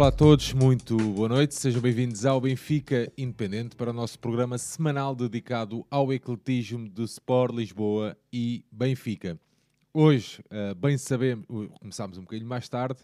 [0.00, 1.54] Olá a todos, muito boa noite.
[1.54, 7.54] Sejam bem-vindos ao Benfica Independente para o nosso programa semanal dedicado ao ecletismo de Sport
[7.54, 9.38] Lisboa e Benfica.
[9.92, 11.44] Hoje, uh, bem sabemos,
[11.78, 12.98] começámos um bocadinho mais tarde,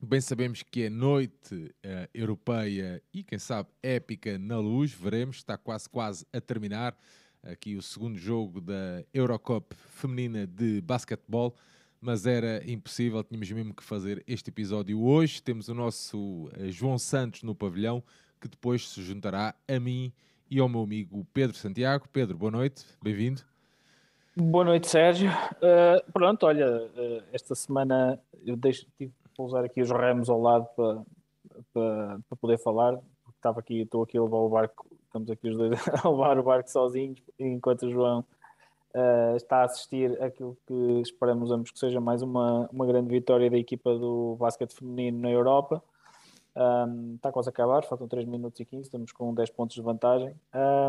[0.00, 4.92] bem sabemos que é noite uh, europeia e, quem sabe, épica na luz.
[4.92, 6.96] Veremos, está quase quase a terminar
[7.42, 11.56] aqui o segundo jogo da Eurocup feminina de basquetebol
[12.00, 15.42] mas era impossível, tínhamos mesmo que fazer este episódio hoje.
[15.42, 18.02] Temos o nosso uh, João Santos no pavilhão,
[18.40, 20.12] que depois se juntará a mim
[20.50, 22.08] e ao meu amigo Pedro Santiago.
[22.12, 23.42] Pedro, boa noite, bem-vindo.
[24.36, 25.30] Boa noite, Sérgio.
[25.30, 30.40] Uh, pronto, olha, uh, esta semana eu deixo, tive que pousar aqui os remos ao
[30.40, 31.02] lado para,
[31.74, 35.48] para, para poder falar, porque estava aqui, estou aqui a levar o barco, estamos aqui
[35.48, 35.72] os dois
[36.04, 38.24] a levar o barco sozinhos, enquanto o João
[38.94, 43.50] uh, está a assistir aquilo que esperamos ambos que seja mais uma, uma grande vitória
[43.50, 45.82] da equipa do basquete feminino na Europa.
[46.56, 49.82] Um, está quase a acabar, faltam 3 minutos e 15, estamos com 10 pontos de
[49.82, 50.34] vantagem.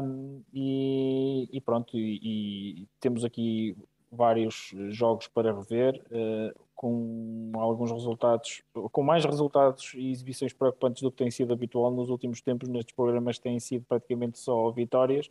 [0.04, 3.78] Um, e, e, pronto, e, e, temos aqui
[4.12, 11.12] vários jogos para rever, uh, com alguns resultados, com mais resultados e exibições preocupantes do
[11.12, 15.30] que tem sido habitual nos últimos tempos nestes programas, têm sido praticamente só vitórias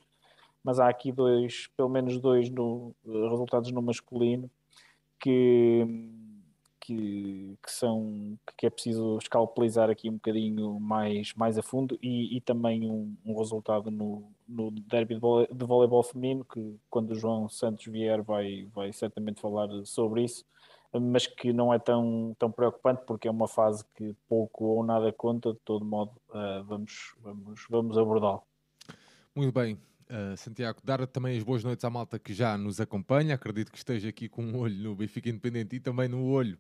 [0.63, 4.51] mas há aqui dois, pelo menos dois no, resultados no masculino
[5.21, 5.87] que,
[6.81, 12.37] que, que, são que é preciso escalpelizar aqui um bocadinho mais, mais a fundo e,
[12.37, 17.11] e também um, um, resultado no, no derby de, vole, de voleibol feminino que quando
[17.11, 20.45] o João Santos vier vai, vai certamente falar sobre isso
[20.93, 25.13] mas que não é tão, tão preocupante porque é uma fase que pouco ou nada
[25.13, 28.43] conta, de todo modo uh, vamos, vamos, vamos abordá-lo.
[29.35, 29.79] Muito bem,
[30.11, 33.35] Uh, Santiago, dar também as boas noites à malta que já nos acompanha.
[33.35, 36.59] Acredito que esteja aqui com um olho no Benfica Independente e também no olho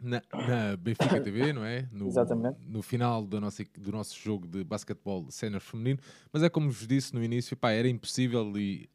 [0.00, 1.88] na, na Benfica TV, não é?
[1.92, 2.58] No, Exatamente.
[2.66, 6.00] No final do nosso, do nosso jogo de basquetebol sénior feminino.
[6.32, 8.88] Mas é como vos disse no início, pá, era impossível e,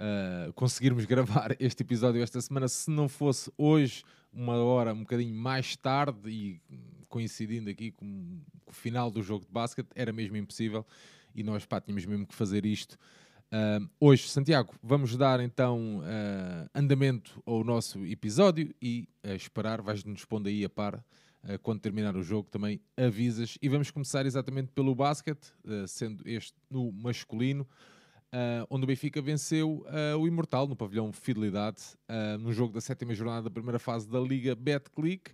[0.00, 5.34] uh, conseguirmos gravar este episódio esta semana se não fosse hoje, uma hora um bocadinho
[5.34, 6.60] mais tarde e
[7.08, 10.86] coincidindo aqui com, com o final do jogo de basquete, era mesmo impossível
[11.34, 12.98] e nós pá, tínhamos mesmo que fazer isto.
[13.52, 20.24] Uh, hoje, Santiago, vamos dar então uh, andamento ao nosso episódio e uh, esperar, vais-nos
[20.24, 21.04] pondo aí a par
[21.62, 23.56] quando terminar o jogo também avisas.
[23.62, 25.50] E vamos começar exatamente pelo basquete,
[25.88, 27.66] sendo este no masculino,
[28.68, 29.82] onde o Benfica venceu
[30.20, 31.80] o Imortal no pavilhão Fidelidade,
[32.38, 35.32] no jogo da sétima jornada da primeira fase da Liga Betclic.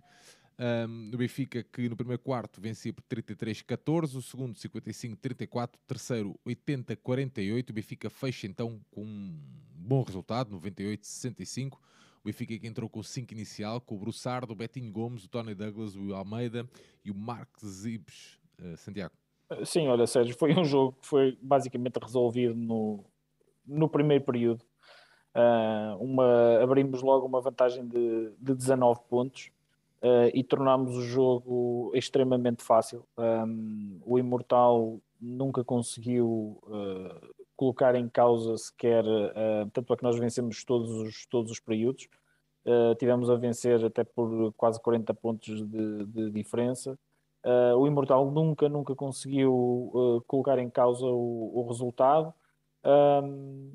[0.59, 7.69] Um, Benfica, que no primeiro quarto vencia por 33-14, o segundo 55-34, o terceiro 80-48.
[7.69, 9.39] O Benfica fecha então com um
[9.75, 11.73] bom resultado, 98-65.
[11.73, 11.79] O
[12.25, 15.53] Benfica que entrou com o 5 inicial, com o Broussard, o Betinho Gomes, o Tony
[15.53, 16.67] Douglas, o Almeida
[17.05, 18.39] e o Marcos Zibes.
[18.59, 19.13] Uh, Santiago.
[19.63, 23.05] Sim, olha, Sérgio, foi um jogo que foi basicamente resolvido no,
[23.65, 24.65] no primeiro período.
[25.35, 29.51] Uh, uma, abrimos logo uma vantagem de, de 19 pontos
[30.01, 33.05] uh, e tornámos o jogo extremamente fácil.
[33.17, 40.17] Um, o Imortal nunca conseguiu uh, colocar em causa sequer, uh, tanto é que nós
[40.17, 42.07] vencemos todos os, todos os períodos,
[42.65, 46.97] uh, tivemos a vencer até por quase 40 pontos de, de diferença.
[47.77, 52.33] o Imortal nunca, nunca conseguiu colocar em causa o, o resultado.
[52.83, 53.71] Um,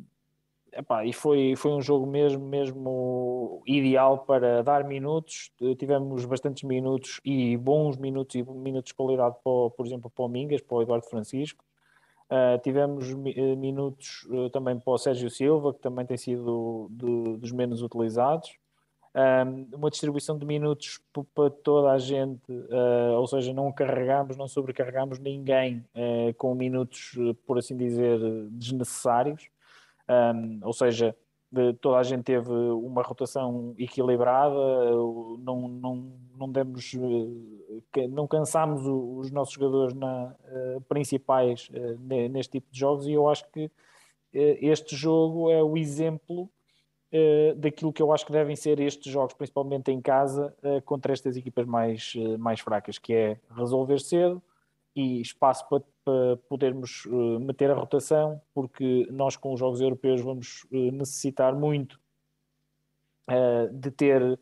[0.75, 5.53] Epá, e foi, foi um jogo mesmo, mesmo ideal para dar minutos.
[5.79, 10.29] Tivemos bastantes minutos e bons minutos e minutos de qualidade, para, por exemplo, para o
[10.29, 11.63] Mingas, para o Eduardo Francisco.
[12.31, 17.37] Uh, tivemos eh, minutos uh, também para o Sérgio Silva, que também tem sido do,
[17.37, 18.57] dos menos utilizados.
[19.15, 20.99] Um, uma distribuição de minutos
[21.35, 22.51] para toda a gente,
[23.19, 25.85] ou seja, não carregamos, não sobrecarregamos ninguém
[26.39, 27.13] com minutos,
[27.47, 28.19] por assim dizer,
[28.51, 29.51] desnecessários.
[30.09, 31.17] Um, ou seja,
[31.53, 34.55] de, toda a gente teve uma rotação equilibrada,
[35.39, 36.95] não, não, não demos,
[37.95, 43.13] eh, não cansámos os nossos jogadores na, uh, principais uh, neste tipo de jogos e
[43.13, 43.71] eu acho que
[44.33, 46.49] este jogo é o exemplo
[47.59, 50.57] daquilo que eu acho que devem ser estes jogos, principalmente em casa,
[50.87, 54.43] contra estas equipas mais, mais fracas, que é resolver cedo,
[54.95, 60.21] e espaço para, para podermos uh, meter a rotação, porque nós com os Jogos Europeus
[60.21, 61.99] vamos uh, necessitar muito
[63.29, 64.39] uh, de ter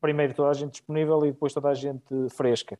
[0.00, 2.78] primeiro toda a gente disponível e depois toda a gente fresca.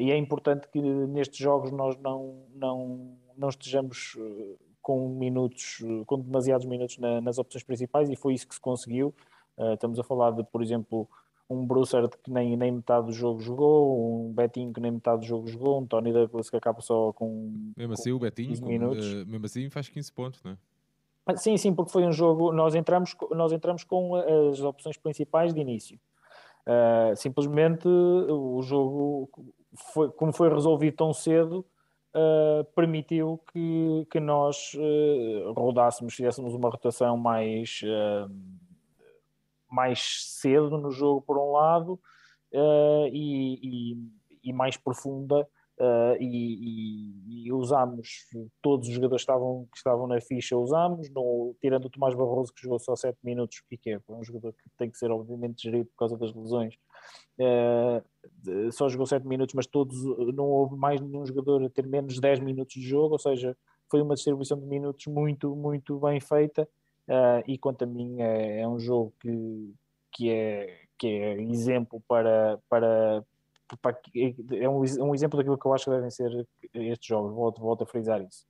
[0.00, 4.16] e é importante que nestes jogos nós não, não, não estejamos
[4.80, 9.14] com minutos, com demasiados minutos na, nas opções principais e foi isso que se conseguiu.
[9.74, 11.06] estamos a falar de, por exemplo,
[11.48, 15.26] um Broussard que nem, nem metade do jogo jogou, um Betinho que nem metade do
[15.26, 17.72] jogo jogou, um Tony Douglas que acaba só com.
[17.76, 20.56] Mesmo assim, o Betinho, com, uh, mesmo assim, faz 15 pontos, não é?
[21.26, 22.52] Ah, sim, sim, porque foi um jogo.
[22.52, 25.98] Nós entramos, nós entramos com as opções principais de início.
[26.66, 29.30] Uh, simplesmente o jogo,
[29.92, 31.64] foi, como foi resolvido tão cedo,
[32.14, 34.72] uh, permitiu que, que nós
[35.54, 37.82] rodássemos, fizéssemos uma rotação mais,
[39.70, 42.00] mais cedo no jogo, por um lado,
[43.12, 45.46] e, e, e mais profunda
[45.80, 48.26] Uh, e, e, usámos
[48.60, 52.52] todos os jogadores que estavam, que estavam na ficha, usámos, no, tirando o Tomás Barroso
[52.52, 55.08] que jogou só 7 minutos, o que é, é um jogador que tem que ser
[55.12, 56.74] obviamente gerido por causa das lesões,
[57.38, 59.96] uh, só jogou 7 minutos, mas todos,
[60.34, 63.56] não houve mais nenhum jogador a ter menos de 10 minutos de jogo, ou seja,
[63.88, 66.68] foi uma distribuição de minutos muito, muito bem feita,
[67.08, 69.74] uh, e quanto a mim é, é um jogo que,
[70.12, 73.24] que, é, que é exemplo para, para
[74.14, 77.82] é um, um, exemplo daquilo que eu acho que devem ser estes jogos, volto, volto
[77.82, 78.46] a frisar isso.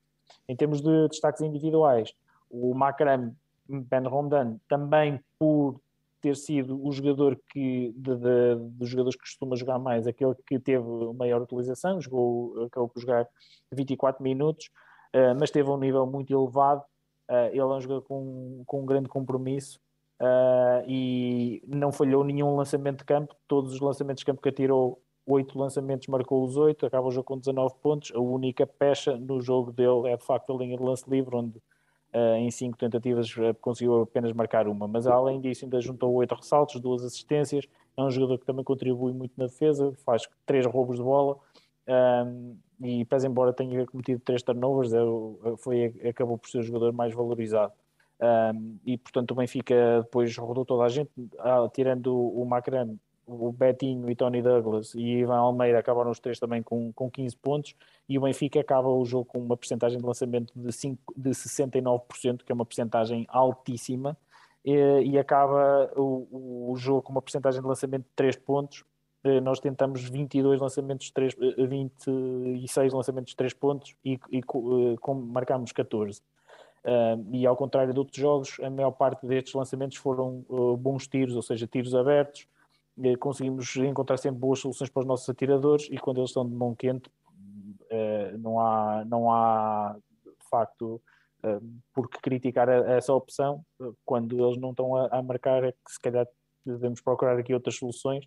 [0.48, 2.14] Em termos de destaques individuais,
[2.50, 3.34] o Makram
[3.68, 5.80] Ben Rondan também por
[6.20, 10.58] ter sido o jogador que de, de, dos jogadores que costuma jogar mais, aquele que
[10.58, 10.84] teve
[11.16, 13.26] maior utilização, jogou, acabou por jogar
[13.70, 14.70] 24 minutos,
[15.14, 16.82] uh, mas teve um nível muito elevado.
[17.28, 19.78] Uh, ele é um jogador com, com um grande compromisso
[20.20, 23.34] uh, e não falhou nenhum lançamento de campo.
[23.46, 27.24] Todos os lançamentos de campo que atirou oito lançamentos, marcou os oito, acaba o jogo
[27.24, 28.12] com 19 pontos.
[28.14, 31.58] A única pecha no jogo dele é de facto a linha de lance livre, onde
[32.14, 33.30] uh, em cinco tentativas
[33.60, 34.88] conseguiu apenas marcar uma.
[34.88, 37.66] Mas além disso, ainda juntou oito ressaltos, duas assistências.
[37.96, 41.36] É um jogador que também contribui muito na defesa, faz três roubos de bola.
[41.86, 44.98] Um, e pese embora tenha cometido três turnovers, é,
[45.58, 47.72] foi, acabou por ser o jogador mais valorizado.
[48.20, 53.52] Um, e portanto o Benfica depois rodou toda a gente, ah, tirando o, Macran, o
[53.52, 57.76] Betinho e Tony Douglas e Ivan Almeida acabaram os três também com, com 15 pontos
[58.08, 62.42] e o Benfica acaba o jogo com uma percentagem de lançamento de, 5, de 69%,
[62.42, 64.16] que é uma percentagem altíssima,
[64.64, 64.72] e,
[65.12, 68.84] e acaba o, o, jogo com uma percentagem de lançamento de 3 pontos.
[69.24, 71.34] Eh, nós tentamos 22 lançamentos de 3,
[71.68, 76.20] 26 lançamentos de 3 pontos e, e eh, com, marcámos 14.
[76.84, 81.08] Uh, e ao contrário de outros jogos, a maior parte destes lançamentos foram uh, bons
[81.08, 82.46] tiros, ou seja, tiros abertos,
[83.18, 86.74] conseguimos encontrar sempre boas soluções para os nossos atiradores e quando eles estão de mão
[86.74, 87.10] quente
[87.90, 91.00] eh, não há, não há de facto
[91.42, 91.60] eh,
[91.94, 93.64] por que criticar essa opção.
[94.04, 96.26] Quando eles não estão a, marcar é que se calhar
[96.64, 98.26] devemos procurar aqui outras soluções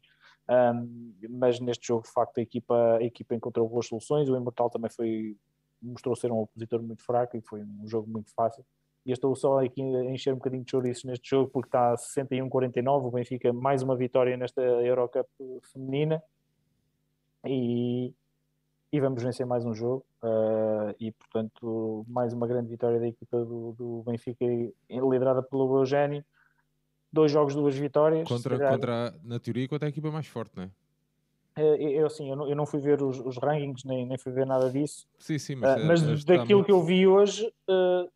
[1.29, 4.29] mas neste jogo de facto a equipa, a equipa encontrou boas soluções.
[4.29, 5.37] O Imortal também foi
[5.81, 8.63] mostrou ser um opositor muito fraco e foi um jogo muito fácil.
[9.05, 11.95] E estou só aqui a encher um bocadinho de chouriços neste jogo porque está a
[11.95, 15.27] 61-49, o Benfica mais uma vitória nesta Eurocup
[15.73, 16.21] feminina.
[17.45, 18.13] E,
[18.91, 20.05] e vamos vencer mais um jogo.
[20.21, 24.45] Uh, e portanto mais uma grande vitória da equipa do, do Benfica
[24.87, 26.23] liderada pelo Eugénio
[27.11, 30.69] dois jogos, duas vitórias contra, contra na teoria contra a equipa mais forte, não é?
[31.55, 34.31] Eh, eu, assim, eu não, eu não fui ver os, os rankings, nem, nem fui
[34.31, 35.07] ver nada disso.
[35.19, 36.65] Sim, sim, mas, uh, mas daquilo muito...
[36.65, 38.09] que eu vi hoje, uh,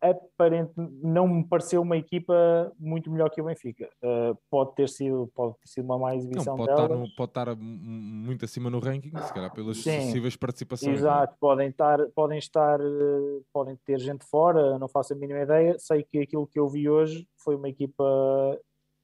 [0.00, 3.88] aparente, não me pareceu uma equipa muito melhor que o Benfica.
[4.02, 7.30] Uh, pode ter sido pode ter sido uma má exibição não, pode Estar no, pode
[7.30, 10.96] estar muito acima no ranking, se calhar pelas Sim, sucessivas participações.
[10.96, 10.98] É?
[10.98, 15.78] Exato, podem estar, podem estar, uh, podem ter gente fora, não faço a mínima ideia.
[15.78, 18.04] Sei que aquilo que eu vi hoje foi uma equipa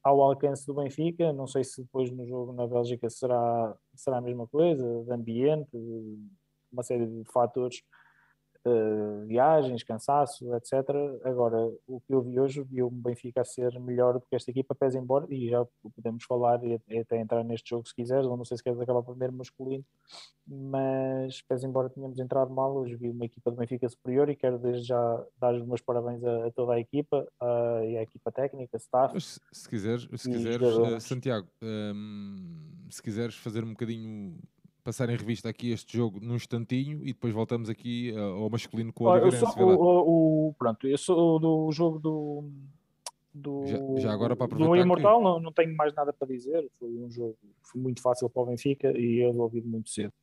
[0.03, 1.33] ao alcance do Benfica.
[1.33, 5.69] Não sei se depois no jogo na Bélgica será, será a mesma coisa, de ambiente,
[6.71, 7.81] uma série de fatores
[8.65, 10.73] uh, viagens, cansaço, etc.
[11.23, 14.51] Agora, o que eu vi hoje, vi o Benfica a ser melhor do que esta
[14.51, 15.65] equipa, pese embora, e já
[15.95, 19.03] podemos falar e até entrar neste jogo se quiseres, ou não sei se queres acabar
[19.03, 19.85] primeiro masculino,
[20.47, 24.57] mas pese embora tenhamos entrado mal, hoje vi uma equipa do Benfica superior e quero
[24.57, 28.31] desde já dar os meus parabéns a, a toda a equipa uh, e à equipa
[28.31, 29.13] técnica, staff.
[29.13, 34.37] Mas, se quiseres, se quiseres uh, Santiago, um, se quiseres fazer um bocadinho
[34.83, 38.91] passar em revista aqui este jogo num instantinho e depois voltamos aqui uh, ao masculino
[38.91, 39.45] com o Oliveirense.
[39.59, 42.49] O, o, o, pronto, eu sou do jogo do,
[43.33, 45.23] do, já, já agora para do Imortal, que...
[45.23, 46.69] não, não tenho mais nada para dizer.
[46.77, 50.13] Foi um jogo foi muito fácil para o Benfica e eu ouvi muito cedo.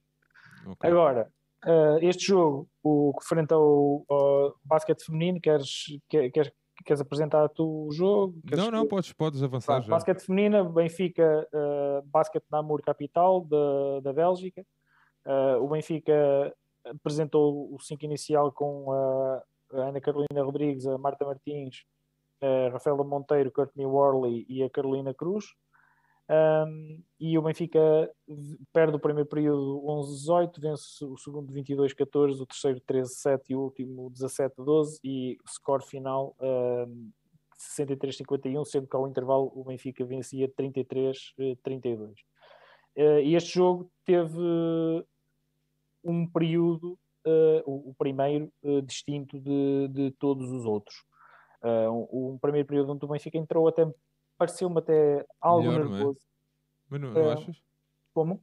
[0.66, 0.90] Okay.
[0.90, 1.32] Agora,
[1.64, 6.52] uh, este jogo, o que frente ao, ao basquete feminino, queres, queres,
[6.84, 8.40] queres apresentar tu o jogo?
[8.46, 9.88] Queres não, não, podes, podes avançar ah, já.
[9.88, 14.64] Basquete feminina, Benfica, uh, Basquete Namur Capital, da, da Bélgica.
[15.24, 19.42] Uh, o Benfica apresentou o 5 inicial com a,
[19.74, 21.84] a Ana Carolina Rodrigues, a Marta Martins,
[22.40, 25.54] a Rafaela Monteiro, Courtney Worley e a Carolina Cruz.
[26.30, 27.80] Um, e o Benfica
[28.72, 34.12] perde o primeiro período 11-18, vence o segundo 22-14, o terceiro 13-7 e o último
[34.12, 37.10] 17-12 e score final um,
[37.58, 42.12] 63-51, sendo que ao intervalo o Benfica vencia 33-32.
[42.96, 44.38] Uh, e este jogo teve
[46.04, 51.04] um período, uh, o, o, primeiro, uh, distinto de, de, todos os outros.
[51.62, 53.82] Um, um, primeiro período onde o Benfica entrou até,
[54.40, 56.20] pareceu-me até algo Melhor, nervoso.
[56.88, 57.00] Não é?
[57.00, 57.62] Mas não, não achas?
[58.14, 58.40] Como?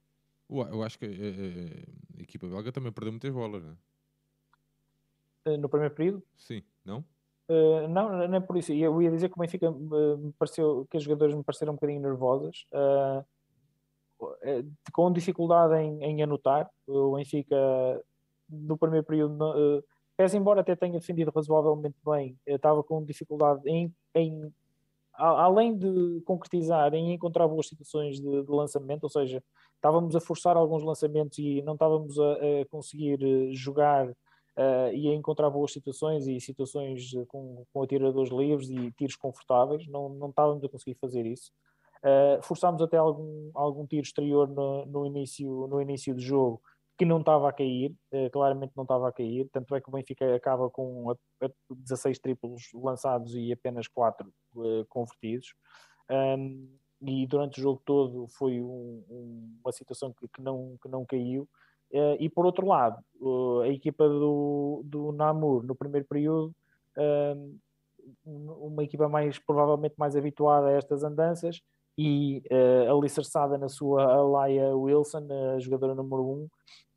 [0.48, 3.76] Eu acho que a, a, equipa belga também perdeu muitas bolas, não
[5.46, 5.58] é?
[5.58, 6.24] No primeiro período?
[6.38, 7.00] Sim, não?
[7.50, 8.72] Uh, não, não é por isso.
[8.74, 12.02] Eu ia dizer que o Benfica me pareceu que os jogadores me pareceram um bocadinho
[12.02, 12.68] nervosas.
[12.72, 13.26] Uh,
[14.44, 16.70] é, com dificuldade em, em, anotar.
[16.86, 17.56] O Benfica,
[18.50, 19.84] no primeiro período, uh,
[20.16, 24.50] pese embora até tenha defendido razoavelmente bem, estava com dificuldade em, em a,
[25.18, 29.44] além de concretizar, em encontrar boas situações de, de, lançamento, ou seja,
[29.76, 34.14] estávamos a forçar alguns lançamentos e não estávamos a, a conseguir eh, jogar
[34.58, 39.88] Uh, e a encontrar boas situações e situações com, com atiradores livres e tiros confortáveis,
[39.88, 41.52] não, não estávamos a conseguir fazer isso.
[42.00, 46.60] Uh, forçámos até algum, algum tiro exterior no, no, início, no início do jogo
[46.98, 49.92] que não estava a cair, uh, claramente não estava a cair, tanto é que o
[49.92, 55.54] Benfica acaba com a, a 16 triplos lançados e apenas 4 uh, convertidos.
[57.00, 61.06] E durante o jogo todo foi um, um, uma situação que, que, não, que não
[61.06, 61.48] caiu.
[62.20, 62.98] e por outro lado,
[63.64, 66.56] a equipa do, do Namur no primeiro período
[68.26, 71.62] uma equipa mais provavelmente mais habituada a estas andanças
[71.98, 76.50] e uh, alicerçada na sua Alaya Wilson, a jogadora número 1, um,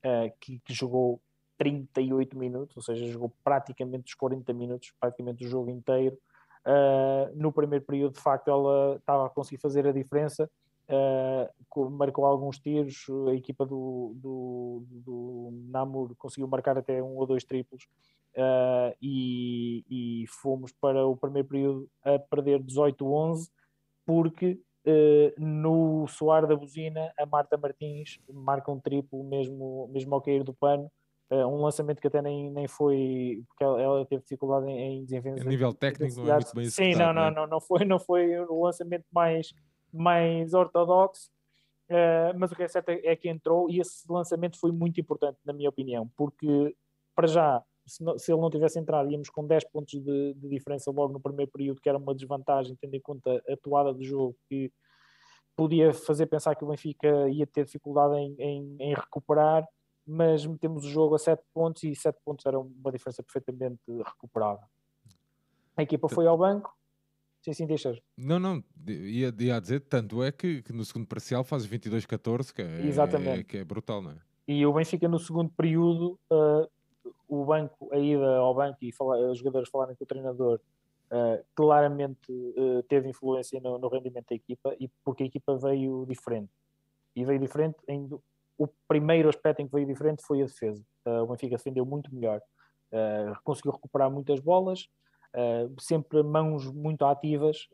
[0.05, 1.21] uh, que, que, jogou
[1.59, 6.17] 38 minutos, ou seja, jogou praticamente os 40 minutos, praticamente o jogo inteiro.
[6.67, 10.51] Uh, no primeiro período, de facto, ela estava a conseguir fazer a diferença,
[10.89, 17.27] uh, marcou alguns tiros, a equipa do, do, do, Namur conseguiu marcar até um ou
[17.27, 17.87] dois triplos.
[19.03, 23.51] E, e, fomos para o primeiro período a perder 18-11
[24.07, 24.59] porque
[25.39, 30.55] no soar da buzina, a Marta Martins marca um triplo mesmo, mesmo ao cair do
[30.55, 30.91] pano.
[31.31, 35.43] Uh, um lançamento que até nem, nem foi, porque ela, teve dificuldade em, em desenvolver.
[35.43, 37.31] A nível técnico não é muito bem Sim, não, não, é?
[37.31, 39.55] não, não, foi, não foi o lançamento mais,
[39.93, 41.31] mais ortodoxo,
[41.89, 45.39] uh, mas o que é certo é que entrou e esse lançamento foi muito importante,
[45.45, 46.75] na minha opinião, porque
[47.15, 50.49] para já se, não, se, ele não tivesse entrado, íamos com 10 pontos de, de,
[50.49, 54.05] diferença logo no primeiro período, que era uma desvantagem, tendo em conta a toada do
[54.05, 54.73] jogo, que
[55.57, 59.67] podia fazer pensar que o Benfica ia ter dificuldade em, em, em recuperar,
[60.07, 64.65] mas metemos o jogo a 7 pontos e 7 pontos era uma diferença perfeitamente recuperável.
[65.77, 66.75] A equipa foi ao banco,
[67.43, 67.99] Sim, sim, deixas.
[68.17, 72.61] Não, não, ia, ia dizer, tanto é que, que no segundo parcial fazes 22-14, que,
[72.61, 73.39] é.
[73.39, 74.17] É, que é brutal, não é?
[74.47, 76.69] E o Benfica no segundo período uh,
[77.31, 78.93] o banco, a ida ao banco e
[79.31, 80.61] os jogadores falarem com o treinador
[81.11, 86.05] uh, claramente uh, teve influência no, no, rendimento da equipa e porque a equipa veio
[86.09, 86.51] diferente.
[87.15, 88.09] E veio diferente em,
[88.59, 90.83] o primeiro aspecto em que veio diferente foi a defesa.
[91.07, 92.41] Uh, o Benfica defendeu muito melhor,
[93.45, 94.89] conseguiu recuperar muitas bolas,
[95.79, 97.69] sempre mãos muito ativas,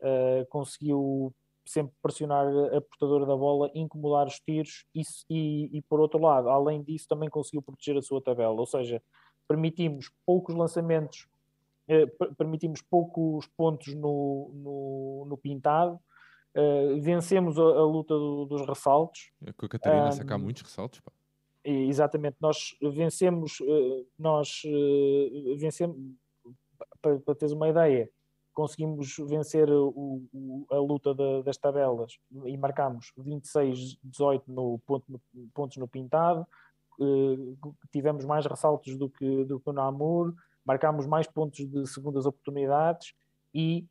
[0.47, 1.33] conseguiu
[1.65, 6.49] sempre pressionar a portadora da bola, incomodar os tiros e, e, e, por outro lado,
[6.49, 8.53] além disso, também conseguiu proteger a sua tabela.
[8.53, 9.01] Ou seja,
[9.47, 11.27] permitimos poucos lançamentos,
[11.87, 12.05] eh,
[12.37, 15.99] permitimos poucos pontos no, no, no pintado,
[16.53, 19.31] eh, vencemos a, a luta do, dos ressaltos.
[19.45, 21.11] É que a Catarina um, saca muitos ressaltos, pá.
[21.63, 25.97] Exatamente, nós vencemos, eh, nós eh, vencemos,
[27.01, 28.09] para, para teres uma ideia,
[28.53, 35.21] conseguimimos vencer o, o, a luta de, das tabelas e marcámos 26-18 no ponto, no,
[35.53, 36.47] pontos no pintado, uh,
[37.91, 40.33] tivemos mais ressaltos do que, do que o Namur,
[40.65, 43.13] marcámos mais pontos de segundas oportunidades
[43.53, 43.85] e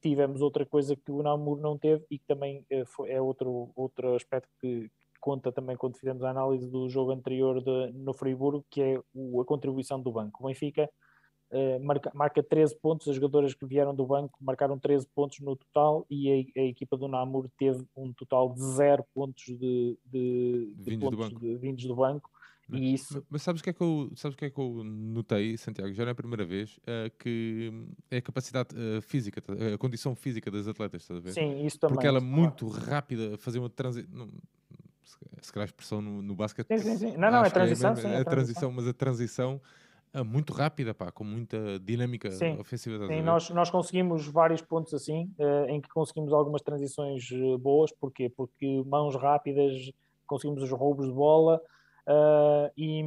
[0.00, 4.14] tivemos outra coisa que o Namur não teve e que também foi, é outro, outro
[4.14, 4.90] aspecto que,
[5.26, 9.40] conta também quando fizemos a análise do jogo anterior de, no Friburgo, que é o,
[9.40, 10.40] a contribuição do banco.
[10.40, 10.88] O Benfica
[11.50, 15.56] uh, marca, marca 13 pontos, as jogadoras que vieram do banco marcaram 13 pontos no
[15.56, 20.72] total e a, a equipa do Namur teve um total de 0 pontos de, de,
[20.76, 21.58] de vindos, pontos do banco.
[21.58, 22.30] Vindos do banco
[22.68, 23.24] mas, isso...
[23.30, 25.92] mas sabes o que, é que eu, sabes o que é que eu notei, Santiago?
[25.92, 27.72] Já não é a primeira vez uh, que
[28.10, 31.32] é a capacidade uh, física, tá, a condição física das atletas, estás a ver?
[31.32, 31.94] Sim, isso também.
[31.94, 34.28] Porque ela é muito rápida a fazer uma transição.
[35.40, 36.66] Se calhar a expressão no, no basquete.
[36.66, 37.16] Sim, sim, sim.
[37.16, 39.60] Não, não, é transição, é, sim, é, a transição, mas a transição
[40.24, 43.06] muito rápida, pá, com muita dinâmica sim, ofensiva.
[43.06, 47.92] Sim, nós, nós conseguimos vários pontos assim, uh, em que conseguimos algumas transições uh, boas,
[47.92, 48.28] porquê?
[48.34, 49.92] Porque mãos rápidas,
[50.26, 51.60] conseguimos os roubos de bola
[52.08, 53.02] uh, e,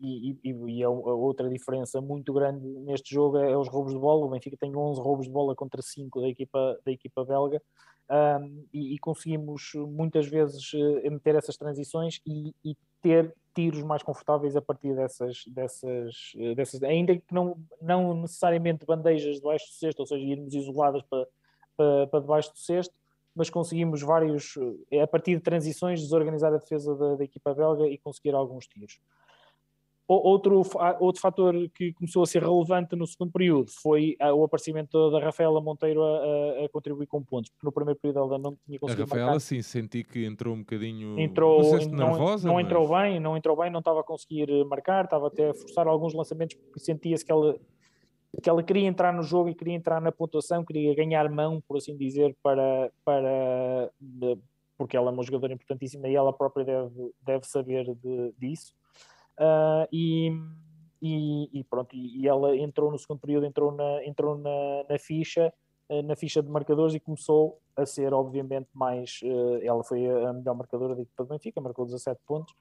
[0.00, 3.98] e, e, e, a outra diferença muito grande neste jogo é, é, os roubos de
[3.98, 4.26] bola.
[4.26, 7.62] O Benfica tem 11 roubos de bola contra 5 da equipa, da equipa belga.
[8.72, 10.72] e, e, conseguimos muitas vezes
[11.10, 16.82] meter essas transições e, e ter tiros mais confortáveis a partir dessas, dessas, eh, dessas
[16.82, 21.26] ainda que não, não necessariamente bandejas debaixo do cesto, ou seja, irmos isoladas para,
[21.74, 22.94] para, para debaixo do cesto,
[23.36, 24.54] mas conseguimos vários,
[24.90, 28.66] eh, a partir de transições, desorganizar a defesa da, da equipa belga e conseguir alguns
[28.66, 28.98] tiros.
[30.08, 30.62] Outro,
[31.00, 35.60] outro fator que começou a ser relevante no segundo período foi o aparecimento da Rafaela
[35.60, 39.02] Monteiro a, a, contribuir com pontos, porque no primeiro período ela não tinha conseguido.
[39.02, 39.40] A Rafaela, marcar.
[39.40, 41.18] sim, senti que entrou um bocadinho.
[41.18, 42.64] Entrou, não, nervosa, não mas...
[42.64, 46.14] entrou bem, não entrou bem, não estava a conseguir marcar, estava até a forçar alguns
[46.14, 47.58] lançamentos, porque sentia-se que ela,
[48.42, 51.76] que ela queria entrar no jogo e queria entrar na pontuação, queria ganhar mão, por
[51.78, 52.90] assim dizer, para.
[53.04, 53.90] para
[54.76, 58.74] porque ela é uma jogadora importantíssima e ela própria deve, deve saber de, disso.
[59.38, 60.30] Uh, e,
[61.00, 64.98] e, e, pronto, e, e, ela entrou no segundo período, entrou na, entrou na, na
[64.98, 65.52] ficha,
[65.90, 69.20] uh, na ficha de marcadores e começou a ser, obviamente, mais.
[69.22, 72.54] Uh, ela foi a melhor marcadora da equipa do Benfica, marcou 17 pontos,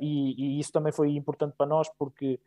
[0.00, 2.38] e, isso também foi importante para nós porque.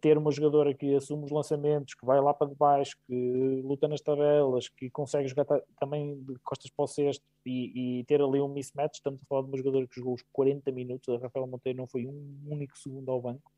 [0.00, 4.00] Ter uma jogadora que assume os lançamentos, que vai lá para debaixo, que luta nas
[4.00, 5.44] tabelas, que consegue jogar
[5.78, 9.42] também de costas para o cesto e, e, ter ali um mismatch, estamos a falar
[9.42, 12.78] de uma jogadora que jogou os 40 minutos, a Rafael Monteiro não foi um único
[12.78, 13.50] segundo ao banco,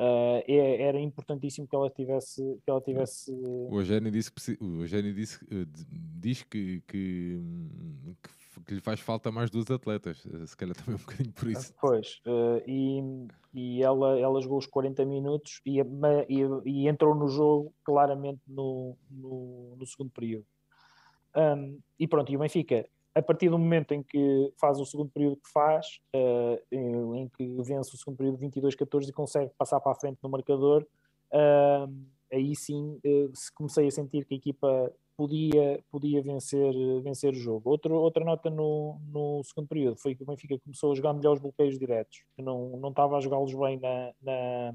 [0.00, 5.12] Uh, é, era importantíssimo que ela tivesse que ela tivesse o Eugênio disse o Eugênio
[5.12, 5.66] disse uh,
[6.18, 7.38] diz que, que,
[8.22, 8.30] que,
[8.66, 10.24] que, lhe faz falta mais dos atletas.
[10.24, 11.74] Uh, se calhar também um bocadinho por isso.
[11.80, 12.20] Pois
[12.66, 13.02] e,
[13.54, 18.96] e ela ela jogou os 40 minutos e, e, e entrou no jogo claramente no,
[19.10, 20.46] no, no segundo período.
[21.36, 25.10] Um, e pronto e o Benfica a partir do momento em que faz o segundo
[25.10, 29.80] período que faz, uh, em, em, que vence o segundo período 22-14 e consegue passar
[29.80, 30.86] para a frente no marcador,
[31.32, 31.92] uh,
[32.32, 37.68] aí sim uh, comecei a sentir que a equipa podia, podia vencer, vencer o jogo.
[37.68, 41.34] Outro, outra nota no, no segundo período foi que o Benfica começou a jogar melhor
[41.34, 44.74] os bloqueios diretos, que não, não estava a jogá-los bem na, na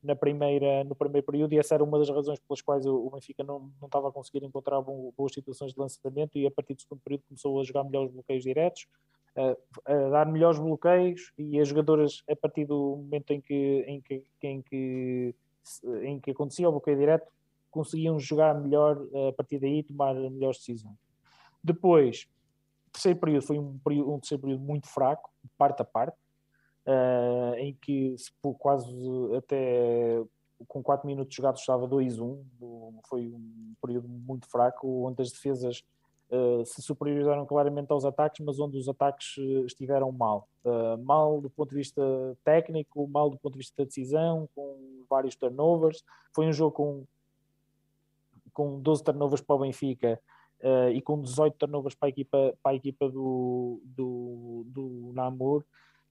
[0.00, 3.42] na primeira, no primeiro período e essa era uma das razões pelas quais o, Benfica
[3.42, 7.00] não, não estava a conseguir encontrar boas situações de lançamento e a partir do segundo
[7.00, 8.86] período começou a jogar melhores bloqueios diretos,
[9.34, 14.00] a, a dar melhores bloqueios e as jogadoras a partir do momento em que, em
[14.00, 15.34] que, em que,
[16.04, 17.26] em que acontecia o bloqueio direto
[17.78, 20.96] conseguiam jogar melhor a partir daí tomar melhores decisões.
[21.62, 22.28] Depois,
[22.88, 26.16] o terceiro período foi um, período, um terceiro período muito fraco, parte a parte,
[26.86, 28.16] uh, em que
[28.58, 28.90] quase
[29.36, 30.20] até
[30.66, 32.42] com 4 minutos jogados estava 2-1,
[33.08, 35.84] foi um período muito fraco, onde as defesas
[36.30, 40.48] uh, se superiorizaram claramente aos ataques, mas onde os ataques eh, estiveram mal.
[40.64, 42.02] Uh, mal do ponto de vista
[42.44, 46.02] técnico, mal do ponto de vista da decisão, com vários turnovers.
[46.34, 47.04] Foi um jogo com,
[48.58, 50.20] com 12 turnovers para o Benfica
[50.64, 55.64] uh, e com 18 turnovers para a equipa, para a equipa do, do, do Namur.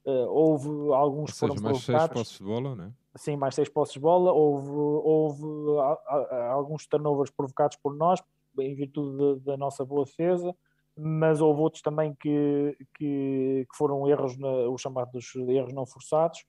[0.05, 2.93] Uh, houve alguns Ou seja, mais seis posses de bola, né?
[3.17, 4.31] Sim, mais seis posses de bola.
[4.31, 5.45] Houve, houve
[5.81, 8.23] a, a, alguns turnovers provocados por nós,
[8.57, 10.55] em virtude da nossa boa defesa,
[10.97, 16.45] mas houve outros também que, que, que foram erros, na, os chamados erros não forçados.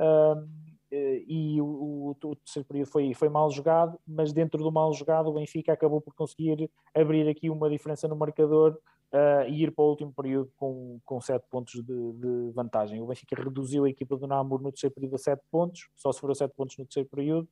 [0.00, 0.48] Uh,
[0.92, 5.32] e o, o, terceiro período foi, foi mal jogado, mas dentro do mal jogado o
[5.32, 8.78] Benfica acabou por conseguir abrir aqui uma diferença no marcador
[9.12, 13.00] uh, e ir para o último período com, com 7 pontos de, de, vantagem.
[13.00, 16.34] O Benfica reduziu a equipa do Namur no terceiro período a 7 pontos, só sofreu
[16.34, 17.48] 7 pontos no terceiro período.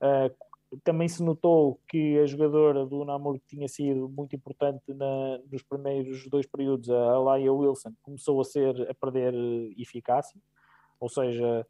[0.00, 0.32] Uh,
[0.82, 5.62] também se notou que a jogadora do Namur que tinha sido muito importante na, nos
[5.62, 9.34] primeiros dois períodos, a Laia Wilson, começou a ser a perder
[9.78, 10.40] eficácia,
[10.98, 11.66] ou seja, eh,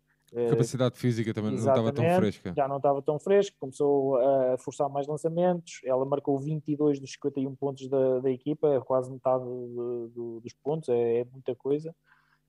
[0.50, 2.52] capacidade física também não estava tão fresca.
[2.56, 5.80] Já não estava tão fresca, começou a forçar mais lançamentos.
[5.84, 10.52] Ela marcou 22 dos 51 pontos da, da equipa, é quase metade de, de, dos
[10.62, 11.94] pontos, é, é muita coisa.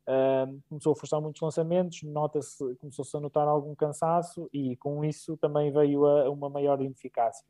[0.07, 5.35] Uh, começou a forçar muitos lançamentos, nota-se, começou-se a notar algum cansaço e com isso
[5.37, 7.45] também veio a, uma maior ineficácia.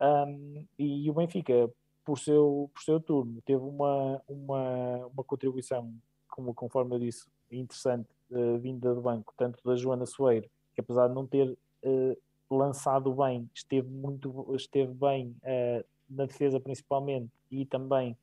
[0.00, 1.68] Um, e, e, o Benfica,
[2.04, 5.92] por seu, por seu turno, teve uma, uma, uma contribuição,
[6.28, 11.08] como, conforme eu disse, interessante uh, vinda do banco, tanto da Joana Soeiro, que apesar
[11.08, 12.16] de não ter uh,
[12.50, 18.16] lançado bem, esteve muito esteve bem uh, na defesa principalmente e também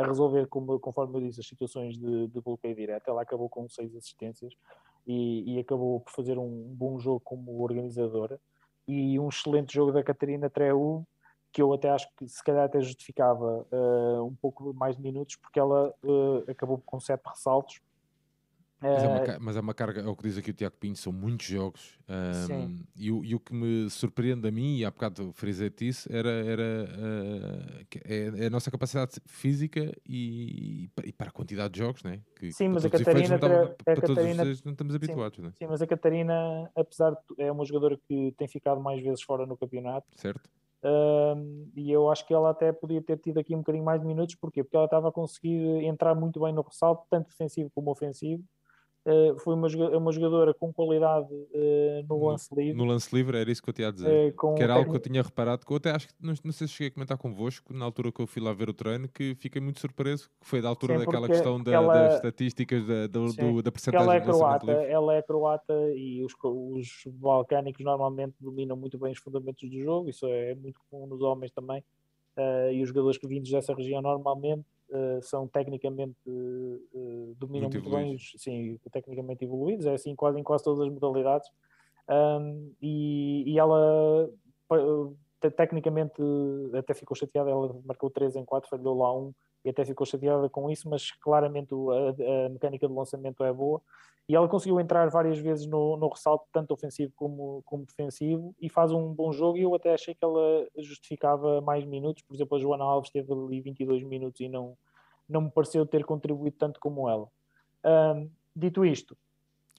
[0.00, 3.10] a resolver, como, conforme eu disse, as situações de, de bloqueio direto.
[3.10, 4.54] Ela acabou com seis assistências
[5.06, 8.40] e, e acabou por fazer um bom jogo como organizadora
[8.88, 11.06] e um excelente jogo da Catarina Treu
[11.52, 15.36] que eu até acho que se calhar até justificava uh, um pouco mais de minutos
[15.36, 17.80] porque ela uh, acabou com sete ressaltos
[18.82, 20.74] mas é, uma, eh, mas é, uma, carga, é o que diz aqui o Tiago
[20.80, 21.98] Pinto, são muitos jogos.
[22.08, 26.10] Um, e, o, e, o, que me surpreende a mim, e há bocado frisei isso,
[26.10, 31.80] era, era uh, é, é, a nossa capacidade física e, e, para a quantidade de
[31.80, 32.20] jogos, né?
[32.36, 35.52] Que, sim, mas a Catarina, não, para Catarina, todos não estamos habituados, sim, né?
[35.58, 39.44] sim, mas a Catarina, apesar de é uma jogadora que tem ficado mais vezes fora
[39.44, 40.48] no campeonato, certo?
[40.82, 44.06] Um, e eu acho que ela até podia ter tido aqui um bocadinho mais de
[44.06, 44.64] minutos, porquê?
[44.64, 48.42] Porque ela estava a conseguir entrar muito bem no ressalto, tanto defensivo como ofensivo
[49.10, 52.74] Uh, foi uma, uma jogadora com qualidade uh, no, lance livre.
[52.74, 54.32] No lance livre, era isso que eu tinha a dizer.
[54.32, 56.52] Uh, que era algo que eu tinha reparado, que eu até acho que, não, não,
[56.52, 59.08] sei se cheguei a comentar convosco, na altura que eu fui lá ver o treino,
[59.08, 62.86] que fiquei muito surpreso, que foi da altura Sim, daquela questão da, ela, das estatísticas,
[62.86, 67.84] da, do, do, da percentagem ela é croata, Ela é croata e os, os balcânicos
[67.84, 71.82] normalmente dominam muito bem os fundamentos do jogo, isso é muito comum nos homens também.
[72.72, 77.90] e os jogadores que vindos dessa região normalmente uh, são tecnicamente uh, dominam muito, muito
[77.90, 81.48] bem, sim, tecnicamente evoluídos, é assim quase em quase todas as modalidades.
[82.08, 84.28] Um, e, e, ela
[85.56, 86.14] tecnicamente
[86.74, 89.32] até ficou chateada, ela marcou 3 em 4, falhou lá um
[89.64, 93.80] e até ficou chateada com isso, mas claramente a, a mecânica de lançamento é boa
[94.30, 98.68] e ela conseguiu entrar várias vezes no, no ressalto, tanto ofensivo como, como defensivo, e
[98.68, 99.58] faz um bom jogo.
[99.58, 102.22] E eu até achei que ela justificava mais minutos.
[102.22, 104.78] Por exemplo, a Joana Alves teve ali 22 minutos e não,
[105.28, 107.26] não me pareceu ter contribuído tanto como ela.
[107.84, 109.16] Um, dito isto,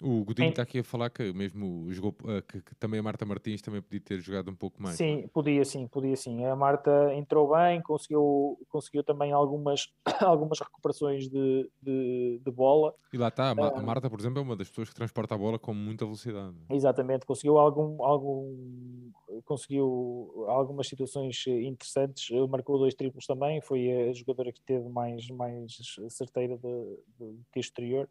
[0.01, 3.25] o Godinho está aqui a falar que mesmo jogou, uh, que, que, também a Marta
[3.25, 4.95] Martins também podia ter jogado um pouco mais.
[4.95, 6.43] Sim, podia sim, podia sim.
[6.45, 12.93] A Marta entrou bem, conseguiu, conseguiu também algumas, algumas recuperações de, de, de bola.
[13.13, 15.35] E lá está, a, uh, a, Marta, por exemplo, é uma das pessoas que transporta
[15.35, 16.55] a bola com muita velocidade.
[16.69, 19.11] Exatamente, conseguiu algum, algum
[19.45, 25.77] conseguiu algumas situações interessantes, marcou dois triplos também, foi a jogadora que teve mais, mais
[26.09, 28.09] certeira de, de, de exterior.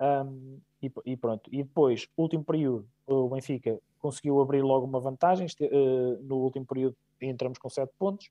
[0.00, 1.48] Um, e, e, pronto.
[1.52, 5.46] E depois, último período, o Benfica conseguiu abrir logo uma vantagem.
[5.60, 8.30] Uh, no último período entramos com 7 pontos.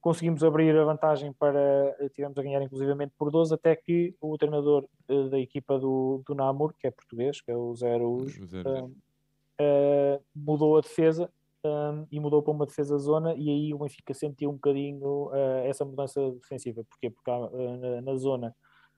[0.00, 1.96] Conseguimos abrir a vantagem para.
[2.14, 6.34] Tivemos a ganhar inclusivamente por 12, até que o treinador uh, da equipa do, do
[6.34, 11.30] Namur, que é português, que é o Zero, uh, mudou a defesa
[11.64, 15.64] um, e mudou para uma defesa zona e aí o Benfica sentiu um bocadinho uh,
[15.64, 16.84] essa mudança defensiva.
[16.84, 17.10] Porquê?
[17.10, 18.54] Porque uh, na, na, zona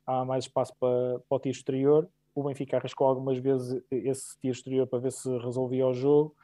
[0.06, 2.08] há mais espaço para, para o tiro exterior.
[2.34, 6.34] O Benfica arriscou algumas vezes esse tiro exterior para ver se resolvia o jogo.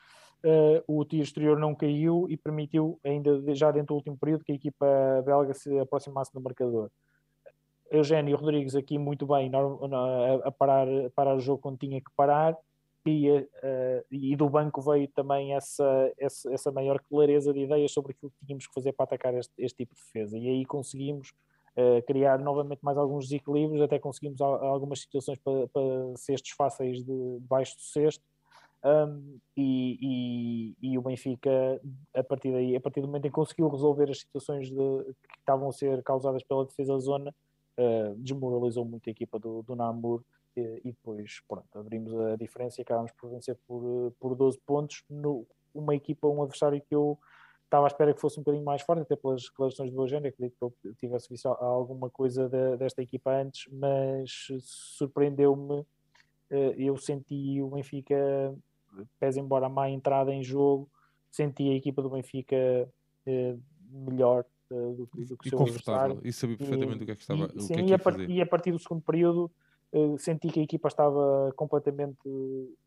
[0.44, 4.52] Uh, o tiro exterior não caiu e permitiu, ainda já dentro do último período, que
[4.52, 4.86] a equipa
[5.24, 6.90] belga se aproximasse do marcador.
[7.90, 9.50] Eugênio Rodrigues aqui muito bem
[10.44, 12.56] a, parar, a parar o jogo quando tinha que parar
[13.06, 18.12] e, uh, e do banco veio também essa, essa, essa, maior clareza de ideias sobre
[18.12, 21.32] aquilo que tínhamos que fazer para atacar este, este tipo de defesa e aí conseguimos
[22.06, 25.82] criar novamente mais alguns desequilíbrios, até conseguimos algumas situações para, para
[26.16, 28.24] cestos fáceis de baixo do cesto.
[28.84, 29.98] Um, e,
[30.80, 31.50] e, e, o Benfica,
[32.14, 35.38] a partir daí, a partir do momento em que conseguiu resolver as situações de, que
[35.40, 37.34] estavam a ser causadas pela defesa da zona,
[37.78, 40.22] uh, desmoralizou muito a equipa do, do Namur
[40.56, 45.02] e, e, depois pronto, abrimos a diferença e acabámos por vencer por, por 12 pontos.
[45.10, 47.18] No, uma equipa, um adversário que eu
[47.66, 50.56] estava à espera que fosse um bocadinho mais forte, até pelas declarações do Eugênio, acredito
[50.56, 55.84] que eu tivesse visto alguma coisa de, desta equipa antes, mas surpreendeu-me.
[56.48, 58.54] Eh, eu senti o Benfica,
[59.18, 60.88] pese embora a má entrada em jogo,
[61.30, 62.56] senti a equipa do Benfica
[63.26, 63.56] eh,
[63.90, 67.14] melhor eh, do, do que o seu confortável e sabia perfeitamente e, o que é
[67.16, 69.02] que estava e, sim, que é que e, a par, e a partir do segundo
[69.02, 69.50] período
[70.18, 72.18] senti que a equipa estava completamente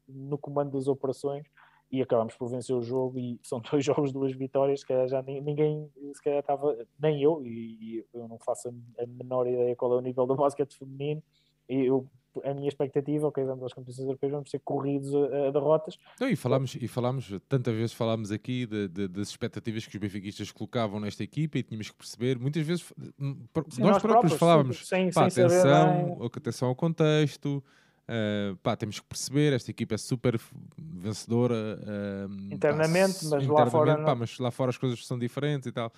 [0.07, 1.45] no comando das operações
[1.91, 5.89] e acabamos por vencer o jogo e são dois jogos, duas vitórias, que já ninguém
[6.13, 10.01] se calhar estava, nem eu, e, eu não faço a menor ideia qual é o
[10.01, 11.21] nível do basquete feminino,
[11.67, 12.07] e eu,
[12.43, 15.97] a minha expectativa, ok, vamos às competições europeias, vamos ser corridos a, a derrotas.
[16.19, 20.01] Não, e falámos, e falámos, tantas vezes falámos aqui de, de, das expectativas que os
[20.01, 24.87] benfiquistas colocavam nesta equipa e tínhamos que perceber, muitas vezes hum, nós, nós, próprios, falávamos,
[24.87, 27.63] sem, pá, sem atenção, atenção ao contexto,
[28.09, 30.39] Uh, pá, temos que perceber, esta equipa é super
[30.75, 35.19] vencedora uh, internamente, pá, mas internamente, lá fora pá, mas lá fora as coisas são
[35.19, 35.93] diferentes e tal.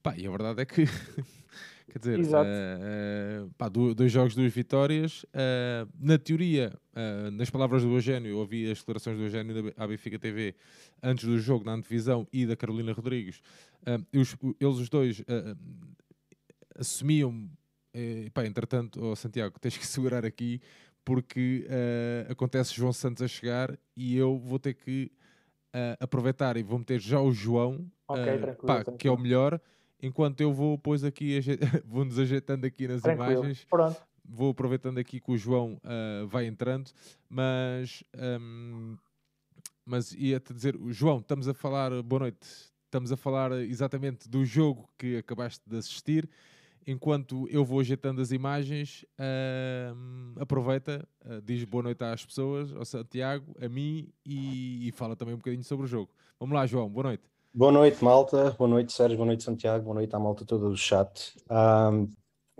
[0.00, 0.84] Pá, e a verdade é que
[1.90, 5.26] quer dizer, uh, pá, dois jogos, duas vitórias.
[5.98, 6.72] na teoria,
[7.32, 10.54] nas palavras do Eugênio, eu ouvi as declarações do Eugênio da Benfica TV
[11.02, 13.42] antes do jogo na antevisão e da Carolina Rodrigues.
[14.12, 15.20] Eles, eles os dois
[16.78, 17.50] assumiam.
[18.32, 20.60] pá, entretanto, oh, Santiago, tens que segurar aqui
[21.04, 25.10] porque uh, acontece João Santos a chegar e eu vou ter que
[25.74, 29.60] uh, aproveitar e vou meter já o João, okay, uh, pá, que é o melhor,
[30.02, 31.40] enquanto eu vou depois aqui,
[31.84, 33.32] vou-nos ajeitando aqui nas tranquilo.
[33.32, 33.64] imagens.
[33.64, 34.00] Pronto.
[34.32, 35.80] Vou aproveitando aqui que o João
[36.28, 36.92] vai entrando,
[37.28, 38.04] mas,
[38.40, 38.96] um,
[39.84, 42.46] mas ia-te dizer, João, estamos a falar, boa noite,
[42.84, 46.30] estamos a falar exatamente do jogo que acabaste de assistir
[46.86, 52.84] enquanto eu vou ajeitando as imagens, uh, aproveita, uh, diz boa noite às pessoas, ao
[52.84, 56.10] Santiago, a mim e, e, fala também um bocadinho sobre o jogo.
[56.38, 57.24] Vamos lá, João, boa noite.
[57.52, 58.52] Boa noite, malta.
[58.52, 59.16] Boa noite, Sérgio.
[59.16, 59.84] Boa noite, Santiago.
[59.84, 61.36] Boa noite à malta toda do chat.
[61.50, 62.08] Um,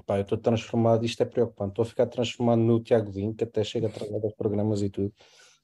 [0.04, 1.70] pá, eu estou transformado, isto é preocupante.
[1.70, 4.90] Estou a ficar transformado no Tiago Vinho, que até chega a trabalhar dos programas e
[4.90, 5.14] tudo.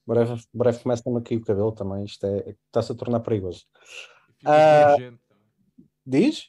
[0.07, 2.05] Breve, breve começa-me a cair o cabelo também.
[2.05, 3.67] Isto é, está-se a tornar perigoso.
[4.45, 5.19] Uh,
[6.07, 6.49] diz?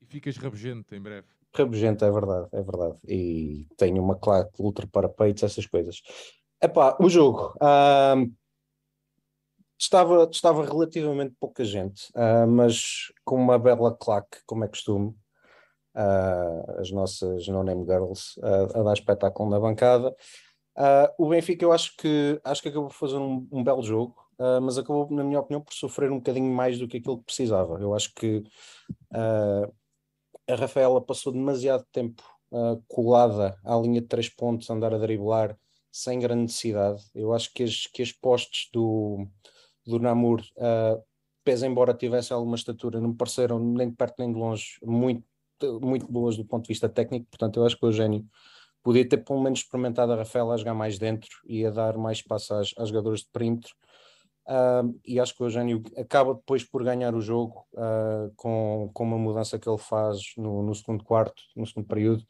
[0.00, 1.35] E ficas rabugento em breve.
[1.56, 2.98] Rabugento, é verdade, é verdade.
[3.08, 6.02] E tenho uma claque ultra para peitos, essas coisas.
[6.62, 7.54] Epá, o jogo.
[7.56, 8.32] Uh,
[9.78, 15.14] estava, estava relativamente pouca gente, uh, mas com uma bela claque, como é costume.
[15.94, 20.14] Uh, as nossas no-name girls a dar espetáculo na bancada.
[21.18, 24.14] o Benfica, eu acho que, acho que acabou por fazer um, um belo jogo,
[24.62, 27.80] mas acabou, na minha opinião, por sofrer um bocadinho mais do que aquilo que precisava.
[27.80, 28.44] Eu acho que
[30.48, 34.98] a Rafaela passou demasiado tempo uh, colada à linha de três pontos, a andar a
[34.98, 35.58] driblar
[35.90, 37.02] sem grande necessidade.
[37.14, 39.26] Eu acho que as, que as postes do,
[39.86, 41.02] do Namur, uh,
[41.42, 45.24] pese embora tivesse alguma estatura, não me pareceram nem de perto nem de longe muito,
[45.80, 47.26] muito boas do ponto de vista técnico.
[47.30, 48.24] Portanto, eu acho que o Eugênio
[48.82, 52.18] podia ter pelo menos experimentado a Rafaela a jogar mais dentro e a dar mais
[52.18, 53.74] espaço às, às de perímetro
[54.46, 59.02] Uh, e acho que o Eugênio acaba depois por ganhar o jogo uh, com, com
[59.02, 62.24] uma mudança que ele faz no, no, segundo quarto, no segundo período,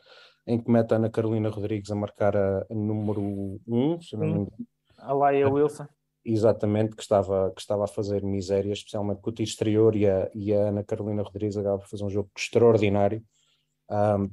[0.46, 4.16] em que mete a Ana Carolina Rodrigues a marcar a, a número 1, um, se
[4.16, 4.52] não me engano.
[4.96, 5.86] A Laia Wilson.
[6.24, 10.30] Exatamente, que estava, que estava a fazer miséria, especialmente com o tiro exterior, e a,
[10.34, 13.22] e a Ana Carolina Rodrigues acaba por fazer um jogo extraordinário,
[13.90, 14.30] um,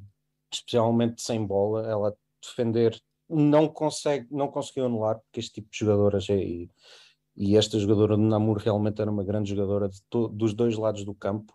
[0.52, 2.98] especialmente sem bola, ela defender
[3.30, 6.70] não consegue, não conseguiu anular, porque este tipo de jogadoras é, e
[7.38, 9.90] esta jogadora do Namur realmente era uma grande jogadora
[10.32, 11.54] dos dois lados do campo,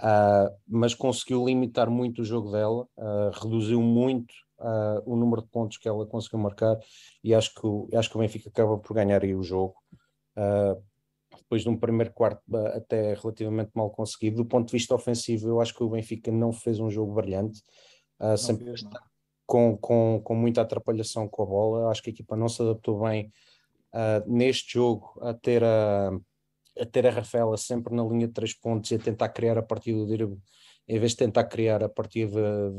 [0.00, 5.48] uh, mas conseguiu limitar muito o jogo dela, uh, reduziu muito uh, o número de
[5.48, 6.78] pontos que ela conseguiu marcar
[7.24, 9.74] e acho que, o, acho que o Benfica acaba por ganhar aí o jogo.
[11.36, 12.42] depois de um primeiro quarto
[12.74, 16.52] até relativamente mal conseguido, do ponto de vista ofensivo, eu acho que o Benfica não
[16.52, 17.62] fez um jogo brilhante,
[18.38, 18.72] sempre
[19.44, 21.90] com, com, com muita atrapalhação com a bola.
[21.90, 23.32] Acho que a equipa não se adaptou bem
[23.94, 26.10] uh, neste jogo a ter a,
[26.78, 29.62] a ter a Rafaela sempre na linha de três pontos e a tentar criar a
[29.62, 30.40] partir do Dirbo,
[30.88, 32.28] em vez de tentar criar a partir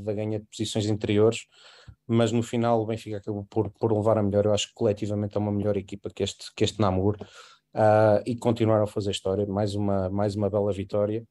[0.03, 1.45] da ganha de posições interiores,
[2.07, 4.45] mas no final o Benfica acabou por, por levar a melhor.
[4.45, 7.15] Eu acho que coletivamente é uma melhor equipa que este, que este Namur
[7.73, 9.45] uh, e continuaram a fazer história.
[9.45, 11.23] Mais uma, mais uma bela vitória.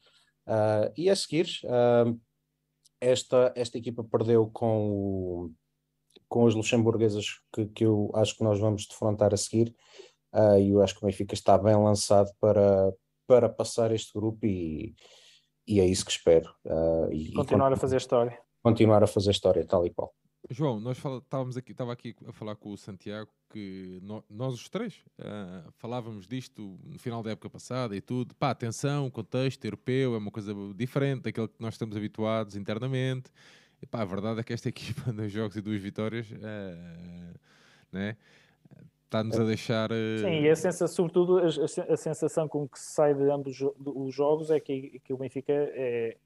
[0.46, 2.18] Uh, e a seguir, uh,
[3.00, 5.52] esta, esta equipa perdeu com o,
[6.30, 9.74] com as luxemburguesas que, que eu acho que nós vamos defrontar a seguir.
[10.32, 12.94] Uh, e eu acho que o Benfica está bem lançado para,
[13.26, 14.94] para passar este grupo e,
[15.66, 16.48] e é isso que espero.
[16.64, 18.38] Uh, e, continuar e a fazer história.
[18.62, 20.14] Continuar a fazer história, tal e qual.
[20.48, 24.68] João, nós estávamos aqui, estava aqui a falar com o Santiago que no, nós os
[24.68, 28.36] três uh, falávamos disto no final da época passada e tudo.
[28.36, 33.30] Pá, atenção, contexto europeu é uma coisa diferente daquele que nós estamos habituados internamente.
[33.82, 37.38] E pá, a verdade é que esta equipa, dois jogos e duas vitórias, uh,
[37.92, 38.16] né?
[39.10, 39.90] está-nos a deixar.
[39.90, 40.20] Uh...
[40.20, 41.46] Sim, e a sensação, sobretudo a,
[41.92, 45.52] a, sensação com que se sai de ambos os jogos é que, que o Benfica
[45.52, 46.16] é,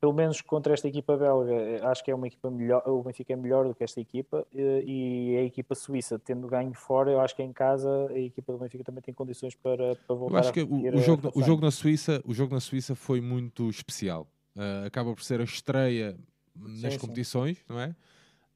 [0.00, 3.36] pelo menos contra esta equipa belga, acho que é uma equipa melhor, o Benfica é
[3.36, 7.42] melhor do que esta equipa e a equipa suíça, tendo ganho fora, eu acho que
[7.42, 10.62] em casa a equipa do Benfica também tem condições para, para voltar eu acho que
[10.62, 14.26] o, o, jogo, o jogo na Suíça, o jogo na Suíça foi muito especial.
[14.54, 16.16] Uh, acaba por ser a estreia
[16.58, 17.64] nas sim, competições, sim.
[17.68, 17.94] não é?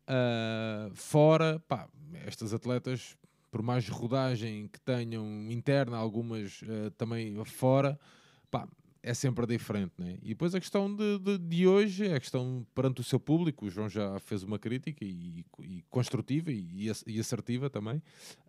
[0.08, 1.88] Uh, fora, pá,
[2.26, 3.16] estas atletas,
[3.50, 7.98] por mais rodagem que tenham interna, algumas uh, também fora,
[8.50, 8.68] pá,
[9.02, 10.18] é sempre diferente, né?
[10.22, 13.66] E depois a questão de, de, de, hoje é a questão perante o seu público.
[13.66, 18.02] O João já fez uma crítica e, e construtiva e, e, assertiva também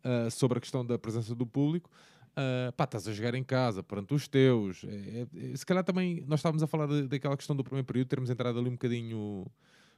[0.03, 1.89] uh, sobre a questão da presença do público.
[2.31, 4.85] Uh, pá, estás a jogar em casa, perante os teus.
[4.85, 8.07] É, é, se calhar também nós estávamos a falar de, daquela questão do primeiro período,
[8.07, 9.45] termos entrado ali um bocadinho.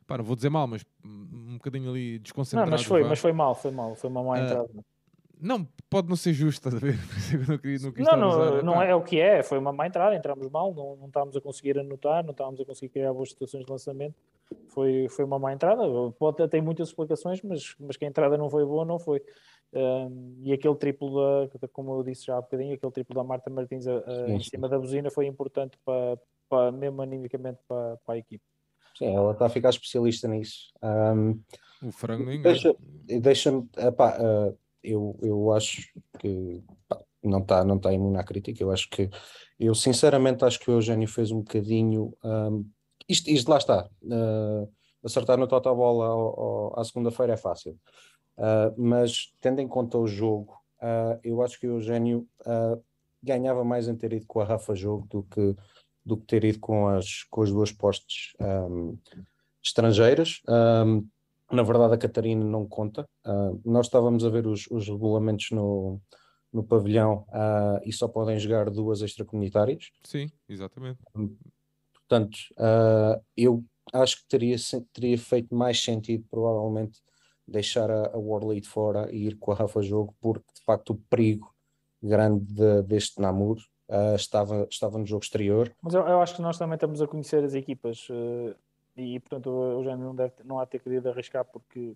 [0.07, 2.71] Pá, não vou dizer mal, mas um bocadinho ali desconcentrado.
[2.71, 4.69] Não, mas foi, mas foi mal, foi mal, foi uma má uh, entrada.
[5.39, 6.97] Não, pode não ser justo, estás a ver?
[7.47, 10.15] não, queria, não, não, não, usar, não é o que é, foi uma má entrada,
[10.15, 13.65] entramos mal, não, não estávamos a conseguir anotar, não estávamos a conseguir criar boas situações
[13.65, 14.15] de lançamento.
[14.69, 15.83] foi, foi uma má entrada.
[16.17, 19.21] Pode ter muitas explicações, mas, mas que a entrada não foi boa, não foi.
[19.75, 23.49] Um, e aquele triplo, da, como eu disse já há bocadinho, aquele triplo da Marta
[23.49, 28.13] Martins a, a, em cima da buzina foi importante para, para mesmo animicamente para, para
[28.15, 28.43] a equipe.
[28.95, 30.71] Sim, ela está a ficar especialista nisso.
[30.83, 31.41] Um,
[31.87, 32.77] o frango não Deixa-me,
[33.19, 38.61] deixa uh, eu, eu acho que pá, não está não tá imune à crítica.
[38.61, 39.09] Eu acho que,
[39.59, 42.13] eu sinceramente acho que o Eugênio fez um bocadinho.
[42.23, 42.69] Um,
[43.09, 43.89] isto, isto lá está.
[44.03, 44.69] Uh,
[45.03, 47.77] acertar no total bola à segunda-feira é fácil.
[48.37, 52.27] Uh, mas tendo em conta o jogo, uh, eu acho que o Eugênio
[53.21, 55.55] ganhava mais em ter ido com a Rafa Jogo do que,
[56.05, 58.97] do que ter ido com as, com as duas postes um,
[59.63, 60.41] estrangeiras.
[60.47, 61.07] Um,
[61.49, 63.07] na verdade, a Catarina não conta.
[63.63, 66.01] nós estávamos a ver os, os regulamentos no,
[66.53, 69.89] no pavilhão uh, e só podem jogar duas extracomunitárias.
[70.03, 70.99] Sim, exatamente.
[71.93, 74.55] Portanto, uh, eu acho que teria,
[74.93, 77.01] teria feito mais sentido, provavelmente,
[77.47, 80.95] deixar a, a Warlead fora e ir com a Rafa Jogo, porque de facto o
[81.09, 81.53] perigo
[82.01, 83.57] grande de, deste Namur
[83.89, 85.73] uh, estava, estava no jogo exterior.
[85.81, 88.07] Mas eu, eu, acho que nós também estamos a conhecer as equipas
[88.95, 91.95] e, portanto, o já não, deve, não há ter querido arriscar porque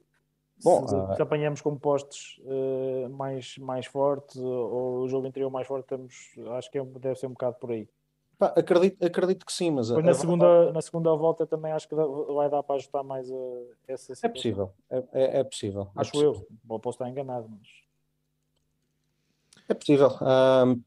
[0.64, 1.16] Bom, se, uh...
[1.16, 6.34] se apanhamos com postes uh, mais, mais fortes ou o jogo interior mais forte, estamos,
[6.58, 7.88] acho que é, deve ser um bocado por aí.
[8.38, 9.90] Pá, acredito, acredito que sim, mas.
[9.90, 13.36] na, segunda, na segunda volta também acho que vai dar para ajustar mais a,
[13.88, 14.30] essa situação.
[14.30, 15.92] É possível, é, é, é possível.
[15.96, 16.48] É acho é possível.
[16.70, 17.68] eu, posso estar enganado, mas.
[19.68, 20.10] É possível.
[20.22, 20.82] Um,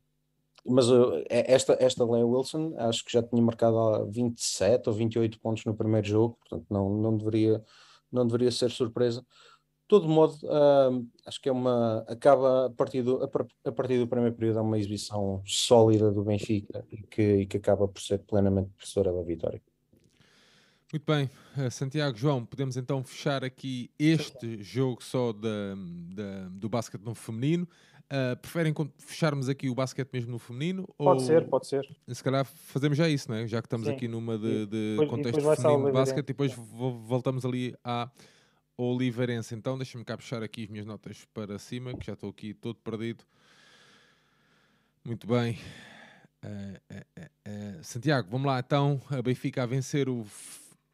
[0.65, 5.65] mas uh, esta, esta Leia Wilson acho que já tinha marcado 27 ou 28 pontos
[5.65, 7.65] no primeiro jogo, portanto não, não, deveria,
[8.13, 9.25] não deveria ser surpresa
[9.91, 12.05] todo modo, uh, acho que é uma.
[12.07, 16.87] Acaba a partir, do, a, partir do primeiro período, é uma exibição sólida do Benfica
[16.93, 19.61] e que, e que acaba por ser plenamente professora da vitória.
[20.93, 25.75] Muito bem, uh, Santiago João, podemos então fechar aqui este jogo só da,
[26.15, 27.69] da, do basquete no feminino.
[28.13, 30.89] Uh, preferem fecharmos aqui o basquete mesmo no feminino?
[30.97, 31.27] Pode ou...
[31.27, 31.85] ser, pode ser.
[32.09, 33.47] Se calhar fazemos já isso, não é?
[33.49, 33.93] Já que estamos Sim.
[33.93, 38.09] aqui numa de, de depois, contexto feminino de basquete, e depois voltamos ali à
[38.83, 39.55] Oliveirense.
[39.55, 42.77] Então, deixa-me cá puxar aqui as minhas notas para cima, que já estou aqui todo
[42.77, 43.23] perdido.
[45.05, 45.59] Muito bem.
[46.43, 47.05] Uh, uh,
[47.81, 48.99] uh, Santiago, vamos lá então.
[49.11, 50.27] A Benfica a vencer o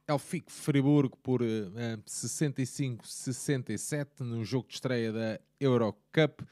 [0.09, 6.43] Elfico Friburgo por 65-67 no jogo de estreia da Eurocup.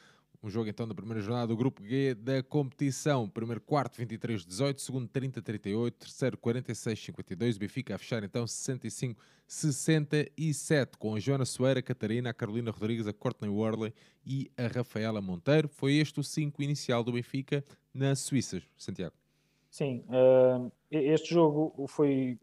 [0.45, 3.27] Um jogo então da primeira jornada do Grupo G da competição.
[3.27, 7.59] Primeiro quarto 23-18, segundo 30-38, terceiro 46-52.
[7.59, 13.13] Benfica a fechar então 65-67 com a Joana Soeira, a Catarina, a Carolina Rodrigues, a
[13.15, 13.95] Courtney Worley
[14.27, 15.67] e a Rafaela Monteiro.
[15.67, 19.15] Foi este o 5 inicial do Benfica na Suíça, Santiago.
[19.71, 22.39] Sim, uh, este jogo foi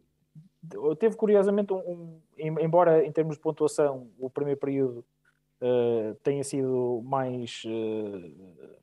[0.99, 2.19] teve curiosamente um, um,
[2.59, 5.05] embora em termos de pontuação o primeiro período
[5.61, 7.63] uh, tenha sido mais.
[7.65, 8.81] Uh,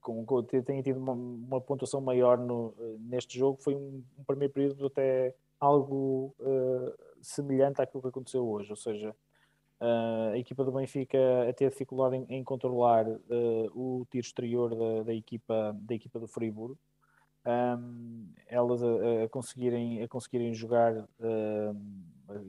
[0.00, 4.86] com, tenha tido uma, uma pontuação maior no, neste jogo, foi um, um primeiro período
[4.86, 9.14] até algo uh, semelhante àquilo que aconteceu hoje, ou seja,
[10.32, 13.06] a equipa do Benfica a ter dificuldade em, em controlar
[13.74, 16.78] o tiro exterior da, da, equipa, da equipa do Friburgo,
[17.46, 21.06] um, elas a, a, conseguirem, a conseguirem jogar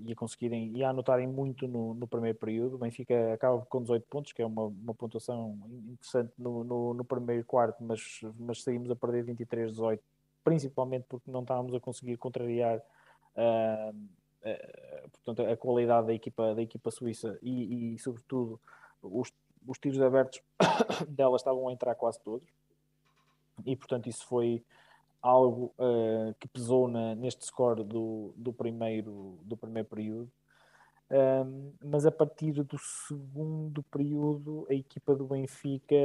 [0.06, 2.76] e a conseguirem e a anotarem muito no, no, primeiro período.
[2.76, 5.58] O Benfica acaba com 18 pontos, que é uma, uma pontuação
[5.92, 10.00] interessante no, no, no, primeiro quarto, mas, mas saímos a perder 23-18,
[10.44, 16.62] principalmente porque não estávamos a conseguir contrariar uh, uh, portanto, a qualidade da equipa, da
[16.62, 18.60] equipa suíça e, e sobretudo,
[19.02, 19.32] os,
[19.68, 20.42] os tiros abertos
[21.08, 22.48] dela estavam a entrar quase todos.
[23.66, 24.64] E, portanto, isso foi,
[25.22, 30.32] algo uh, que pesou na, neste score do, do, primeiro, do primeiro período.
[31.12, 35.96] Um, mas a partir do segundo período a equipa do Benfica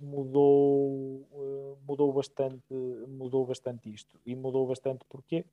[0.00, 2.74] mudou uh, mudou bastante
[3.06, 4.18] mudou bastante isto.
[4.24, 5.44] E mudou bastante porquê?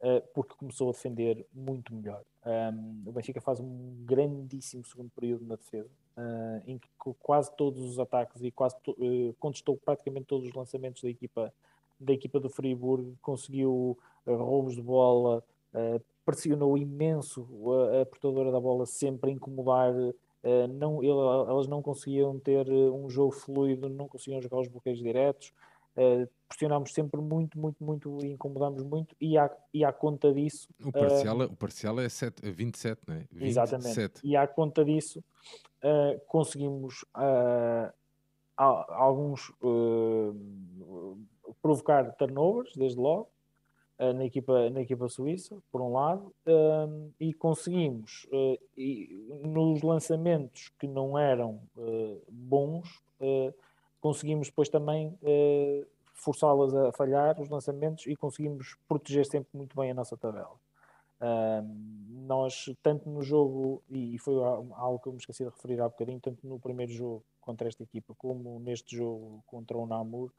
[0.00, 2.24] Uh, porque começou a defender muito melhor.
[2.44, 6.88] Um, o Benfica faz um grandíssimo segundo período na defesa uh, em que
[7.20, 8.74] quase todos os ataques e quase
[9.38, 11.52] contestou praticamente todos os lançamentos da equipa
[12.00, 15.42] da equipa do Friburgo, conseguiu uh, roubos de bola,
[15.74, 17.46] uh, pressionou imenso
[18.00, 19.92] a, portadora da bola, sempre a incomodar.
[19.94, 25.52] Uh, não, elas não conseguiam ter um jogo fluido, não conseguiam jogar os bloqueios diretos.
[25.98, 30.68] Uh, pressionámos sempre muito, muito, muito e incomodámos muito, e à, e à conta disso.
[30.80, 33.26] O parcial, uh, o parcial é 7, 27, não é?
[33.32, 33.44] 27.
[33.44, 34.20] Exatamente.
[34.22, 37.04] E à conta disso, uh, conseguimos
[38.56, 39.52] alguns
[41.62, 43.28] provocar turnovers, desde logo,
[43.98, 49.82] uh, na, equipa, na equipa suíça, por um lado, uh, e conseguimos, uh, e nos
[49.82, 51.60] lançamentos que não eram
[52.30, 53.02] bons,
[54.00, 55.18] conseguimos depois também
[56.14, 60.54] forçá-las a falhar os lançamentos e conseguimos proteger sempre muito bem a nossa tabela.
[62.08, 66.20] nós, tanto no jogo, e foi algo que eu me esqueci de referir há bocadinho,
[66.20, 70.30] tanto no primeiro jogo contra esta equipa como neste jogo contra o Namur,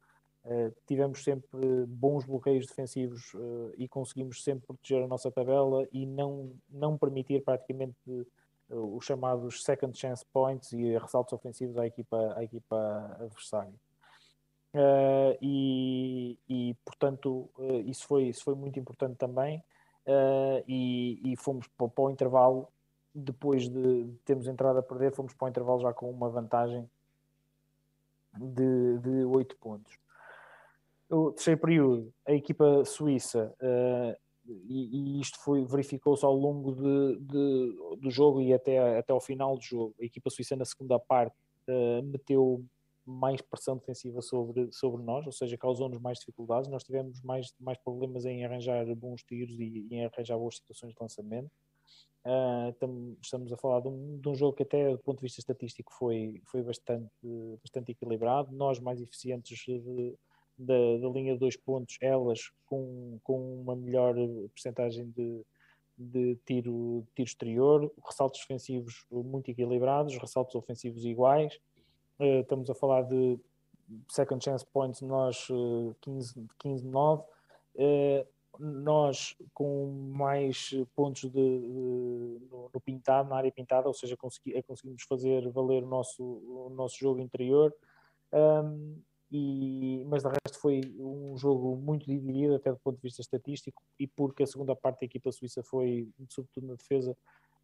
[0.45, 6.05] Uh, tivemos sempre bons bloqueios defensivos uh, e conseguimos sempre proteger a nossa tabela e
[6.05, 12.33] não, não permitir praticamente uh, os chamados second chance points e ressaltos ofensivos à equipa,
[12.37, 13.73] à equipa adversária.
[15.41, 17.49] E, e, portanto,
[17.85, 19.63] isso, foi, isso foi muito importante também.
[20.67, 22.67] E, e, fomos para, para, o intervalo,
[23.13, 26.87] depois de, de termos entrado a perder, fomos para o intervalo já com uma vantagem
[28.37, 29.99] de, de 8 pontos
[31.09, 37.19] o terceiro período, a equipa suíça, uh, e, e, isto foi verificou-se ao longo de,
[37.19, 40.97] de, do jogo e até, até ao final do jogo, a equipa suíça na segunda
[40.99, 41.35] parte
[41.67, 42.63] uh, meteu
[43.05, 46.69] mais pressão defensiva sobre, sobre nós, ou seja, causou-nos mais dificuldades.
[46.69, 50.93] Nós tivemos mais, mais problemas em arranjar bons tiros e, e em arranjar boas situações
[50.93, 51.49] de lançamento.
[52.25, 55.23] Uh, tam, estamos a falar de um, de um, jogo que até do ponto de
[55.23, 57.09] vista estatístico foi, foi bastante,
[57.63, 58.51] bastante equilibrado.
[58.51, 60.15] Nós mais eficientes de,
[60.59, 64.15] da, da linha de dois pontos, elas com, com uma melhor
[64.53, 65.41] percentagem de,
[65.97, 71.59] de tiro, tiro exterior, ressaltos defensivos muito equilibrados, ressaltos ofensivos iguais.
[72.19, 73.39] Uh, estamos a falar de
[74.09, 77.23] second chance points, nós uh, 15, 15 9.
[77.75, 78.27] Uh,
[78.59, 84.61] nós com mais pontos de, de no, no, pintado, na área pintada, ou seja, consegui,
[84.63, 87.73] conseguimos fazer valer o nosso, o nosso jogo interior.
[88.33, 89.01] Um,
[89.31, 93.81] e, mas de resto foi um jogo muito dividido até do ponto de vista estatístico
[93.99, 97.15] e porque a segunda parte da equipa suíça foi, sobretudo na defesa,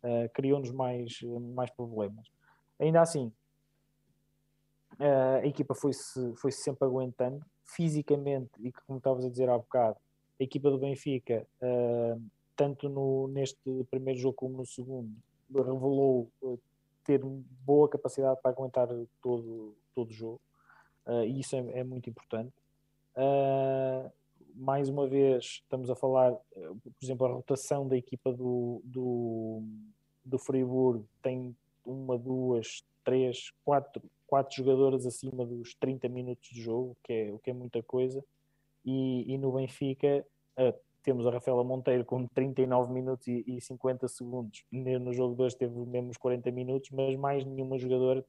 [0.04, 1.20] uh, criou-nos mais,
[1.56, 2.28] mais problemas.
[2.80, 3.32] Ainda assim,
[5.00, 9.58] uh, a equipa foi-se foi -se sempre aguentando fisicamente e como estavas a dizer há
[9.58, 9.98] bocado,
[10.40, 12.22] a equipa do Benfica, uh,
[12.56, 15.12] tanto no, neste primeiro jogo como no segundo,
[15.52, 16.30] revelou
[17.04, 18.88] ter boa capacidade para aguentar
[19.22, 20.42] todo, todo o jogo
[21.08, 22.54] uh, e isso é, é muito importante.
[23.16, 24.12] Uh,
[24.56, 29.64] mais uma vez, estamos a falar, por exemplo, a rotação da equipa do, do,
[30.24, 36.96] do Friburgo tem uma, duas, três, quatro, quatro jogadoras acima dos 30 minutos de jogo,
[37.04, 38.24] que é, o que é muita coisa,
[38.86, 40.26] e, e no Benfica
[40.58, 45.74] uh, temos a Rafaela Monteiro com 39 minutos e 50 segundos, no jogo 2 teve
[45.86, 48.26] menos 40 minutos, mas mais nenhuma jogadora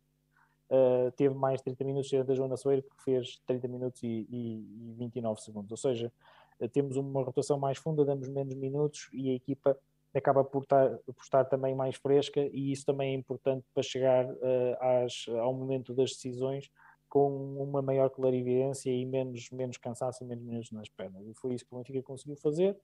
[0.70, 4.94] uh, teve mais 30 minutos da Joana Soeiro, que fez 30 minutos e, e, e
[4.98, 5.70] 29 segundos.
[5.70, 6.12] Ou seja,
[6.60, 9.78] uh, temos uma rotação mais funda, damos menos minutos e a equipa
[10.14, 14.24] acaba por estar, por estar também mais fresca e isso também é importante para chegar
[14.24, 16.70] uh, às, ao momento das decisões
[17.08, 21.26] com uma maior clarividência e menos, menos cansaço e menos minutos nas pernas.
[21.26, 22.76] E foi isso que o Benfica conseguiu fazer.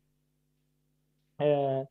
[1.41, 1.87] Uh,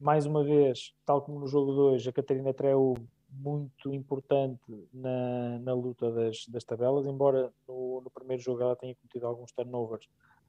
[0.00, 2.94] mais uma vez, tal como no jogo 2, a Catarina Treu
[3.30, 8.94] muito importante na, na luta das, das tabelas, embora no, no primeiro jogo ela tenha
[8.94, 10.06] cometido alguns turnovers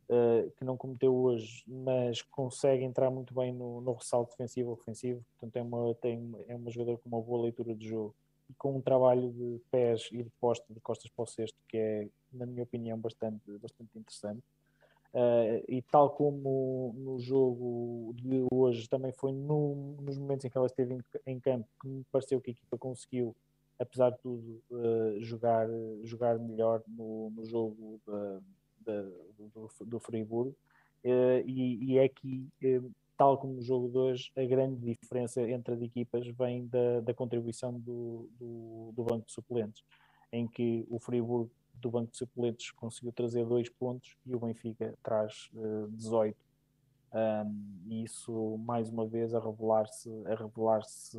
[0.09, 5.23] uh, que não cometeu hoje, mas consegue entrar muito bem no, no ressalto defensivo ofensivo,
[5.31, 8.15] portanto é uma, tem, é uma jogadora com uma boa leitura de jogo
[8.49, 11.77] e com um trabalho de pés e de posta de costas para o cesto que
[11.77, 14.41] é, na minha opinião, bastante, bastante interessante.
[15.11, 20.57] Uh, e tal como no jogo de hoje, também foi no, nos momentos em que
[20.57, 23.35] ela esteve em, em, campo que me pareceu que a equipa conseguiu,
[23.79, 25.67] apesar de tudo, uh, jogar,
[26.03, 28.39] jogar melhor no, no jogo da,
[28.81, 29.01] da,
[29.39, 30.55] do, do Friburgo.
[31.03, 32.47] Uh, e, e, é que,
[33.17, 37.13] tal como no jogo de hoje, a grande diferença entre as equipas vem da, da
[37.15, 39.83] contribuição do, do, do banco de suplentes,
[40.31, 41.49] em que o Friburgo
[41.79, 46.37] do banco de suplentes conseguiu trazer dois pontos e o Benfica traz uh, 18.
[47.11, 51.17] Um, e isso, mais uma vez, a revelar-se a revelar-se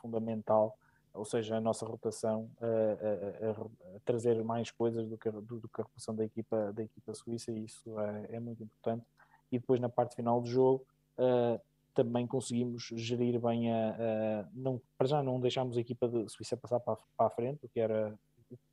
[0.00, 0.76] fundamental,
[1.12, 5.42] ou seja, a nossa rotação a, a, a, a trazer mais coisas do que, do,
[5.42, 9.04] do, que a rotação da equipa, da equipa suíça, e isso é, é muito importante.
[9.52, 10.86] E depois, na parte final do jogo,
[11.18, 11.60] uh,
[11.94, 16.56] também conseguimos gerir bem a, a, não, para já não deixámos a equipa de Suíça
[16.56, 18.18] passar para, para a frente, o que era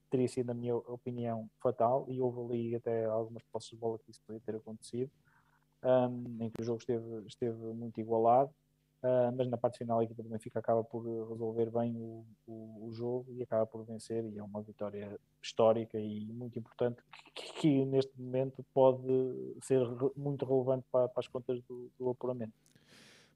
[0.10, 4.12] teria sido, na minha opinião, fatal e houve ali até algumas posses de bola que
[4.12, 5.12] isso poderia ter acontecido,
[5.84, 8.52] um, em que o jogo esteve, esteve muito igualado.
[9.04, 12.88] Uh, mas na parte final a equipa do Benfica acaba por resolver bem o, o,
[12.88, 17.00] o, jogo e acaba por vencer e é uma vitória histórica e muito importante
[17.36, 19.80] que, que neste momento pode ser
[20.16, 22.54] muito relevante para, para as contas do, do, apuramento.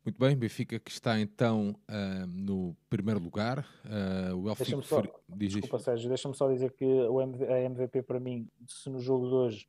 [0.04, 3.60] Muito bem, Benfica que está então uh, no primeiro lugar.
[3.86, 8.02] Uh, o Elfico só, diz Desculpa, Sérgio, deixa-me só dizer que o MV, a MVP
[8.02, 9.68] para mim, se no jogo de hoje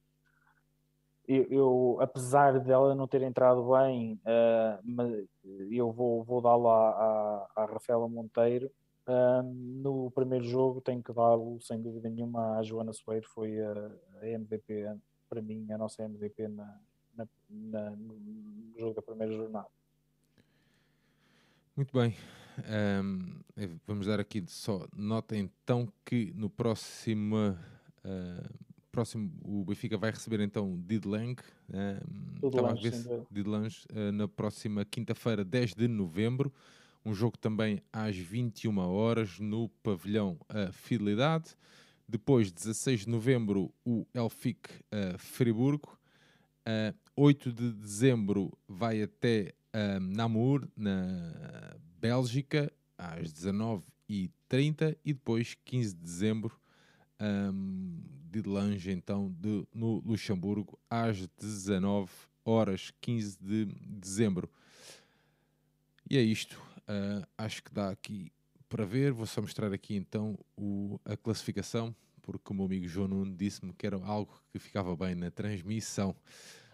[1.29, 5.25] eu, eu, apesar dela não ter entrado bem, uh, mas
[5.71, 8.71] eu vou, vou dá-lo à, à, à, Rafaela Monteiro.
[9.07, 13.91] Uh, no primeiro jogo tenho que dá-lo, sem dúvida nenhuma, à Joana Soeiro, foi a,
[14.21, 14.85] a, MVP,
[15.29, 16.81] para mim, a nossa MVP na,
[17.17, 19.69] na, na, no jogo da primeira jornada.
[21.77, 22.15] Muito bem.
[23.03, 23.41] Um,
[23.87, 27.37] vamos dar aqui só nota então que no próximo
[28.05, 31.35] uh, próximo, o Benfica vai receber então Didlang,
[31.71, 32.47] uh,
[33.31, 36.53] Didlange, uh, na próxima quinta-feira, 10 de novembro.
[37.05, 41.57] Um jogo também às 21 horas no pavilhão uh, Fidelidade.
[42.07, 45.99] Depois, 16 de novembro, o Elfic uh, Friburgo.
[46.69, 54.97] Uh, 8 de dezembro vai até uh, Namur, na Bélgica, às 19h30.
[55.05, 56.61] E depois, 15 de dezembro,
[57.21, 62.11] um, de Lange, então, de, no Luxemburgo, às 19
[62.45, 64.51] horas 15 de dezembro.
[66.09, 66.61] E é isto.
[66.81, 68.33] Uh, acho que dá aqui
[68.69, 69.13] para ver.
[69.13, 73.73] Vou só mostrar aqui então o, a classificação, porque o meu amigo João Nuno disse-me
[73.73, 76.17] que era algo que ficava bem na transmissão.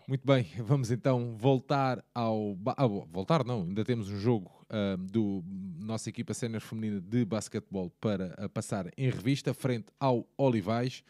[0.09, 2.57] Muito bem, vamos então voltar ao.
[2.79, 5.45] Ah, voltar não, ainda temos um jogo uh, do
[5.85, 11.05] nossa equipa sénior feminina de basquetebol para uh, passar em revista, frente ao Olivais.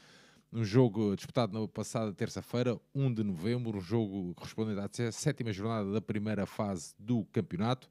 [0.53, 5.93] Um jogo disputado na passada terça-feira, 1 de novembro, um jogo correspondente à sétima jornada
[5.93, 7.89] da primeira fase do campeonato,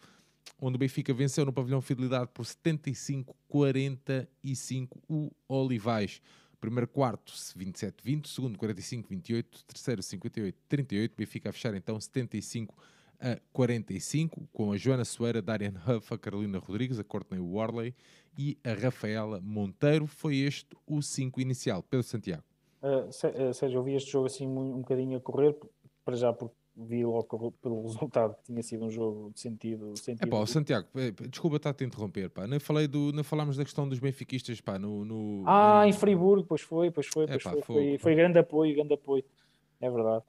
[0.59, 6.21] onde o Benfica venceu no pavilhão Fidelidade por 75-45 o Olivais.
[6.59, 12.75] Primeiro quarto, 27-20, segundo 45-28, terceiro 58-38, Benfica a fechar então 75
[13.19, 17.95] a 45, com a Joana Soeira, Darian Huff, a Carolina Rodrigues, a Courtney Warley
[18.37, 20.05] e a Rafaela Monteiro.
[20.07, 21.83] Foi este o 5 inicial.
[21.83, 22.43] Pedro Santiago.
[22.81, 23.11] Uh,
[23.53, 25.55] Sérgio, eu vi este jogo assim um, um bocadinho a correr,
[26.05, 29.97] para já porque vi logo pelo resultado que tinha sido um jogo de sentido.
[29.97, 30.87] sentido é pá, Santiago,
[31.29, 32.45] desculpa estar a te interromper, pá.
[32.45, 35.03] Não, falei do, não falámos da questão dos benfiquistas, pá, no...
[35.03, 38.93] no ah, em Friburgo, pois foi, pois foi, pois foi, foi, foi, grande apoio, grande
[38.93, 39.23] apoio.
[39.81, 40.23] É verdade.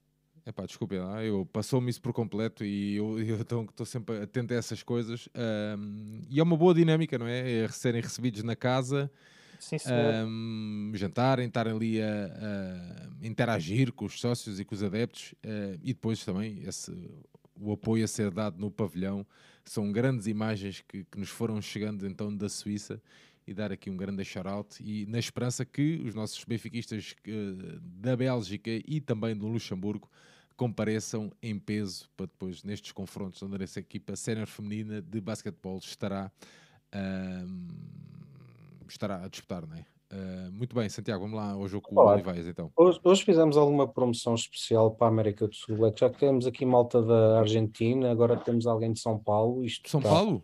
[0.47, 4.55] É pá, desculpe lá, eu passou-me isso por completo e eu, eu estou sempre atento
[4.55, 5.29] a essas coisas.
[5.79, 7.65] Um, e é uma boa dinâmica, não é?
[7.65, 9.11] é serem recebidos na casa
[9.59, 9.77] Sim,
[10.27, 15.79] um, jantarem, estarem ali a, a, interagir com os sócios e com os adeptos uh,
[15.83, 16.93] e depois também esse,
[17.61, 19.27] o apoio a ser dado no pavilhão.
[19.65, 23.03] São grandes imagens que, que nos foram chegando então da Suíça
[23.47, 28.17] e dar aqui um grande shout-out e na esperança que os nossos benfiquistas uh, da
[28.17, 30.09] Bélgica e também do Luxemburgo
[30.57, 36.31] compareçam em peso para depois nestes confrontos onde essa equipa sénior feminina de basquetebol estará
[38.93, 39.84] estará a disputar, não é?
[40.11, 42.72] Uh, muito bem, Santiago, vamos lá ao jogo com o Olivais então.
[42.74, 45.86] Hoje, hoje, fizemos alguma promoção especial para a América do Sul.
[45.86, 49.62] É que já temos aqui malta da Argentina, agora temos alguém de São Paulo.
[49.64, 50.09] Isto São tá...
[50.09, 50.43] Paulo?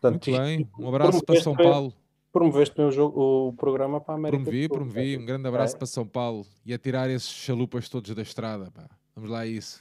[0.00, 1.92] Portanto, muito bem, um abraço para São Paulo.
[2.32, 4.76] Promoveste o, jogo, o programa para a América promovi, do Sul.
[4.76, 5.18] Promovi, promovi.
[5.18, 5.78] Um grande abraço é.
[5.78, 8.70] para São Paulo e a tirar esses chalupas todos da estrada.
[8.70, 8.88] Pá.
[9.16, 9.80] Vamos lá a isso.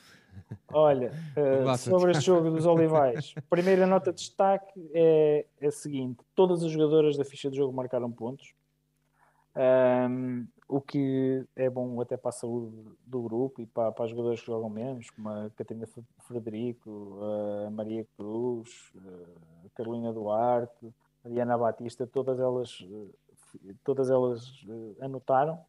[0.72, 6.20] Olha, uh, sobre este jogo dos Olivais, primeira nota de destaque é, é a seguinte:
[6.36, 8.54] todas as jogadoras da ficha de jogo marcaram pontos,
[9.56, 12.76] um, o que é bom até para a saúde
[13.06, 15.88] do grupo e para, para as jogadoras que jogam menos, como a Catarina
[16.20, 17.20] Frederico,
[17.66, 18.92] a Maria Cruz,
[19.66, 22.86] a Carolina Duarte, a Diana Batista, todas elas,
[23.84, 25.60] todas elas eh, anotaram,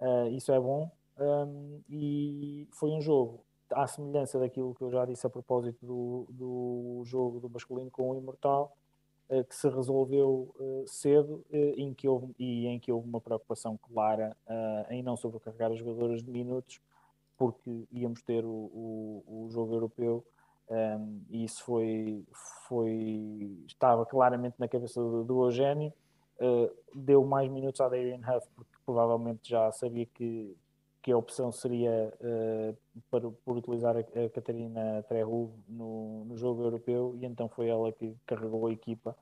[0.00, 0.90] uh, isso é bom.
[1.20, 3.40] Um, e foi um jogo
[3.72, 8.10] à semelhança daquilo que eu já disse a propósito do, do jogo do masculino com
[8.10, 8.76] o Imortal,
[9.28, 13.20] eh, que se resolveu eh, cedo eh, em que houve, e em que houve uma
[13.20, 14.36] preocupação clara
[14.90, 16.80] em não sobrecarregar os jogadores de minutos,
[17.36, 20.24] porque íamos ter o, o, o jogo europeu
[20.70, 22.24] um, e isso foi,
[22.66, 25.92] foi estava claramente na cabeça do, do Eugénio.
[26.38, 30.54] Uh, deu mais minutos à Darian Huff porque provavelmente já sabia que,
[31.08, 32.76] que a opção seria uh,
[33.10, 37.90] para, por utilizar a, a Catarina Trehu no, no, jogo europeu e então foi ela
[37.90, 39.16] que carregou a equipa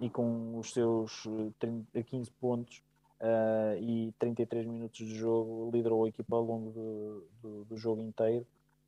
[0.00, 1.26] e com os seus
[1.58, 2.80] 30, 15 pontos
[3.20, 8.00] uh, e 33 minutos de jogo liderou a equipa ao longo do, do, do jogo
[8.02, 8.46] inteiro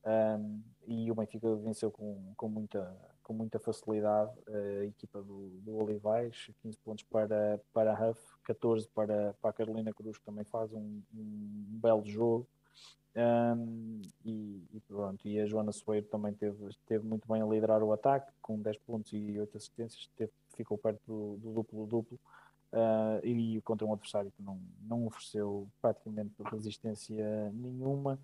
[0.09, 2.97] Um, e o Benfica venceu com, com, muita,
[3.29, 8.89] com muita facilidade a equipa do, do Olivais, 15 pontos para, para a Huff, 14
[8.89, 12.49] para, para a Carolina Cruz, que também faz um, um belo jogo.
[13.15, 17.83] Um, e, e, pronto, e a Joana Soeiro também teve, teve muito bem a liderar
[17.83, 22.19] o ataque, com 10 pontos e 8 assistências, teve, ficou perto do, duplo-duplo.
[22.73, 28.19] Uh, e contra um adversário que não, não ofereceu praticamente resistência nenhuma,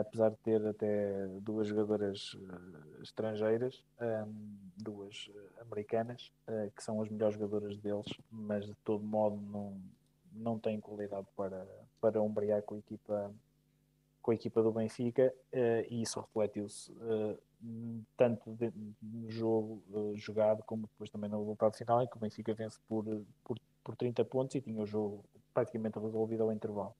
[0.00, 6.32] apesar de ter até duas jogadoras uh, estrangeiras, um, duas americanas,
[6.74, 9.80] que são as melhores jogadoras deles, mas de todo modo não,
[10.32, 11.66] não têm qualidade para,
[12.00, 13.34] para ombrear com a equipa
[14.22, 15.32] com a equipa do Benfica
[15.88, 16.92] e isso refletiu-se
[18.16, 18.58] tanto
[19.00, 19.80] no jogo
[20.16, 23.04] jogado como depois também no resultado final em que o Benfica vence por,
[23.44, 23.56] por
[23.86, 25.24] por 30 pontos e tinha o jogo
[25.54, 26.92] praticamente resolvido ao intervalo.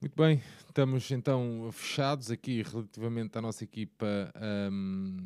[0.00, 4.32] Muito bem, estamos então fechados aqui relativamente à nossa equipa
[4.72, 5.16] um,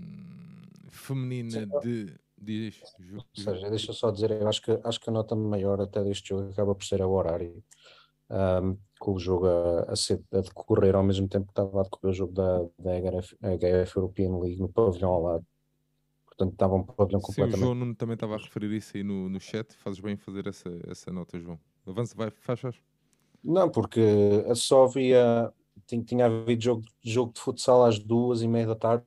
[0.89, 2.13] feminina de.
[2.37, 2.83] Diz,
[3.15, 6.31] Ou seja, deixa só dizer, eu acho que, acho que a nota maior até deste
[6.31, 7.63] jogo acaba por ser o horário,
[8.29, 11.85] um, com o jogo a, a, ser, a, decorrer ao mesmo tempo que estava a
[11.85, 15.47] decorrer o jogo da, da HF, HF European League no pavilhão ao lado
[16.27, 17.55] portanto estava um pavilhão completamente.
[17.55, 20.15] Sim, o João Nuno também estava a referir isso aí no, no chat, fazes bem
[20.15, 21.59] em fazer essa, essa nota, João.
[21.87, 22.94] Avança, vai, faz, faz.
[23.45, 24.01] Não, porque
[24.55, 25.53] só havia,
[25.87, 29.05] tinha, tinha havido jogo, jogo de futsal às duas e meia da tarde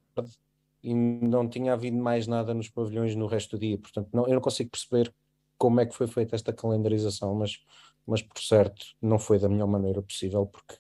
[0.84, 4.36] e não tinha havido mais nada nos pavilhões no resto do dia, portanto não, eu
[4.36, 5.14] não consigo perceber
[5.58, 7.60] como é que foi feita esta calendarização, mas,
[8.06, 10.76] mas por certo não foi da melhor maneira possível, porque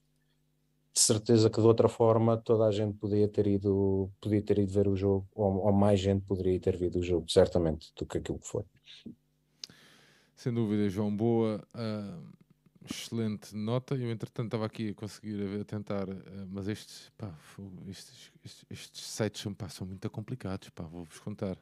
[0.94, 4.72] de certeza que de outra forma toda a gente podia ter ido, podia ter ido
[4.72, 8.20] ver o jogo, ou, ou mais gente poderia ter visto o jogo, certamente, do que
[8.20, 8.64] aquilo que foi.
[10.36, 12.38] Sem dúvida, João, boa, uh,
[12.90, 13.96] excelente nota.
[13.96, 17.34] Eu, entretanto, estava aqui a conseguir a, tentar, uh, mas estes, pá,
[17.88, 21.58] estes, estes, estes, sites são, pá, são muito complicados, vou-vos contar.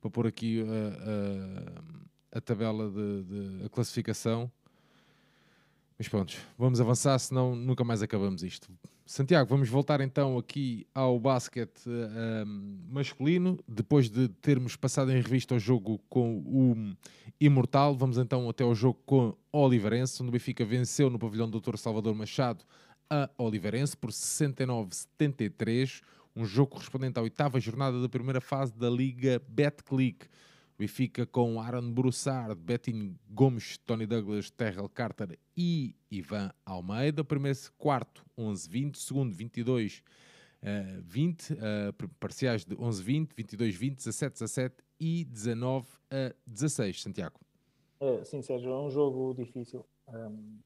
[0.00, 4.50] Vou pôr aqui uh, a tabela de, de a classificação
[5.98, 8.70] mas pronto, vamos avançar, senão nunca mais acabamos isto.
[9.08, 13.58] Santiago, vamos voltar então aqui ao basquete um, masculino.
[13.66, 16.94] Depois de termos passado em revista o jogo com o
[17.40, 21.48] Imortal, vamos então até ao jogo com o Oliveirense, onde o Benfica venceu no pavilhão
[21.48, 21.78] do Dr.
[21.78, 22.66] Salvador Machado
[23.08, 26.02] a Oliveirense por 69-73.
[26.36, 30.26] Um jogo correspondente à oitava jornada da primeira fase da Liga Betclic.
[30.78, 37.24] Benfica com Aaron Broussard, Betin Gomes, Tony Douglas, Terrell Carter e Ivan Almeida.
[37.24, 38.96] Primeiro quarto, 11-20.
[38.96, 40.04] Segundo, 22
[40.62, 41.52] uh, 20.
[41.52, 41.56] Uh,
[42.20, 47.02] parciais de 11-20, 22-20, 17-17 e 19 a 16.
[47.02, 47.40] Santiago.
[48.00, 49.84] É, sim, Sérgio, é um jogo difícil.
[50.06, 50.58] Um,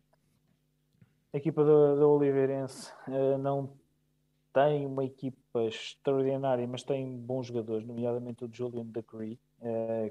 [1.32, 3.72] a equipa da, Oliveirense uh, não
[4.52, 9.38] tem uma equipa extraordinária, mas tem bons jogadores, nomeadamente o Julian uh,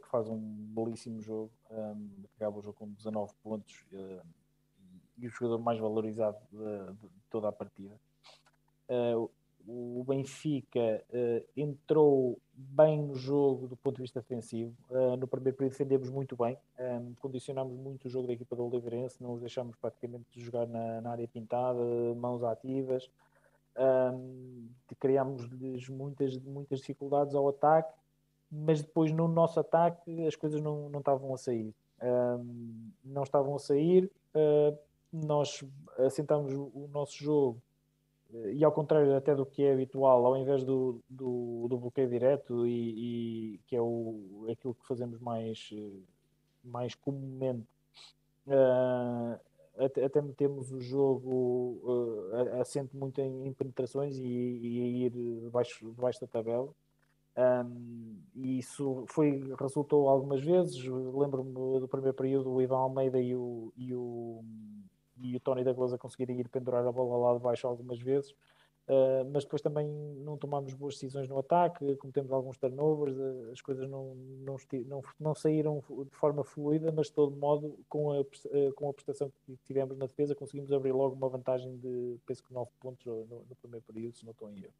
[0.01, 4.25] que faz um belíssimo jogo, um, acaba o jogo com 19 pontos uh,
[5.17, 7.93] e o jogador mais valorizado de, de toda a partida.
[8.89, 9.29] Uh,
[9.67, 11.05] o Benfica
[11.55, 14.75] entrou bem no jogo do ponto de vista defensivo.
[15.19, 19.21] no primeiro período defendemos muito bem, um, condicionámos muito o jogo da equipa do Oliveirense,
[19.21, 21.79] não os deixámos praticamente jogar na, na área pintada,
[22.15, 23.07] mãos ativas.
[23.77, 24.67] Um,
[24.99, 28.00] criámos-lhes muitas, muitas dificuldades ao ataque
[28.51, 31.73] mas depois no nosso ataque as coisas não, não estavam a sair.
[32.03, 34.77] Um, não estavam a sair, uh,
[35.13, 35.63] nós
[35.99, 37.61] assentámos o nosso jogo
[38.33, 42.09] uh, e ao contrário até do que é habitual, ao invés do, do, do bloqueio
[42.09, 45.69] direto e, e, que é o, aquilo que fazemos mais,
[46.63, 47.67] mais comumente,
[48.47, 49.39] uh,
[49.77, 55.11] até, até metemos o jogo uh, assente muito em, em penetrações e, e, a ir
[55.43, 56.69] debaixo, debaixo da tabela.
[57.37, 60.83] Um, e isso foi, resultou algumas vezes.
[60.83, 64.43] Lembro-me do primeiro período, o Ivan Almeida e o, e o,
[65.21, 68.35] e o Tony Douglas a conseguirem ir pendurar a bola lá de baixo algumas vezes.
[68.87, 73.17] Uh, mas depois também não tomámos boas decisões no ataque, cometemos alguns turnovers,
[73.51, 78.11] as coisas não, não, não, não, saíram de forma fluida, mas de todo modo, com
[78.11, 82.17] a, uh, com a prestação que tivemos na defesa, conseguimos abrir logo uma vantagem de,
[82.25, 84.73] penso que 9 pontos no, no primeiro período, se não estou em erro.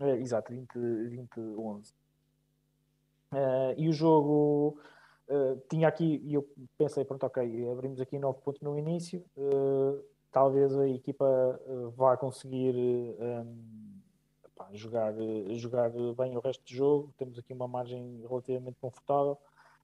[0.00, 0.78] É, exato, 20,
[1.08, 1.92] 20 11.
[3.32, 4.78] Uh, e o jogo
[5.28, 10.02] uh, tinha aqui, e eu pensei, pronto, ok, abrimos aqui 9 pontos no início, uh,
[10.30, 11.24] talvez a equipa
[11.66, 14.00] uh, vá conseguir um,
[14.56, 15.14] pá, jogar,
[15.50, 19.36] jogar bem o resto do jogo, temos aqui uma margem relativamente confortável,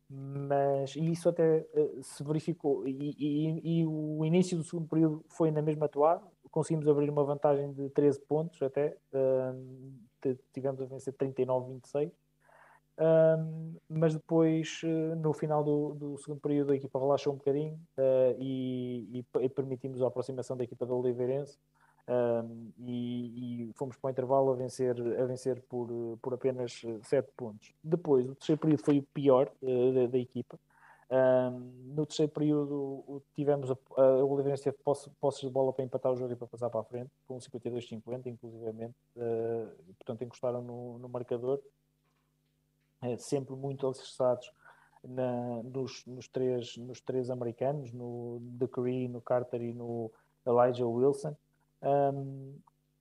[0.08, 1.66] mas e isso até
[2.02, 6.24] se verificou, e, e, e, o início do segundo período foi na mesma toada,
[6.54, 14.14] conseguimos abrir uma vantagem de 13 pontos até, uh, tivemos a vencer 39-26, uh, mas
[14.14, 17.76] depois uh, no final do, do, segundo período a equipa relaxou um bocadinho
[18.38, 21.58] e, e, e, permitimos a aproximação da equipa da Oliveirense.
[22.78, 25.88] E, e, fomos para o intervalo a vencer, a vencer por,
[26.22, 27.74] por apenas 7 pontos.
[27.82, 30.56] Depois, o terceiro período foi o pior da, da equipa,
[31.10, 36.12] um, no terceiro período tivemos a, a Oliveirense teve posses posse de bola para empatar
[36.12, 40.98] o jogo e para passar para a frente, com 52-50 inclusivamente, uh, portanto encostaram no,
[40.98, 41.60] no marcador,
[43.02, 44.50] uh, sempre muito alicerçados
[45.06, 50.10] na, nos, nos, três, nos três americanos, no Decree, no Carter e no
[50.46, 51.36] Elijah Wilson.
[51.82, 52.54] Um,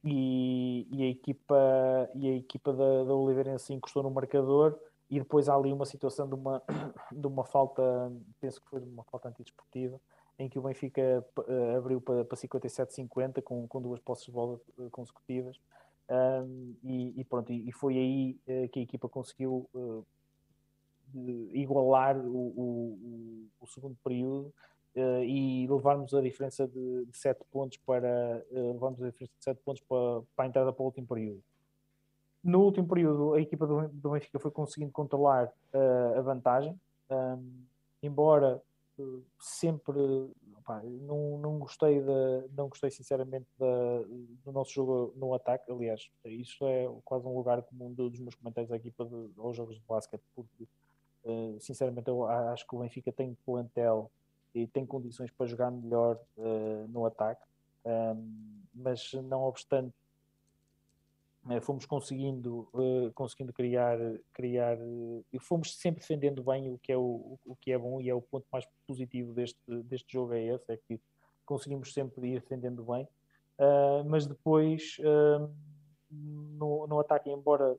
[0.03, 4.77] e, e, a equipa, e a equipa da, da Oliveirense encostou no marcador
[5.09, 6.61] e depois há ali uma situação de uma,
[7.11, 9.99] de uma falta, penso que foi uma falta antidesportiva,
[10.37, 14.59] em que o Benfica uh, abriu para, para 57-50 com, com duas posses de bola
[14.79, 15.59] eh, consecutivas.
[16.09, 20.05] Um, e, e, pronto, e, foi aí uh, que a equipa conseguiu uh,
[21.53, 24.51] igualar o, o, o, segundo período
[24.95, 29.83] e levarmos a diferença de, de 7 pontos para levarmos a diferença de 7 pontos
[29.87, 31.43] para, para a entrada para o último período.
[32.43, 36.77] No último período, a equipa do, do Benfica foi conseguindo controlar uh, a vantagem,
[37.09, 37.63] um,
[38.01, 38.61] embora
[38.99, 39.97] uh, sempre
[41.01, 45.69] não, não, gostei de, não gostei sinceramente do nosso jogo no ataque.
[45.69, 49.75] Aliás, isso é quase um lugar comum dos meus comentários da equipa de, aos jogos
[49.75, 50.63] de basquete, porque
[51.25, 54.09] uh, sinceramente eu acho que o Benfica tem plantel
[54.55, 56.19] e tem condições para jogar melhor
[56.89, 57.41] no ataque.
[57.85, 59.93] Um, mas não obstante
[61.61, 63.97] fomos conseguindo, uh, conseguindo criar,
[64.31, 68.09] criar uh, fomos sempre defendendo bem o que é o, o que é bom e
[68.09, 70.99] é o ponto mais positivo deste, deste jogo é esse, é que
[71.45, 73.03] conseguimos sempre ir defendendo bem,
[73.59, 74.97] uh, mas depois
[76.09, 77.75] no, no ataque, embora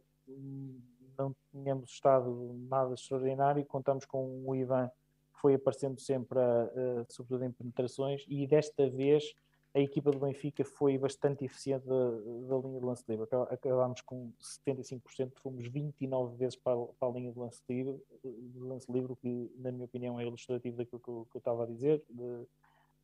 [1.16, 4.90] não tenhamos estado nada extraordinário, contamos com o Ivan
[5.32, 9.34] que foi aparecendo sempre, a, sobretudo em penetrações, e desta vez
[9.74, 12.10] a equipa do Benfica foi bastante eficiente da,
[12.48, 13.26] da linha de lance livre.
[13.50, 18.90] Acabámos com 75%, fomos 29 vezes para, para a linha de lance livre, de lance
[18.90, 21.66] livre, o que, na minha opinião, é ilustrativo daquilo que eu, que eu estava a
[21.66, 22.46] dizer, de,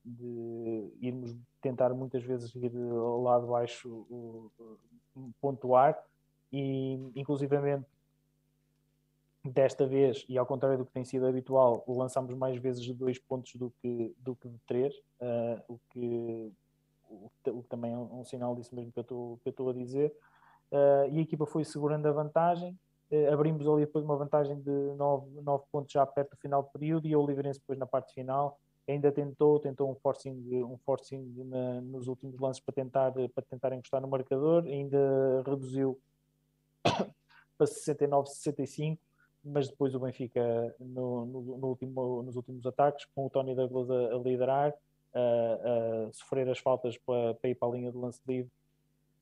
[0.04, 4.06] de, irmos tentar muitas vezes ir lá de baixo
[5.40, 6.00] pontuar
[6.52, 7.86] e, inclusivamente,
[9.44, 13.18] desta vez, e ao contrário do que tem sido habitual, lançámos mais vezes de dois
[13.18, 16.52] pontos do que, do que de três, uh, o, que,
[17.08, 19.72] o, que também é um, sinal disso mesmo que eu estou, que eu estou a
[19.72, 20.12] dizer.
[20.70, 22.78] Uh, e a equipa foi segurando a vantagem.
[23.10, 26.68] Uh, abrimos ali depois uma vantagem de 9, 9 pontos já perto do final do
[26.68, 31.32] período e o Oliveirense depois na parte final ainda tentou, tentou um forcing, um forcing
[31.44, 35.98] na, nos últimos lances para tentar, para tentar encostar no marcador, ainda reduziu
[37.56, 39.00] para 69, 65
[39.44, 43.90] mas depois o Benfica no, no, no último, nos últimos ataques, com o Tony Douglas
[43.90, 44.74] a, a liderar,
[45.14, 45.18] a,
[46.08, 48.50] a, sofrer as faltas para, para, ir para a linha de lance livre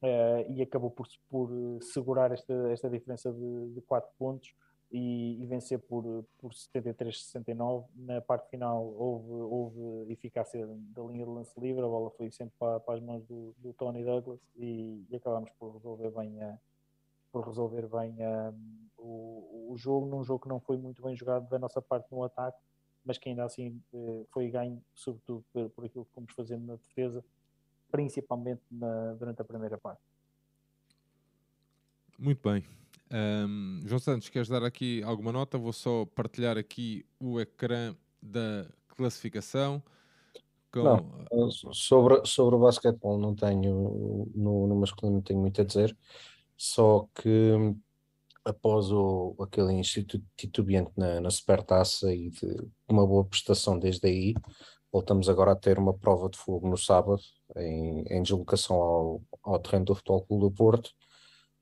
[0.02, 1.50] uh, e acabou por, por
[1.82, 4.54] segurar esta, esta diferença de, de 4 pontos
[4.90, 7.84] e, e, vencer por, por 73-69.
[7.94, 12.54] Na parte final houve, houve eficácia da linha de lance livre, a bola foi sempre
[12.58, 16.58] para, para as mãos do, do Tony Douglas e, e acabámos por resolver bem a
[17.30, 21.48] por resolver bem um, o, o jogo, num jogo que não foi muito bem jogado
[21.48, 22.58] da nossa parte no ataque,
[23.04, 26.76] mas que ainda assim eh, foi ganho, sobretudo por, por aquilo que fomos fazendo na
[26.76, 27.24] defesa,
[27.90, 30.02] principalmente na, durante a primeira parte.
[32.18, 32.64] Muito bem.
[33.10, 35.56] Um, João Santos, queres dar aqui alguma nota?
[35.56, 39.82] Vou só partilhar aqui o ecrã da classificação.
[40.70, 40.82] Com...
[40.82, 45.96] Não, sobre, sobre o basquetebol não tenho, no, no masculino não tenho muito a dizer.
[46.56, 47.74] Só que
[48.48, 54.34] após o, aquele instituto titubeante na, na Supertaça e de uma boa prestação desde aí,
[54.92, 57.20] voltamos agora a ter uma prova de fogo no sábado,
[57.56, 60.90] em, em deslocação ao, ao terreno do Futebol Clube do Porto.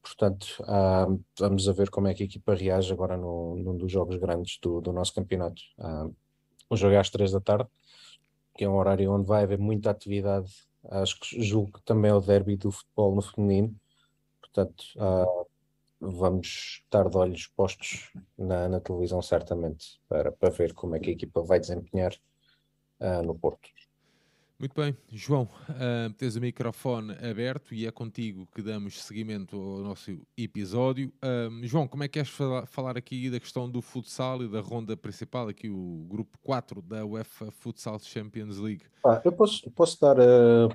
[0.02, 1.06] Portanto, ah,
[1.38, 4.58] vamos a ver como é que a equipa reage agora no, num dos jogos grandes
[4.62, 5.60] do, do nosso campeonato.
[5.78, 6.08] Ah,
[6.70, 7.68] o jogo é às três da tarde,
[8.56, 10.52] que é um horário onde vai haver muita atividade.
[10.88, 13.74] Acho que julgo que também é o derby do futebol no feminino
[14.56, 15.45] Portanto, uh,
[16.00, 21.10] vamos estar de olhos postos na, na, televisão, certamente, para, para ver como é que
[21.10, 22.12] a equipa vai desempenhar
[23.00, 23.68] uh, no Porto.
[24.58, 29.80] Muito bem, João, uh, tens o microfone aberto e é contigo que damos seguimento ao
[29.80, 31.12] nosso episódio.
[31.22, 32.30] Uh, João, como é que queres
[32.66, 37.04] falar aqui da questão do futsal e da ronda principal, aqui o grupo 4 da
[37.04, 38.84] UEFA Futsal Champions League?
[39.04, 40.74] Ah, eu posso, posso dar uh,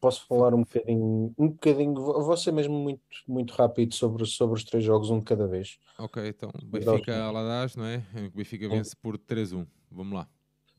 [0.00, 4.64] posso falar um bocadinho, um bocadinho, vou ser mesmo muito, muito rápido sobre, sobre os
[4.64, 5.78] três jogos, um de cada vez.
[5.98, 8.02] Ok, então Benfica Aladás, não é?
[8.32, 9.66] O Benfica vence por 3-1.
[9.90, 10.28] Vamos lá.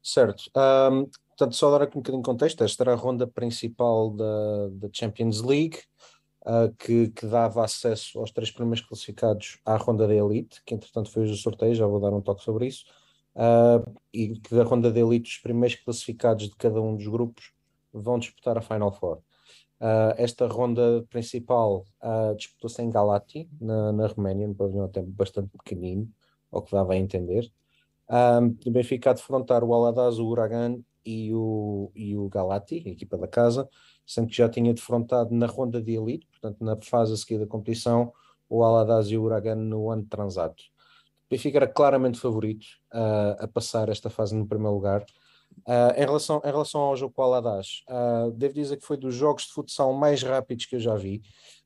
[0.01, 0.51] Certo.
[0.56, 4.70] Um, portanto, só dar aqui um bocadinho de contexto, esta era a ronda principal da,
[4.74, 5.80] da Champions League,
[6.45, 11.10] uh, que, que dava acesso aos três primeiros classificados à ronda da Elite, que entretanto
[11.10, 12.86] foi o sorteio, já vou dar um toque sobre isso,
[13.36, 17.54] uh, e que da ronda da Elite os primeiros classificados de cada um dos grupos
[17.94, 19.20] vão disputar a Final Four.
[19.80, 25.50] Uh, esta ronda principal uh, disputou-se em Galati, na, na Roménia, no pavilhão até bastante
[25.50, 26.10] pequenino,
[26.52, 27.52] ao que dava a entender.
[28.10, 32.89] Um, o Benfica a defrontar o Aladaz, o Uragan e o, e o Galati, a
[32.91, 33.68] equipa da casa,
[34.06, 37.48] sendo que já tinha defrontado na ronda de elite, portanto na fase a seguir da
[37.48, 38.14] competição,
[38.50, 40.64] o Aladaz e o Uragan no ano transato.
[41.26, 45.06] O Benfica era claramente favorito uh, a passar esta fase no primeiro lugar,
[45.68, 48.97] Uh, em, relação, em relação ao jogo com o Aladás, uh, devo dizer que foi
[48.97, 51.22] dos jogos de futsal mais rápidos que eu já vi,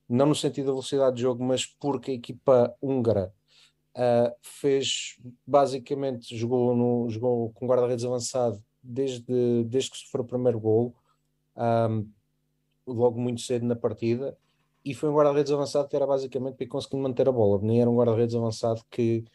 [0.08, 3.34] não no sentido da velocidade de jogo, mas porque a equipa húngara
[3.96, 10.60] uh, fez basicamente jogou, no, jogou com guarda-redes avançado desde, desde que sofreu o primeiro
[10.60, 10.96] gol,
[11.58, 12.08] um,
[12.86, 14.38] logo muito cedo na partida,
[14.86, 17.90] e foi um guarda-redes avançado que era basicamente para conseguir manter a bola, nem era
[17.90, 19.26] um guarda-redes avançado que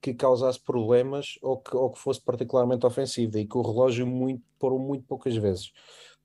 [0.00, 4.42] que causasse problemas ou que, ou que fosse particularmente ofensivo, e que o relógio muito,
[4.58, 5.72] parou muito poucas vezes.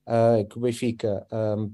[0.08, 1.26] Uh, que o Benfica
[1.58, 1.74] um,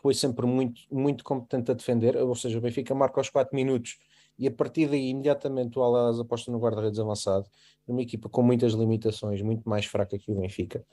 [0.00, 3.98] foi sempre muito, muito competente a defender, ou seja, o Benfica marca aos 4 minutos
[4.38, 7.46] e a partir daí imediatamente o Alas aposta no guarda-redes avançado,
[7.86, 10.84] uma equipa com muitas limitações, muito mais fraca que o Benfica.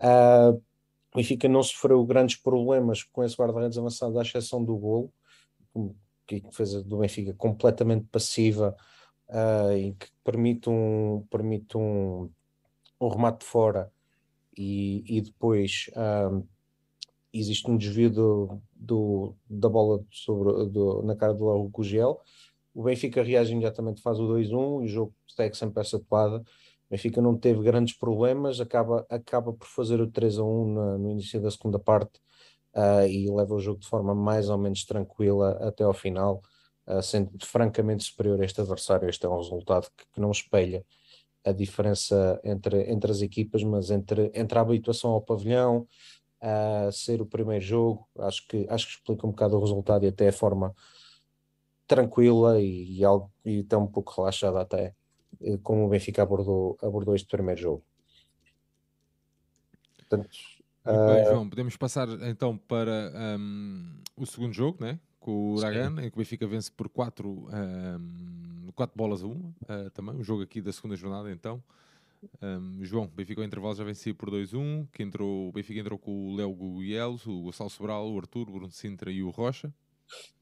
[0.00, 0.60] Uh,
[1.12, 5.12] o Benfica não sofreu grandes problemas com esse guarda-redes avançado, à exceção do golo,
[6.26, 8.76] que fez do Benfica completamente passiva,
[9.28, 12.30] uh, em que permite um, permite um,
[13.00, 13.92] um remate de fora
[14.56, 15.88] e, e depois
[17.32, 22.20] existe um desvio do, do, da bola sobre, do, na cara do Lago Gugel.
[22.74, 26.38] O Benfica reage imediatamente, faz o 2-1 e o jogo segue sempre essa toada.
[26.38, 26.44] O
[26.90, 31.50] Benfica não teve grandes problemas, acaba, acaba por fazer o 3 1 no, início da
[31.50, 32.18] segunda parte
[32.74, 36.42] uh, e leva o jogo de forma mais ou menos tranquila até ao final
[37.02, 39.08] sendo francamente superior a este adversário.
[39.08, 40.84] Este é um resultado que, que não espelha
[41.44, 45.86] a diferença entre, entre as equipas, mas entre, entre a habituação ao pavilhão,
[46.40, 50.08] a ser o primeiro jogo, acho que, acho que explica um bocado o resultado e
[50.08, 50.74] até a forma
[51.86, 54.94] tranquila e, e, algo, e até um pouco relaxada até,
[55.40, 57.84] eh, como o Benfica abordou, abordou este primeiro jogo.
[59.96, 60.28] Portanto,
[60.86, 61.30] Muito bem, uh...
[61.30, 65.00] João, podemos passar então para um, o segundo jogo, né?
[65.28, 69.30] Com o Uragan, em que o Benfica vence por 4 um, quatro bolas a 1
[69.30, 71.62] uh, também, o jogo aqui da segunda jornada então.
[72.42, 75.98] Um, João, o Benfica ao intervalo já vencia por 2-1, que entrou, o Benfica entrou
[75.98, 79.70] com o Léo Guguielos, o Gonçalo Sobral, o Arthur, o Bruno Sintra e o Rocha.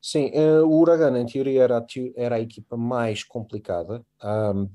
[0.00, 4.06] Sim, uh, o Uragan em teoria era a, era a equipa mais complicada.
[4.22, 4.70] Um,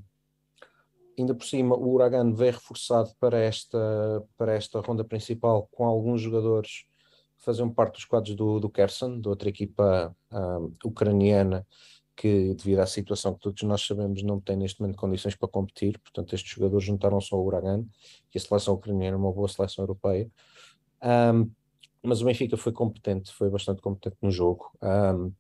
[1.18, 3.80] ainda por cima, o Uragan veio reforçado para esta,
[4.38, 6.86] para esta ronda principal com alguns jogadores
[7.42, 11.66] faziam parte dos quadros do, do Kersen, de outra equipa um, ucraniana,
[12.16, 16.00] que devido à situação que todos nós sabemos não tem neste momento condições para competir,
[16.00, 17.84] portanto estes jogadores juntaram-se ao Uragan,
[18.30, 20.30] que a seleção ucraniana é uma boa seleção europeia,
[21.04, 21.50] um,
[22.04, 24.72] mas o Benfica foi competente, foi bastante competente no jogo.
[24.82, 25.32] Um,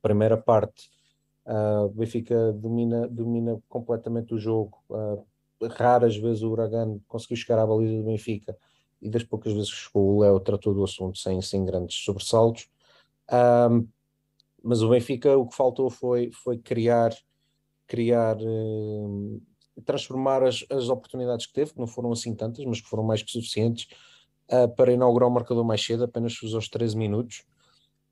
[0.00, 0.90] primeira parte,
[1.46, 5.26] uh, o Benfica domina, domina completamente o jogo, uh,
[5.70, 8.56] raras vezes o Uragan conseguiu chegar à baliza do Benfica,
[9.00, 12.68] e das poucas vezes que chegou o Léo tratou do assunto sem, sem grandes sobressaltos.
[13.30, 13.88] Um,
[14.62, 17.14] mas o Benfica o que faltou foi, foi criar,
[17.86, 18.36] criar
[19.84, 23.22] transformar as, as oportunidades que teve, que não foram assim tantas, mas que foram mais
[23.22, 23.88] que suficientes,
[24.52, 27.44] uh, para inaugurar o marcador mais cedo, apenas aos 13 minutos.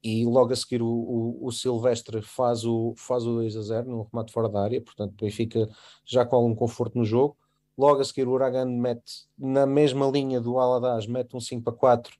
[0.02, 3.90] E logo a seguir o, o, o, Silvestre faz o, faz o 2 a 0
[3.90, 5.68] no remate fora da área, portanto o Benfica
[6.04, 7.36] já com algum conforto no jogo
[7.78, 11.72] Logo a seguir, o Uragan mete na mesma linha do Aladaz, mete um 5 para
[11.72, 12.12] 4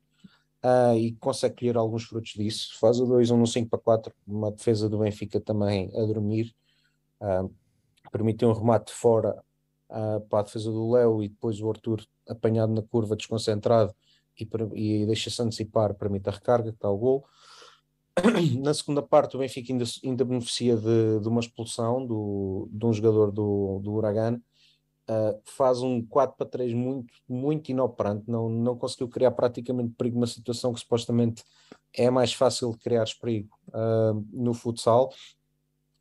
[0.63, 2.79] uh, e consegue colher alguns frutos disso.
[2.79, 6.55] Faz o 2 um no 5 para 4, uma defesa do Benfica também a dormir.
[7.21, 7.53] Uh,
[8.13, 9.43] permite um remate fora
[9.91, 13.93] uh, para a defesa do Léo e depois o Arthur apanhado na curva, desconcentrado
[14.39, 17.27] e, e deixa-se antecipar, permite a recarga, que está o gol.
[18.63, 22.93] Na segunda parte, o Benfica ainda, ainda beneficia de, de uma expulsão do, de um
[22.93, 23.93] jogador do, do
[25.09, 30.17] Uh, faz um 4 para 3 muito, muito inoperante, não, não conseguiu criar praticamente perigo
[30.17, 31.43] numa situação que supostamente
[31.95, 35.11] é mais fácil de criar perigo uh, no futsal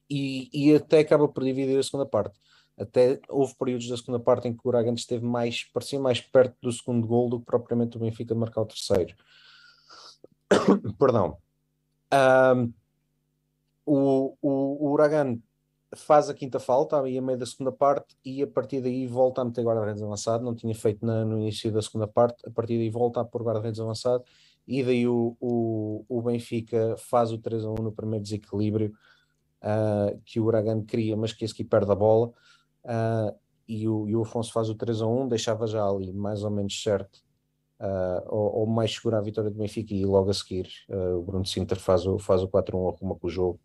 [0.09, 2.37] e, e, até acaba por dividir a segunda parte.
[2.77, 6.55] Até houve períodos da segunda parte em que o Uragan esteve mais, parecia mais perto
[6.61, 9.15] do segundo gol do que propriamente o Benfica de marcar o terceiro.
[10.99, 11.37] Perdão.
[12.13, 12.73] Um,
[13.85, 15.39] o, o, o Uragan
[15.95, 19.41] faz a quinta falta aí a meio da segunda parte e a partir daí volta
[19.41, 22.77] a meter guarda-redes avançado, não tinha feito na, no início da segunda parte, a partir
[22.77, 24.23] daí volta a pôr guarda-redes avançado.
[24.67, 28.93] E daí o, o, o Benfica faz o 3 a 1 no primeiro desequilíbrio
[29.63, 32.27] uh, que o Uragan cria, mas que esse que perde a bola.
[32.83, 33.33] Uh,
[33.65, 36.51] e, o, e o Afonso faz o 3 a 1, deixava já ali mais ou
[36.51, 37.17] menos certo
[37.79, 41.45] uh, ou, ou, mais segura a vitória do Benfica e logo a seguir o Bruno
[41.45, 43.59] Sinter faz o, faz o 4 a 1, arruma com o jogo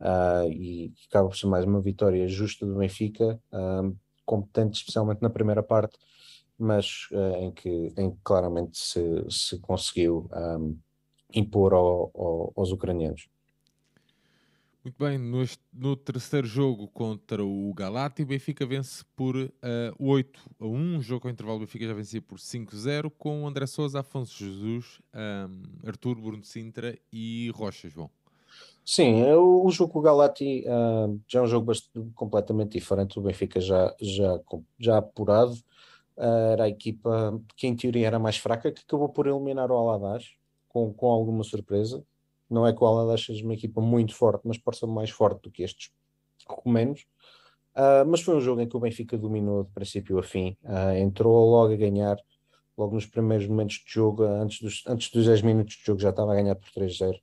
[0.00, 5.30] uh, e acaba por ser mais uma vitória justa do Benfica, uh, competente especialmente na
[5.30, 5.98] primeira parte,
[6.58, 10.76] mas uh, em, que, em que claramente se, se conseguiu um,
[11.34, 13.28] impor ao, ao, aos ucranianos.
[14.86, 19.50] Muito bem, no, no, terceiro jogo contra o Galati, o Benfica vence por uh,
[19.98, 20.98] 8 a 1.
[20.98, 25.00] O jogo com intervalo, o Benfica já vencia por 5-0, com André Souza, Afonso Jesus,
[25.12, 28.08] um, Artur, Bruno Sintra e Rocha, João.
[28.88, 33.18] Sim, o, jogo com o Galati uh, já é um jogo bastante, completamente diferente.
[33.18, 34.40] O Benfica já, já,
[34.78, 35.54] já apurado.
[36.16, 39.76] Uh, era a equipa que em teoria era mais fraca, que acabou por eliminar o
[39.76, 40.28] Aladaz
[40.68, 42.04] com, com alguma surpresa.
[42.48, 45.42] Não é que o Aladaz seja uma equipa muito forte, mas pode ser mais forte
[45.42, 45.90] do que estes
[46.48, 47.04] romanos.
[47.74, 50.56] Uh, mas foi um jogo em que o Benfica dominou de princípio a fim.
[50.96, 52.16] Entrou logo a ganhar,
[52.78, 56.10] logo nos primeiros momentos de jogo, antes dos, antes dos 10 minutos de jogo já
[56.10, 57.20] estava a ganhar por 3-0 uh,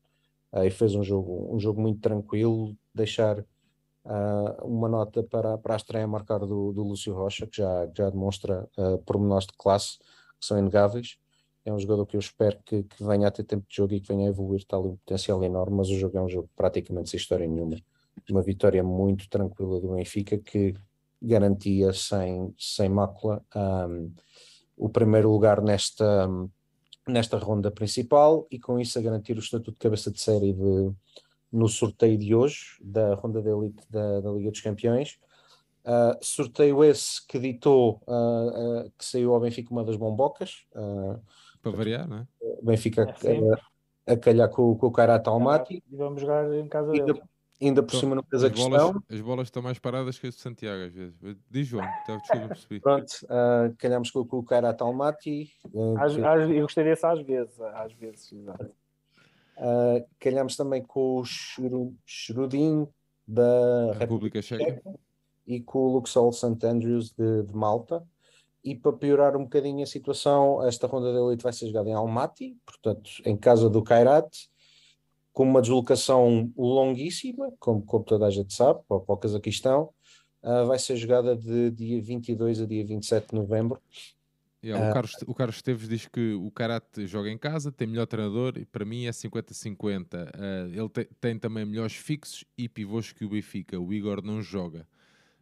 [0.62, 5.78] e fez um jogo, um jogo muito tranquilo, deixar uh, uma nota para, para a
[5.78, 9.98] estreia a marcar do, do Lúcio Rocha, que já, já demonstra uh, pormenores de classe
[10.00, 11.18] que são inegáveis.
[11.66, 14.02] É um jogador que eu espero que, que venha a ter tempo de jogo e
[14.02, 16.50] que venha a evoluir, está ali um potencial enorme, mas o jogo é um jogo
[16.56, 17.78] praticamente sem história nenhuma.
[18.30, 20.76] Uma vitória muito tranquila do Benfica que
[21.22, 24.14] garantia sem, sem mácula um,
[24.76, 26.28] o primeiro lugar nesta,
[27.08, 30.92] nesta ronda principal e com isso a garantir o estatuto de cabeça de série de,
[31.52, 35.20] no sorteio de hoje da ronda de elite da, da Liga dos Campeões.
[35.86, 40.66] Uh, sorteio esse que ditou uh, uh, que saiu ao Benfica uma das bombocas.
[40.72, 42.28] Para variar, não é?
[42.62, 45.84] Benfica é a, a calhar com, com o Kairat Almaty.
[45.92, 47.22] E vamos jogar em casa dele
[47.68, 48.70] ainda por então, cima não fez a questão.
[48.70, 51.16] Bolas, as bolas estão mais paradas que as de Santiago, às vezes.
[51.50, 52.80] Diz João, então, desculpa, percebi.
[52.80, 55.52] Pronto, uh, calhamos com, com o Kairat Almaty.
[55.74, 56.24] Uh, às, que...
[56.24, 58.72] às, eu gostaria desse às vezes, às vezes, exato.
[59.58, 61.24] Uh, calhamos também com o
[62.06, 62.88] Shrudin
[63.28, 64.82] da República Checa
[65.46, 66.66] e com o Luxol St.
[66.66, 68.04] Andrews de, de, Malta.
[68.64, 71.94] E para piorar um bocadinho a situação, esta ronda de elite vai ser jogada em
[71.94, 74.48] Almaty, portanto, em casa do Kairat
[75.34, 79.90] com uma deslocação longuíssima, como, como toda a gente sabe, para, para o Cazaquistão,
[80.44, 83.82] uh, vai ser jogada de dia 22 a dia 27 de novembro.
[84.64, 87.88] Yeah, uh, o, Carlos, o Carlos Esteves diz que o Karate joga em casa, tem
[87.88, 90.14] melhor treinador e para mim é 50-50.
[90.14, 93.80] Uh, ah, ele te, tem também melhores fixos e pivôs que o Benfica.
[93.80, 94.88] O Igor não joga.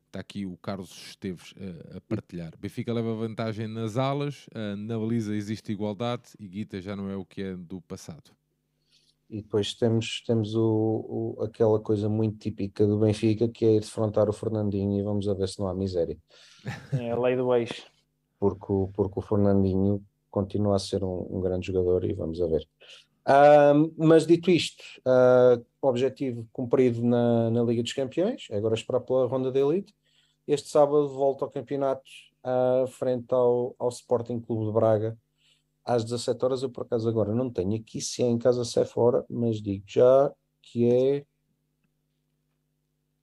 [0.08, 2.54] Está aqui o Carlos Esteves uh, a partilhar.
[2.58, 7.24] Benfica leva vantagem nas alas, na baliza existe igualdade e Guita já não é o
[7.24, 8.32] que é do passado.
[9.32, 13.80] E depois temos, temos o, o, aquela coisa muito típica do Benfica que é ir
[13.80, 16.18] defrontar o Fernandinho e vamos a ver se não há miséria.
[16.92, 17.86] É a lei do ex.
[18.38, 22.68] Porque, porque o Fernandinho continua a ser um, um grande jogador e vamos a ver.
[23.26, 29.28] Uh, mas dito isto, uh, objetivo cumprido na, na Liga dos Campeões, agora esperar pela
[29.28, 29.96] ronda da Elite.
[30.46, 32.04] Este sábado volta ao campeonato
[32.44, 35.18] uh, frente ao, ao Sporting Clube de Braga
[35.86, 36.64] às 17 horas.
[36.64, 39.62] Eu, por acaso, agora não tenho aqui se é em casa se é fora, mas
[39.62, 41.26] digo já que é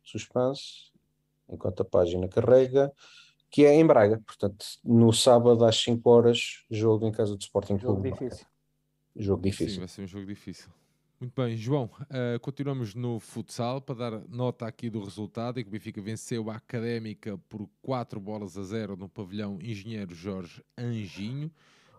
[0.02, 0.90] suspense,
[1.48, 2.92] enquanto a página carrega,
[3.50, 4.20] que é em Braga.
[4.24, 8.12] Portanto, no sábado às 5 horas, jogo em casa do Sporting jogo Clube.
[8.12, 8.46] Difícil.
[9.16, 9.74] Jogo difícil.
[9.74, 10.70] Sim, vai ser um jogo difícil.
[11.20, 15.68] Muito bem, João, uh, continuamos no futsal para dar nota aqui do resultado, em que
[15.68, 21.50] o Benfica venceu a Académica por 4 bolas a 0 no pavilhão Engenheiro Jorge Anjinho.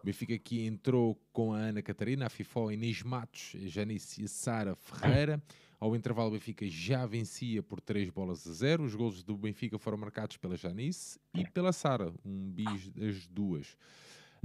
[0.01, 4.73] O Benfica aqui entrou com a Ana Catarina, a FIFO, Inês Matos, Janice e Sara
[4.75, 5.43] Ferreira.
[5.77, 8.83] Ao intervalo, o Benfica já vencia por 3 bolas a 0.
[8.83, 13.75] Os golos do Benfica foram marcados pela Janice e pela Sara, um bis das duas.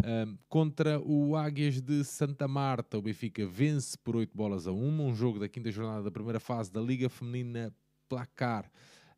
[0.05, 5.07] Um, contra o Águias de Santa Marta, o Benfica vence por 8 bolas a 1.
[5.07, 7.73] Um jogo da quinta jornada da primeira fase da Liga Feminina
[8.09, 8.69] Placar.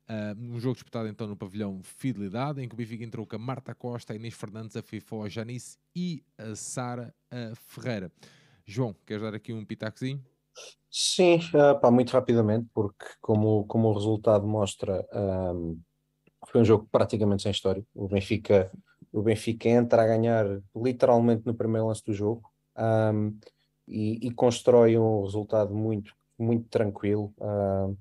[0.08, 3.38] Uh, um jogo disputado então no pavilhão Fidelidade, em que o Benfica entrou com a
[3.38, 7.14] Marta Costa, a Inês Fernandes, a Fifó, a Janice e a Sara
[7.56, 8.10] Ferreira.
[8.64, 10.22] João, queres dar aqui um pitacozinho?
[10.90, 15.78] Sim, uh, pá, muito rapidamente, porque como, como o resultado mostra, um,
[16.46, 17.84] foi um jogo praticamente sem história.
[17.94, 18.70] O Benfica,
[19.12, 22.50] o Benfica entra a ganhar literalmente no primeiro lance do jogo.
[22.76, 23.38] Um,
[23.86, 27.32] e, e, constrói um resultado muito, muito tranquilo.
[27.38, 27.96] Uh,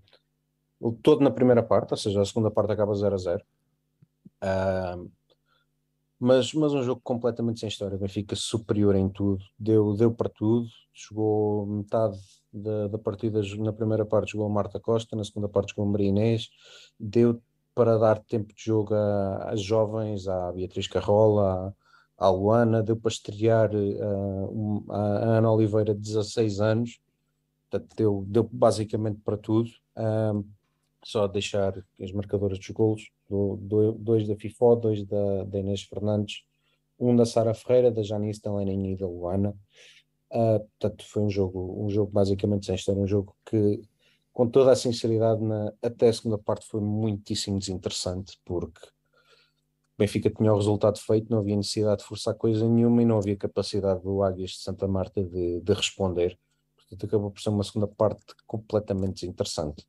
[0.92, 3.44] todo na primeira parte, ou seja, a segunda parte acaba 0 a 0.
[4.44, 5.12] Uh,
[6.20, 7.98] mas, mas um jogo completamente sem história.
[7.98, 10.68] Benfica superior em tudo, deu, deu para tudo.
[10.94, 12.18] Jogou metade
[12.54, 15.92] da, da partida na primeira parte, jogou a Marta Costa, na segunda parte, jogou a
[15.92, 16.50] Maria Inês.
[17.00, 17.42] Deu
[17.74, 18.94] para dar tempo de jogo
[19.42, 21.76] às jovens, à Beatriz Carrola,
[22.18, 27.00] à, à Luana, deu para estrear uh, um, a Ana Oliveira, de 16 anos.
[27.70, 29.70] Portanto, deu, deu basicamente para tudo.
[31.06, 35.84] Só deixar as marcadoras dos golos, do, do, dois da FIFO, dois da, da Inês
[35.84, 36.44] Fernandes,
[37.00, 39.56] um da Sara Ferreira, da Janice, da e da Luana.
[40.32, 43.84] Uh, portanto, foi um jogo, um jogo basicamente sem história, um jogo que,
[44.34, 48.82] com toda a sinceridade, na, até a segunda parte foi muitíssimo desinteressante, porque
[50.00, 53.38] Benfica tinha o resultado feito, não havia necessidade de forçar coisa nenhuma e não havia
[53.38, 56.36] capacidade do Águias de Santa Marta de, de responder.
[56.76, 59.86] Portanto, acabou por ser uma segunda parte completamente desinteressante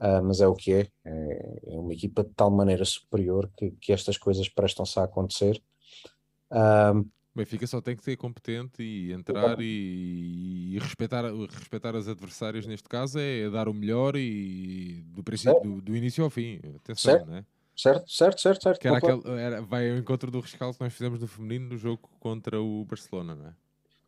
[0.00, 0.88] uh, mas é o que é.
[1.04, 1.60] é.
[1.66, 1.78] é.
[1.78, 5.62] uma equipa de tal maneira superior que, que estas coisas prestam-se a acontecer.
[6.50, 12.66] Uh, Benfica só tem que ser competente e entrar e, e, respeitar, respeitar as adversárias,
[12.66, 16.60] neste caso, é, dar o melhor e do, princípio, do, do, início ao fim.
[16.76, 17.26] Atenção, certo.
[17.30, 17.44] Né?
[17.76, 18.80] Certo, certo, certo, certo.
[18.80, 21.76] Que era aquele, era, vai ao encontro do rescaldo que nós fizemos no feminino no
[21.78, 23.54] jogo contra o Barcelona, não é?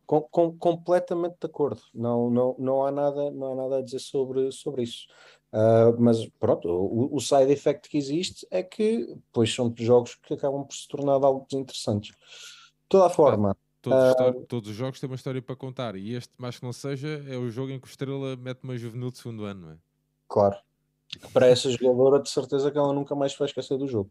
[0.05, 1.81] Com, com, completamente de acordo.
[1.93, 5.07] Não, não, não, há nada, não há nada a dizer sobre, sobre isso.
[5.53, 10.33] Uh, mas pronto, o, o, side effect que existe é que pois são jogos que
[10.33, 12.09] acabam por se tornar algo desinteressantes.
[12.09, 13.55] De toda a forma.
[13.79, 16.73] todos, uh, todos, os jogos têm uma história para contar e este, mais que não
[16.73, 19.71] seja, é o jogo em que o Estrela mete uma juvenil de segundo ano, não
[19.73, 19.77] é?
[20.27, 20.57] Claro.
[21.31, 24.09] Para essa jogadora, de certeza que ela nunca mais vai esquecer do jogo.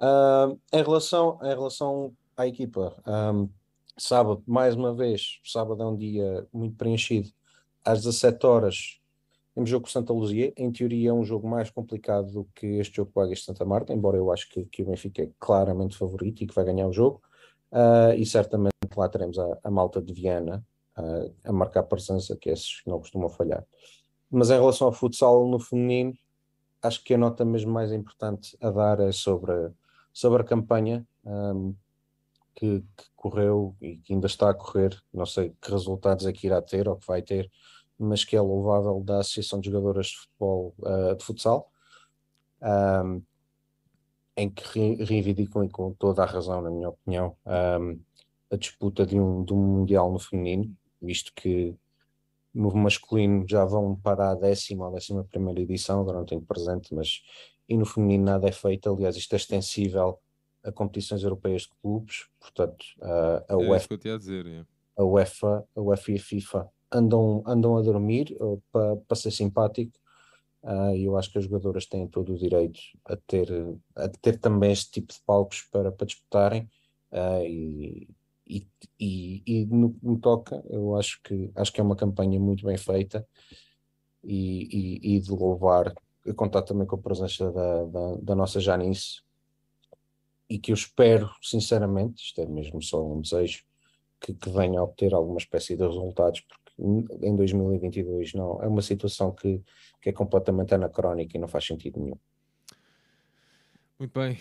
[0.00, 3.48] Uh, em, relação, em relação à equipa, um,
[3.96, 7.30] sábado, mais uma vez, sábado é um dia muito preenchido.
[7.84, 8.97] Às 17 horas
[9.58, 10.52] temos jogo com Santa Luzia.
[10.56, 13.46] Em teoria é um jogo mais complicado do que este jogo com o Águias de
[13.46, 16.64] Santa Marta, embora eu acho que, que o Benfica é claramente favorito e que vai
[16.64, 17.20] ganhar o jogo.
[17.72, 20.64] Uh, e certamente lá teremos a, a malta de Viana
[20.96, 23.66] uh, a marcar presença, que esses não costumam falhar.
[24.30, 26.12] Mas em relação ao futsal no feminino,
[26.80, 29.52] acho que a nota mesmo mais importante a dar é sobre,
[30.12, 31.04] sobre a campanha.
[31.24, 31.74] Um,
[32.54, 36.48] que, que, correu e que ainda está a correr, não sei que resultados é que
[36.48, 37.48] irá ter ou que vai ter,
[37.98, 41.70] mas que é louvável da Associação de Jogadoras de Futebol uh, de Futsal,
[42.62, 43.22] um,
[44.36, 47.98] em que re reivindicam e com toda a razão, na minha opinião, um,
[48.50, 51.74] a disputa de um, de um Mundial no feminino, visto que
[52.54, 56.94] no masculino já vão para a décima ou décima primeira edição, agora não tenho presente,
[56.94, 57.22] mas
[57.68, 60.18] e no feminino nada é feito, aliás isto é extensível
[60.64, 64.64] a competições europeias de clubes, portanto, a, a, é UEFA, a, dizer, é.
[64.96, 69.30] a UEFA, a UEFA e a FIFA andam, andam a dormir uh, para pa ser
[69.30, 69.98] simpático.
[70.94, 73.48] E eu acho que as jogadoras têm todo o direito a ter,
[73.94, 76.68] a ter também este tipo de palcos para, para disputarem.
[77.12, 78.08] Uh, e,
[78.46, 78.66] e,
[79.00, 82.66] e, e, no que me toca eu acho que, acho que é uma campanha muito
[82.66, 83.26] bem feita
[84.22, 85.94] e, e, e de louvar
[86.34, 89.22] contar também com a presença da, da, da nossa Janice.
[90.48, 93.64] E que eu espero, sinceramente, isto é mesmo só um desejo,
[94.20, 98.82] que, que venha a obter alguma espécie de resultados, porque em 2022 não, é uma
[98.82, 99.60] situação que,
[100.00, 102.18] que é completamente anacrónica e não faz sentido nenhum.
[103.98, 104.38] Muito bem,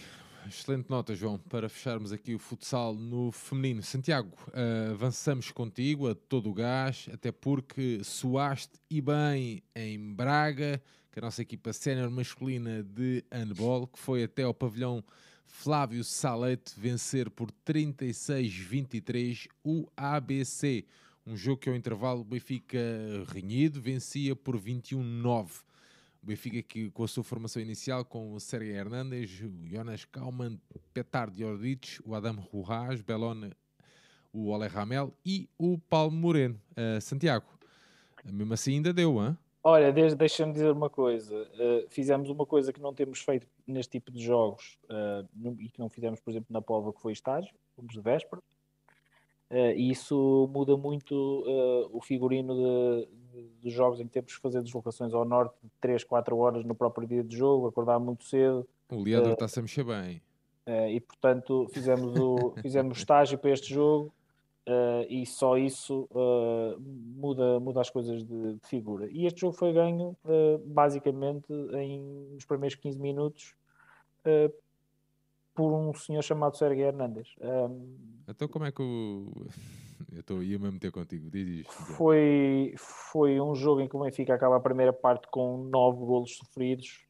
[0.48, 3.82] excelente nota, João, para fecharmos aqui o futsal no feminino.
[3.82, 10.80] Santiago, uh, avançamos contigo a todo o gás, até porque soaste e bem em Braga,
[11.12, 15.04] que a nossa equipa sénior masculina de handball, que foi até ao pavilhão
[15.48, 20.86] Flávio Salete vencer por 36-23 o ABC.
[21.28, 22.80] Um jogo que ao intervalo o Benfica
[23.34, 25.62] renhido vencia por 21-9.
[26.24, 30.58] O Benfica que com a sua formação inicial com Sérgio Hernandes, o Jonas Kauman,
[30.94, 33.52] Petar Diordic, o Adam Rujas, Belone,
[34.32, 36.62] o Ole Ramel e o Paulo Moreno.
[36.72, 37.46] Uh, Santiago,
[38.24, 39.38] mesmo assim ainda deu, hein?
[39.62, 41.36] Olha, deixa-me dizer uma coisa.
[41.36, 45.28] Uh, fizemos uma coisa que não temos feito neste tipo de jogos uh,
[45.60, 48.42] e que não fizemos, por exemplo, na Pova, que foi estágio, fomos de véspera.
[49.50, 51.16] Uh, e isso muda muito
[51.92, 55.70] o figurino de, de, dos jogos em que temos que fazer deslocações ao norte de
[55.80, 58.68] 3, 4 horas no próprio dia de jogo, acordar muito cedo.
[58.92, 60.22] O Leandro está-se a mexer bem.
[60.90, 64.14] e portanto fizemos o, fizemos estágio para este jogo
[64.68, 69.08] Uh, e só isso uh, muda, muda as coisas de, de, figura.
[69.10, 72.02] E este jogo foi ganho uh, basicamente em,
[72.34, 73.56] nos primeiros 15 minutos
[75.58, 77.36] por um senhor chamado Sérgio Hernandes.
[77.42, 77.98] Um,
[78.28, 79.48] então, como é que o.
[80.14, 81.30] Eu estou ia-me meter contigo.
[81.32, 81.72] Diz isto.
[81.72, 86.38] Foi, foi um jogo em que o Benfica acaba a primeira parte com nove golos
[86.38, 87.04] sofridos,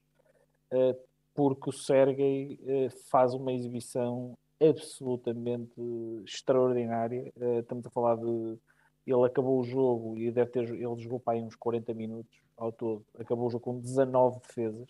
[0.71, 0.97] uh,
[1.35, 5.79] porque o Sergei uh, faz uma exibição absolutamente
[6.25, 7.31] extraordinária.
[7.35, 8.57] Uh, estamos a falar de.
[9.05, 10.63] Ele acabou o jogo e deve ter.
[10.63, 13.05] Ele jogou para aí uns 40 minutos ao todo.
[13.19, 14.89] Acabou o jogo com 19 defesas,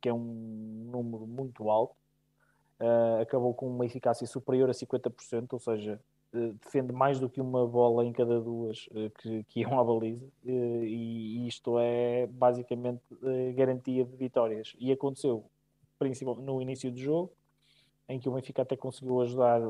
[0.00, 1.94] que é um número muito alto.
[3.20, 6.00] Acabou com uma eficácia superior a 50%, ou seja,
[6.32, 10.26] eh, defende mais do que uma bola em cada duas uh, que, iam à baliza.
[10.44, 13.02] Uh, e isto é basicamente
[13.54, 14.74] garantia de vitórias.
[14.78, 15.44] E aconteceu
[15.98, 17.32] principalmente no início do jogo
[18.08, 19.60] em que o Benfica até conseguiu ajudar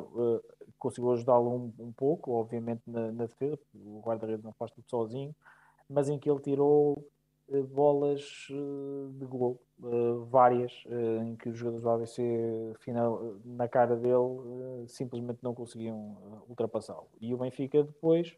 [0.78, 5.34] conseguiu ajudá-lo um, um, pouco obviamente na, na defesa o guarda-redes não faz tudo sozinho
[5.88, 7.02] mas em que ele tirou
[7.70, 9.86] bolas eh, de gol, eh,
[10.28, 10.72] várias,
[11.24, 16.16] em que os jogadores do ABC final, na cara dele simplesmente não conseguiam
[16.48, 17.08] ultrapassá-lo.
[17.20, 18.36] E o Benfica depois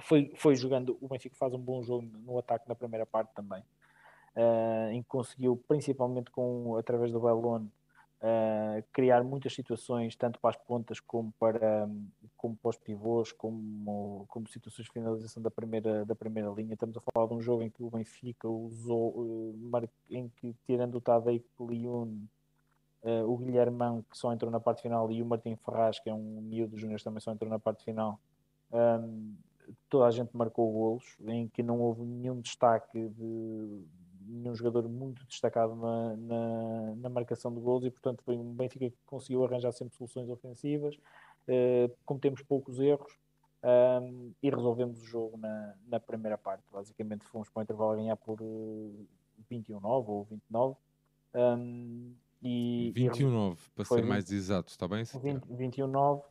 [0.00, 3.62] foi, foi jogando, o Benfica faz um bom jogo no ataque na primeira parte também,
[4.92, 7.70] em que conseguiu principalmente com, através do Bellone
[8.24, 11.88] uh, criar muitas situações, tanto para as pontas como para,
[12.36, 16.72] como para os pivôs, como, como situações de finalização da primeira, da primeira linha.
[16.72, 20.96] Estamos a falar de um jogo em que o Benfica usou, uh, em que tirando
[20.96, 22.24] o Tadei Liun,
[23.02, 26.14] uh, o Guilhermão, que só entrou na parte final, e o Martim Ferraz, que é
[26.14, 28.18] um miúdo dos júniores, também só entrou na parte final.
[28.72, 29.34] Um,
[29.88, 33.84] toda a gente marcou golos, em que não houve nenhum destaque de
[34.26, 38.90] nenhum jogador muito destacado na, na, na, marcação de gols e, portanto, foi um Benfica
[38.90, 40.96] que conseguiu arranjar sempre soluções ofensivas,
[41.48, 43.12] uh, cometemos poucos erros
[43.64, 46.64] um, e resolvemos o jogo na, na primeira parte.
[46.72, 49.06] Basicamente, fomos para o intervalo a ganhar por uh,
[49.50, 50.76] eh, 21-9 ou 29.
[51.34, 55.02] Um, e, 21-9, para ser 20, mais exato, está bem?
[55.02, 56.22] 21-9.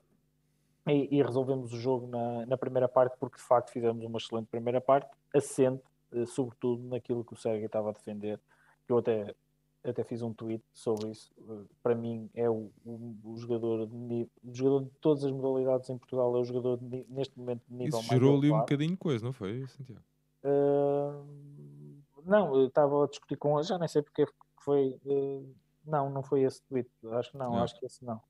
[0.86, 4.48] E, e, resolvemos o jogo na, na primeira parte porque de facto fizemos uma excelente
[4.48, 5.82] primeira parte, assente
[6.26, 8.40] sobretudo naquilo que o Sérgio estava a defender.
[8.88, 9.36] Eu até,
[9.84, 11.32] até fiz um tweet sobre isso.
[11.40, 15.90] Eh, para mim, é o, o, o jogador, de, o jogador de todas as modalidades
[15.90, 18.60] em Portugal, é o jogador de, neste momento de nível isso mais gerou ali um
[18.60, 20.04] bocadinho coisa, não foi, Santiago?
[20.44, 21.26] Uh,
[22.26, 24.26] não, eu estava a discutir com já nem sei porque
[24.60, 25.00] foi.
[25.06, 25.54] Uh,
[25.86, 26.90] não, não foi esse tweet.
[27.12, 28.22] Acho que não, não, acho que esse não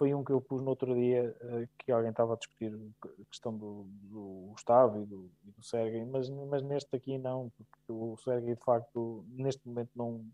[0.00, 2.72] foi um que eu pus no outro dia uh, que alguém estava a discutir
[3.04, 7.52] a questão do, do Gustavo e do, e do Sergei, mas, mas neste aqui não,
[7.54, 10.24] porque o Sergei de facto neste momento não.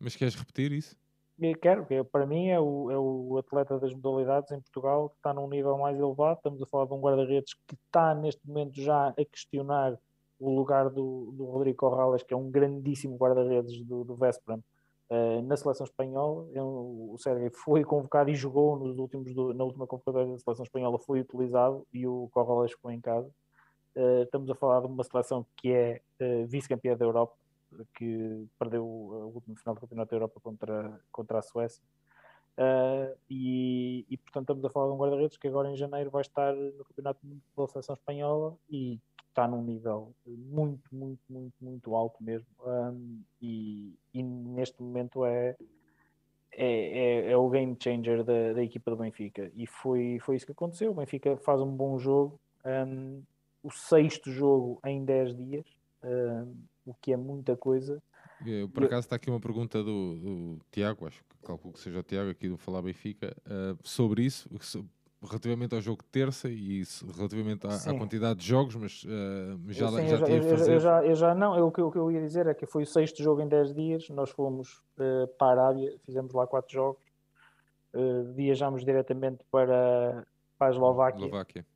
[0.00, 0.96] Mas queres repetir isso?
[1.38, 5.16] Eu quero, porque para mim é o, é o atleta das modalidades em Portugal que
[5.18, 6.38] está num nível mais elevado.
[6.38, 9.96] Estamos a falar de um guarda-redes que está neste momento já a questionar
[10.40, 14.64] o lugar do, do Rodrigo Corrales, que é um grandíssimo guarda-redes do, do Vesperam
[15.44, 20.32] na seleção espanhola, o Sérgio foi convocado e jogou nos últimos do, na última convocatória
[20.32, 23.28] da seleção espanhola, foi utilizado e o Corrales ficou em casa.
[23.94, 27.34] Uh, estamos a falar de uma seleção que é uh, vice-campeã da Europa,
[27.94, 31.84] que perdeu o último final do Campeonato da Europa contra, contra a Suécia.
[33.28, 36.54] E, e, portanto, estamos a falar de um guarda-redes que agora em janeiro vai estar
[36.54, 37.20] no Campeonato
[37.56, 38.98] da Seleção Espanhola e
[39.32, 42.46] está num nível muito, muito, muito, muito alto mesmo.
[42.64, 45.56] Um, e, e, neste momento é,
[46.52, 49.50] é, é, é, o game changer da, da equipa do Benfica.
[49.54, 50.90] E foi, foi isso que aconteceu.
[50.92, 52.38] O Benfica faz um bom jogo.
[52.64, 53.22] Um,
[53.62, 55.66] o sexto jogo em 10 dias,
[56.02, 56.54] um,
[56.84, 58.02] o que é muita coisa.
[58.74, 62.02] Por acaso está aqui uma pergunta do, do Tiago, acho que calculo que seja o
[62.02, 64.48] Tiago aqui do Falar Benfica, uh, sobre isso,
[65.26, 69.72] relativamente ao jogo de terça e isso, relativamente à, à quantidade de jogos, mas uh,
[69.72, 70.74] já, Sim, já, já eu, fazer...
[70.74, 72.86] eu, já, eu já não, eu, o, que, eu ia dizer é que foi o
[72.86, 77.02] sexto jogo em 10 dias, nós fomos uh, para a Arábia, fizemos lá quatro jogos,
[77.94, 80.26] uh, viajámos diretamente para,
[80.58, 81.66] para a Eslováquia, Eslováquia.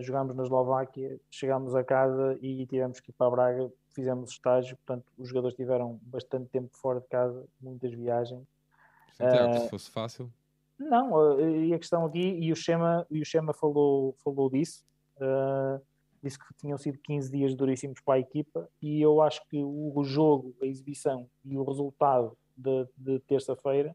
[0.00, 5.04] Jogámos na Eslováquia, chegámos a casa e tivemos que ir para Braga, fizemos estágio, portanto
[5.18, 8.46] os jogadores tiveram bastante tempo fora de casa, muitas viagens.
[9.12, 10.32] Santiago, se fosse fácil
[10.82, 14.84] não, eh, e a questão aqui, e o Chema, e o Chema falou, falou disso,
[15.16, 15.80] uh,
[16.22, 20.02] disse que tinham sido 15 dias duríssimos para a equipa, e eu acho que o
[20.04, 23.94] jogo, a exibição e o resultado de, de terça-feira,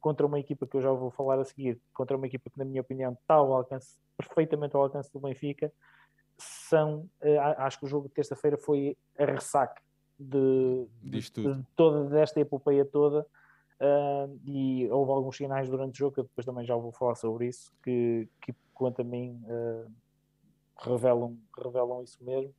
[0.00, 2.64] contra uma equipa que eu já vou falar a seguir, contra uma equipa que, na
[2.64, 5.72] minha opinião, está ao alcance, perfeitamente ao alcance do Benfica,
[6.38, 9.80] são, uh, acho que o jogo de terça-feira foi a ressaca
[10.18, 13.26] de, de, de, toda desta epopeia toda
[13.80, 17.14] Uh, e houve alguns sinais durante o jogo, que eu depois também já vou falar
[17.14, 19.90] sobre isso, que, que quanto a mim uh,
[20.76, 22.54] revelam, revelam isso mesmo.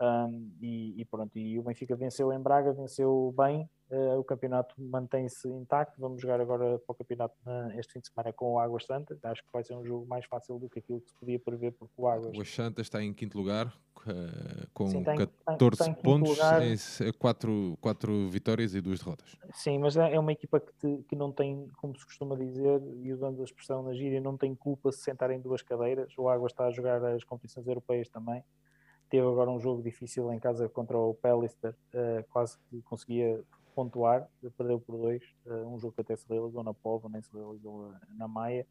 [0.00, 4.74] Um, e, e, pronto, e o Benfica venceu em Braga, venceu bem, Uh, o campeonato
[4.78, 5.98] mantém-se intacto.
[5.98, 9.18] Vamos jogar agora para o campeonato na, este fim de semana com o Águas Santas.
[9.24, 11.72] Acho que vai ser um jogo mais fácil do que aquilo que se podia prever,
[11.72, 12.36] porque o Águas.
[12.36, 13.74] O Santas está em quinto lugar,
[14.74, 16.62] com Sim, 14 tem, tem pontos, lugar.
[16.62, 16.76] em
[17.18, 19.36] 4, 4 vitórias e 2 derrotas.
[19.52, 22.82] Sim, mas é, é uma equipa que, te, que não tem, como se costuma dizer,
[23.02, 26.12] e usando a expressão na gíria, não tem culpa se sentar em duas cadeiras.
[26.18, 28.42] O Águas está a jogar as competições europeias também
[29.08, 33.42] teve agora um jogo difícil em casa contra o Pallister, uh, quase que conseguia
[33.74, 37.32] pontuar, perdeu por dois, uh, um jogo que até se realizou na Pova, nem se
[37.32, 38.66] realizou eh, na Maia.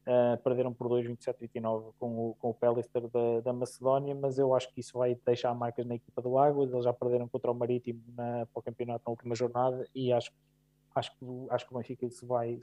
[0.00, 4.54] Uh, perderam por 2, 27-29 com o, com o Pallister da, da, Macedónia, mas eu
[4.54, 6.72] acho que isso vai deixar marcas na equipa do Águas.
[6.72, 10.32] Eles já perderam contra o Marítimo na, para o campeonato na última jornada e acho,
[10.94, 12.58] acho, que, acho que o Benfica se vai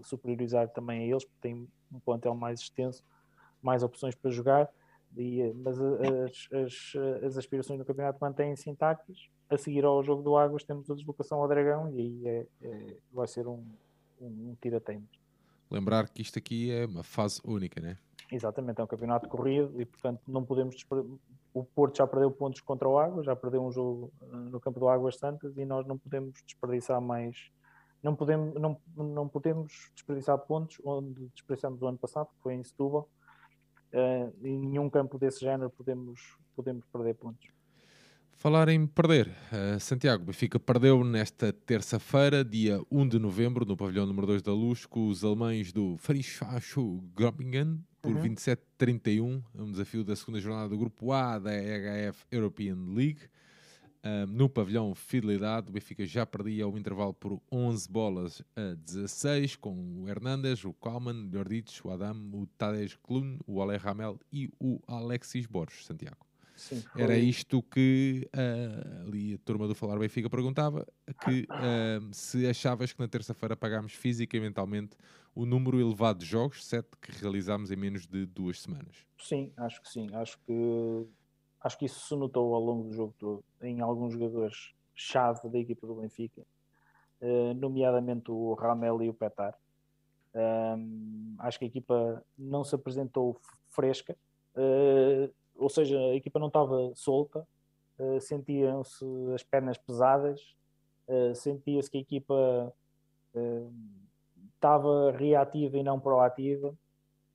[0.00, 3.04] superiorizar também a eles, porque tem um plantel mais extenso,
[3.62, 4.68] mais opções para jogar
[5.12, 6.92] dia, mas as, as,
[7.24, 9.28] as aspirações do campeonato mantêm-se intactas.
[9.48, 12.96] A seguir ao jogo do Águas temos a deslocação ao Dragão e aí é, é,
[13.12, 13.62] vai ser um,
[14.20, 15.21] um, um tira-teimas.
[15.72, 17.96] Lembrar que isto aqui é uma fase única, né?
[18.30, 20.76] Exatamente, é um campeonato corrido e portanto não podemos
[21.54, 24.80] o Porto já perdeu pontos contra o Águas, já perdeu um jogo eh, no campo
[24.80, 27.50] do Águas Santas e nós não podemos desperdiçar mais
[28.02, 32.64] não podemos, não, não podemos desperdiçar pontos onde desperdiçamos o ano passado, que foi em
[32.64, 33.08] Setúbal,
[33.92, 37.48] uh, em nenhum campo desse género podemos, podemos perder pontos.
[38.34, 44.04] Falar em perder, uh, Santiago Benfica perdeu nesta terça-feira, dia 1 de novembro, no pavilhão
[44.04, 48.34] número 2 da Luz, com os alemães do Frischfacho Groningen por uhum.
[48.34, 53.22] 27-31, um desafio da segunda jornada do grupo A da EHF European League.
[54.04, 59.54] Uh, no pavilhão Fidelidade, o Benfica já perdia o intervalo por 11 bolas a 16,
[59.54, 64.18] com o Hernandes, o Kalman, o Jordic, o Adam, o Tadej Klun, o Ale Ramel
[64.32, 66.31] e o Alexis Borges, Santiago.
[66.62, 70.86] Sim, Era isto que uh, ali a turma do Falar Benfica perguntava,
[71.24, 74.96] que uh, se achavas que na terça-feira pagámos física e mentalmente
[75.34, 79.04] o número elevado de jogos, sete que realizámos em menos de duas semanas.
[79.18, 80.06] Sim, acho que sim.
[80.14, 81.06] Acho que
[81.60, 85.58] acho que isso se notou ao longo do jogo todo em alguns jogadores chave da
[85.58, 86.42] equipa do Benfica,
[87.22, 89.58] uh, nomeadamente o Ramel e o Petar.
[90.32, 94.16] Um, acho que a equipa não se apresentou fresca,
[94.54, 95.32] uh,
[95.62, 97.46] ou seja, a equipa não estava solta,
[97.98, 100.56] uh, sentiam-se as pernas pesadas,
[101.34, 102.72] sentia-se que a equipa
[104.54, 106.74] estava reativa e não proativa,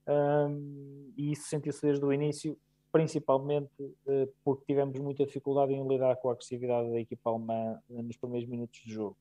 [0.08, 2.58] um, e isso sentiu-se desde o início
[2.92, 8.02] principalmente uh, porque tivemos muita dificuldade em lidar com a agressividade da equipa alemã uh,
[8.02, 9.18] nos primeiros minutos de jogo.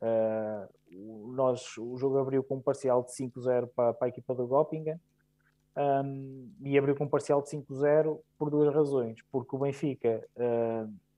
[0.00, 4.46] Uh, nós, o jogo abriu com um parcial de 5-0 para, para, a equipa do
[4.46, 4.98] Göppingen
[5.76, 9.20] um, e abriu com um parcial de 5-0 por duas razões.
[9.30, 10.26] Porque o Benfica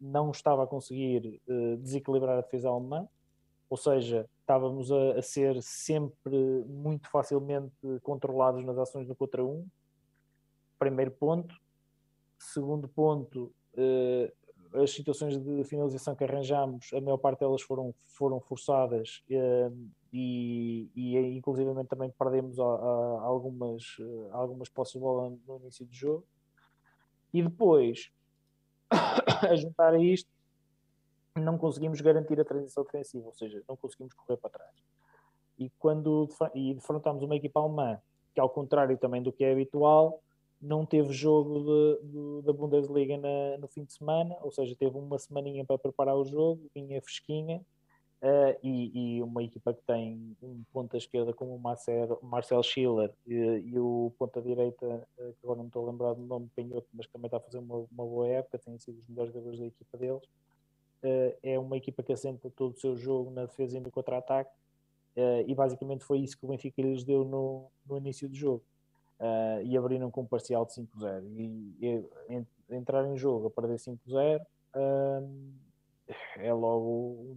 [0.01, 1.41] não estava a conseguir
[1.79, 3.09] desequilibrar a defesa alemã,
[3.69, 6.37] ou seja, estávamos a, a, ser sempre
[6.67, 9.67] muito facilmente controlados nas ações do contra um.
[10.79, 11.57] Primeiro ponto.
[12.39, 14.33] Segundo ponto, uh,
[14.75, 20.91] as situações de finalização que arranjamos, a maior parte delas foram, foram forçadas uh, e,
[20.95, 25.95] e inclusivamente também perdemos a, a, algumas, uh, algumas posses de bola no início do
[25.95, 26.27] jogo.
[27.33, 28.11] E depois,
[28.91, 30.29] a juntar a isto,
[31.37, 34.75] não conseguimos garantir a transição defensiva, ou seja, não conseguimos correr para trás.
[35.59, 38.01] E quando e defrontamos uma equipa alemã,
[38.35, 40.21] que ao contrário também do que é habitual,
[40.65, 44.97] não teve jogo de, de, da Bundesliga na, no fim de semana, ou seja, teve
[44.97, 47.61] uma semaninha para preparar o jogo, vinha fresquinha,
[48.23, 53.13] uh, e, e, uma equipa que tem um ponta esquerda como o Marcel, Marcel Schiller
[53.27, 56.89] e, e o ponta direita, uh, que agora não estou a lembrar do nome, Penhoto,
[56.95, 59.61] mas que também está a fazer uma, uma boa época, tem sido os melhores jogadores
[59.61, 60.25] da equipa deles.
[61.03, 64.51] Uh, é uma equipa que assenta todo o seu jogo na defesa e no contra-ataque,
[65.47, 68.65] e basicamente foi isso que o Benfica lhes deu no, no início do jogo
[69.25, 71.25] uh, e abriram com um parcial de 5-0.
[71.37, 74.45] E, e, entrar em jogo a perder 5-0 uh,
[74.77, 75.23] ah,
[76.39, 77.37] é logo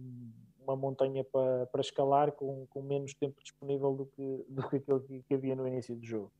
[0.60, 5.00] uma montanha para, para escalar com, com menos tempo disponível do que, do que aquilo
[5.00, 6.32] que, que havia no início do jogo.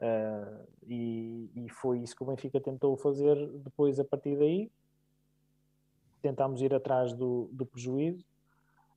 [0.00, 4.70] Uh, e, e, foi isso que o Benfica tentou fazer depois a partir daí.
[6.22, 8.24] Tentámos ir atrás do, do prejuízo,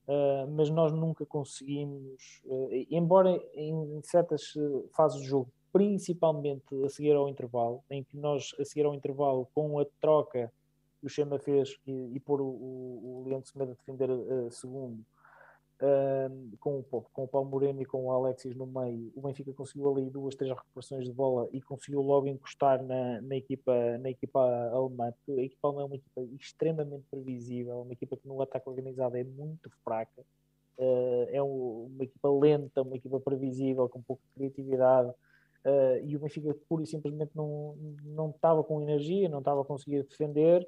[0.08, 4.54] uh, mas nós nunca conseguimos, uh, embora em certas
[4.96, 9.48] fases do jogo principalmente a seguir ao intervalo, em que nós, a seguir ao intervalo,
[9.54, 10.52] com a troca
[11.00, 14.52] que o Chema fez e, e pôr o, o, o Leandro Semedo a defender a
[14.52, 15.04] segundo,
[15.82, 19.52] Uh, com, o, com o Paulo Moreno e com o Alexis no meio, o Benfica
[19.52, 24.12] conseguiu ali duas, três recuperações de bola e conseguiu logo encostar na, na, equipa, na
[24.12, 24.40] equipa
[24.72, 25.12] alemã.
[25.28, 29.24] A equipa alemã é uma equipa extremamente previsível, uma equipa que no ataque organizado é
[29.24, 30.22] muito fraca,
[30.78, 35.12] uh, é um, uma equipa lenta, uma equipa previsível, com pouca criatividade.
[35.66, 39.66] Uh, e o Benfica pura e simplesmente não, não estava com energia, não estava a
[39.66, 40.68] conseguir defender.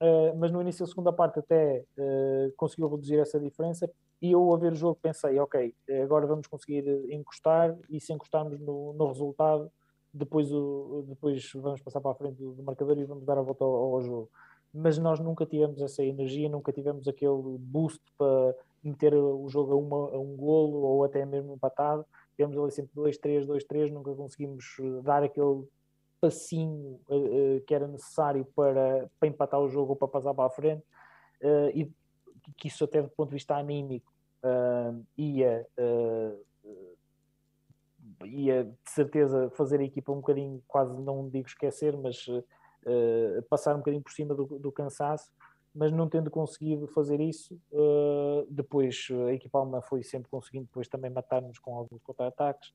[0.00, 3.90] Uh, mas no início da segunda parte até uh, conseguiu reduzir essa diferença
[4.20, 5.74] e eu a ver o jogo pensei, ok,
[6.04, 9.68] agora vamos conseguir encostar e se encostarmos no, no resultado,
[10.14, 13.42] depois, o, depois vamos passar para a frente do, do marcador e vamos dar a
[13.42, 14.30] volta ao, ao, jogo.
[14.72, 19.76] Mas nós nunca tivemos essa energia, nunca tivemos aquele boost para meter o jogo a,
[19.76, 22.04] uma, a um golo ou até mesmo empatado.
[22.42, 25.64] Tivemos ali sempre 2-3, 2-3, nunca conseguimos eh, dar aquele
[26.20, 30.50] passinho uh, que era necessário para, para empatar o jogo ou para passar para a
[30.50, 30.82] frente.
[31.40, 31.92] Uh, e
[32.56, 34.12] que isso até do ponto de vista anímico
[34.42, 35.64] uh, ia,
[38.24, 42.26] ia de certeza fazer a equipa um bocadinho, quase não digo esquecer, mas
[43.48, 45.30] passar um bocadinho por cima do, do, cansaço,
[45.74, 47.58] mas não tendo conseguido fazer isso,
[48.48, 52.72] depois a equipa alemã foi sempre conseguindo depois também matar-nos com alguns contra-ataques.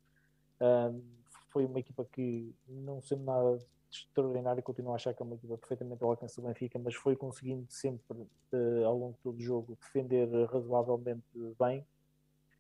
[1.52, 3.60] foi uma equipa que, não sendo nada
[3.90, 7.16] extraordinário, continuo a achar que é uma equipa perfeitamente ao alcance do Benfica, mas foi
[7.16, 8.18] conseguindo sempre,
[8.54, 11.24] uh, ao longo de todo o jogo, defender razoavelmente
[11.60, 11.86] bem.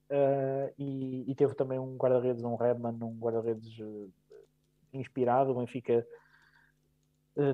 [0.10, 4.10] Uh, e, e, teve também um guarda-redes, um Redman, um guarda-redes uh,
[4.94, 5.52] inspirado.
[5.52, 6.08] O Benfica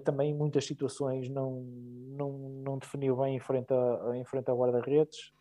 [0.03, 4.53] também em muitas situações não, não, não definiu bem em frente a, em frente a
[4.53, 5.33] guarda-redes,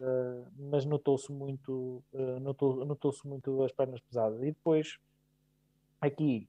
[0.58, 2.02] mas notou-se muito,
[2.40, 4.42] notou, notou-se muito as pernas pesadas.
[4.42, 4.98] E depois,
[6.00, 6.48] aqui,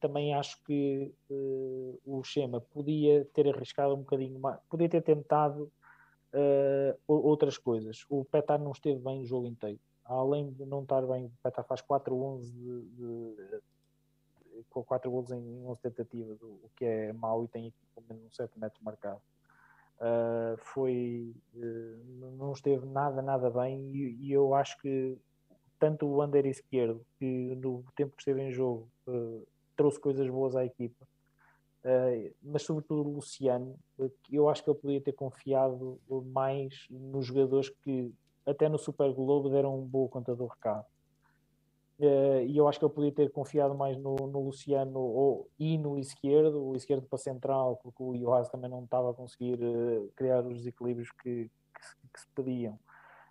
[0.00, 1.14] também acho que
[2.04, 5.70] o Schema podia ter arriscado um bocadinho mais, podia ter tentado
[7.06, 8.04] outras coisas.
[8.08, 9.78] O Petar não esteve bem o jogo inteiro.
[10.04, 13.60] Além de não estar bem, o Petar faz 4-11 de, de,
[14.70, 18.24] com 4 gols em 11 tentativas, o que é mau e tem aqui pelo menos
[18.24, 19.20] um 7 metros marcado.
[20.00, 21.34] Uh, foi
[22.38, 25.16] não esteve nada, nada bem e, e, eu acho que
[25.78, 28.88] tanto o bandeira esquerdo que no tempo que esteve em jogo
[29.76, 31.06] trouxe coisas boas à equipa.
[31.84, 33.78] Uh, mas sobretudo o Luciano,
[34.30, 36.00] eu acho que ele podia ter confiado
[36.32, 38.12] mais nos jogadores que
[38.46, 40.86] até no Super Globo deram um boa conta do recado.
[41.98, 45.78] Uh, e eu acho que ele podia ter confiado mais no, no Luciano ou, e
[45.78, 50.10] no esquerdo, o esquerdo para central, porque o Joás também não estava a conseguir uh,
[50.16, 52.74] criar os desequilíbrios que, que, que se pediam.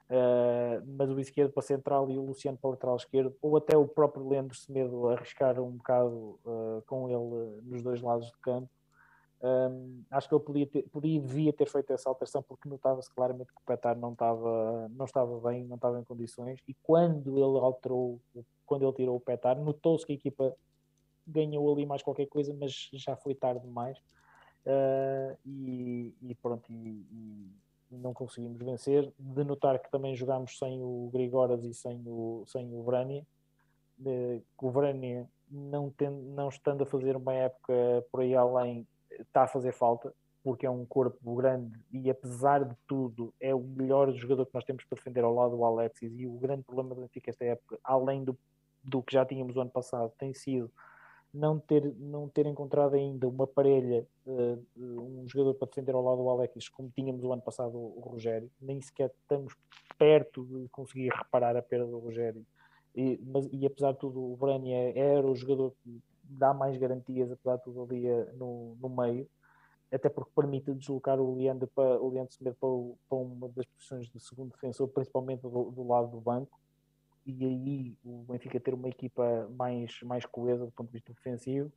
[0.10, 3.85] Uh, mas o esquerdo para central e o Luciano para lateral esquerdo, ou até o
[3.85, 6.40] próprio Leandro Semedo arriscar um bocado
[6.88, 8.69] com ele nos dois lados do campo.
[9.44, 13.52] Um, acho que ele podia, ter, podia devia ter feito essa alteração porque notava-se claramente
[13.52, 16.61] que o Petar não estava, não estava bem, não estava em condições.
[16.65, 18.22] E quando ele alterou,
[18.65, 20.56] quando ele tirou o Petar, notou-se que a equipa
[21.28, 23.98] ganhou ali mais qualquer coisa, mas já foi tarde demais.
[24.65, 27.06] Uh, e, e, pronto, e,
[27.91, 29.11] e não conseguimos vencer.
[29.20, 33.26] De notar que também jogámos sem o Grigoras e sem o, sem o Vrania.
[34.61, 37.74] o Vrania, não, tendo, não estando a fazer uma época
[38.10, 38.88] por aí além,
[39.19, 40.14] está a fazer falta,
[40.44, 44.65] porque é um corpo grande e, apesar de tudo, é o melhor jogador que nós
[44.65, 46.11] temos para defender ao lado do Alexis.
[46.19, 48.38] E o grande problema do Benfica esta época, além do,
[48.84, 50.69] do que já tínhamos ano passado, tem sido
[51.34, 56.22] não ter, não ter encontrado ainda uma parelha, uh, um jogador para defender ao lado
[56.22, 59.56] do Alex, como tínhamos o ano passado o, o Rogério, nem sequer estamos
[59.98, 62.45] perto de conseguir reparar a perda do Rogério.
[62.95, 65.73] E, mas, e apesar de tudo, o Brania era o jogador
[66.24, 69.30] dá mais garantias, apesar de tudo, ali eh, no, no meio,
[69.91, 72.70] até porque permite deslocar o Leandro, para, o Leandro Semedo para,
[73.08, 76.60] para uma das posições de segundo defensor, principalmente do, do lado do banco
[77.26, 81.72] e aí o Benfica ter uma equipa mais, mais coesa do ponto de vista defensivo.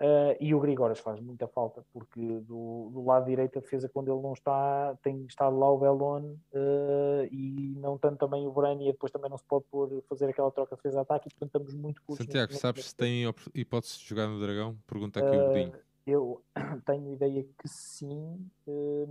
[0.00, 4.12] Uh, e o Grigoras faz muita falta, porque do, do lado direito a defesa, quando
[4.12, 8.88] ele não está, tem estado lá o Belon uh, e não tanto também o Brani,
[8.88, 11.74] e depois também não se pode pôr, fazer aquela troca de defesa-ataque, e portanto estamos
[11.74, 12.26] muito curtos.
[12.26, 13.22] Santiago, sabes se tem
[13.54, 14.76] hipótese de jogar no Dragão?
[14.84, 15.72] Pergunta aqui uh, o Godinho.
[16.04, 16.42] Eu
[16.84, 18.50] tenho ideia que sim,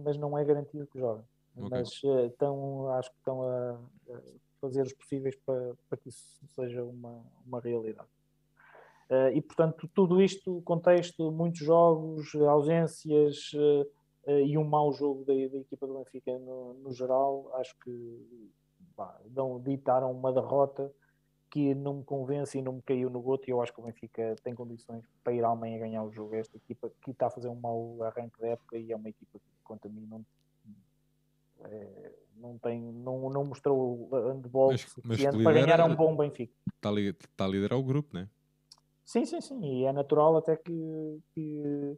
[0.03, 1.23] mas não é garantido que jogue.
[1.55, 1.69] Okay.
[1.69, 3.80] Mas estão, acho que estão a,
[4.11, 4.19] a
[4.60, 8.10] fazer os possíveis para, para que isso seja uma, uma realidade.
[9.14, 13.85] Uh, e portanto, tudo isto, contexto, muitos jogos, ausências uh,
[14.26, 18.44] uh, e um mau jogo da, da equipa do Benfica no, no geral, acho que
[19.27, 20.91] dão, ditaram uma derrota
[21.52, 23.48] que não me convence e não me caiu no goto.
[23.48, 26.34] E eu acho que o Benfica tem condições para ir à Alemanha ganhar o jogo.
[26.34, 29.38] Esta equipa que está a fazer um mau arranque da época e é uma equipa
[29.38, 30.26] que, quanto a mim, não,
[31.65, 36.52] é, não, tem, não, não mostrou handball Mas- mas suficiente para ganhar um bom Benfica.
[36.73, 38.27] Está está a liderar o grupo, né?
[39.05, 41.97] Sim, sim, sim, e é natural até que, que,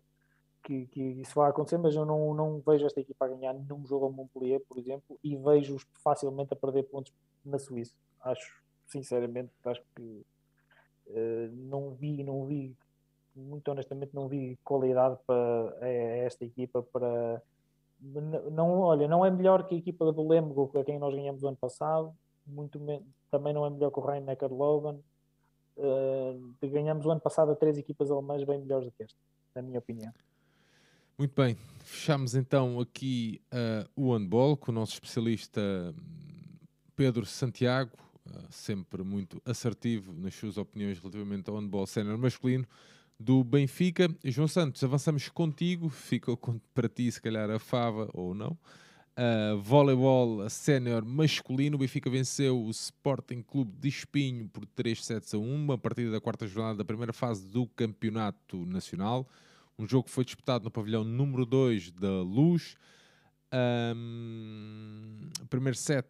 [0.63, 3.85] que, que isso vá acontecer, mas eu não, não vejo esta equipa a ganhar num
[3.85, 7.13] jogo a Montpellier, por exemplo, e vejo-os facilmente a perder pontos
[7.43, 7.95] na Suíça.
[8.21, 10.25] Acho, sinceramente, acho que
[11.09, 12.75] eh, não vi, não vi,
[13.35, 17.41] muito honestamente, não vi qualidade para esta equipa para
[17.99, 21.47] não, olha, não é melhor que a equipa do Lemgo, a quem nós ganhamos o
[21.47, 22.13] ano passado,
[22.45, 22.79] muito
[23.31, 25.01] também não é melhor que o Rhein Neckar Loven.
[25.77, 29.17] Uh, ganhamos o ano passado a três equipas alemãs bem melhores do que esta,
[29.53, 30.13] na minha opinião.
[31.17, 35.61] Muito bem, fechamos então aqui uh, o handball com o nosso especialista
[36.95, 37.91] Pedro Santiago,
[38.27, 42.65] uh, sempre muito assertivo nas suas opiniões relativamente ao handball sénior masculino
[43.19, 44.09] do Benfica.
[44.23, 46.31] João Santos, avançamos contigo, fica
[46.73, 48.57] para ti se calhar a fava ou não.
[49.17, 55.33] Uh, voleibol sénior masculino, o Benfica venceu o Sporting Clube de Espinho por 3 sets
[55.33, 59.25] a 1, a partir da quarta jornada da primeira fase do Campeonato Nacional.
[59.79, 62.75] Um jogo que foi disputado no pavilhão número 2 da Luz.
[63.53, 66.09] Um, primeiro set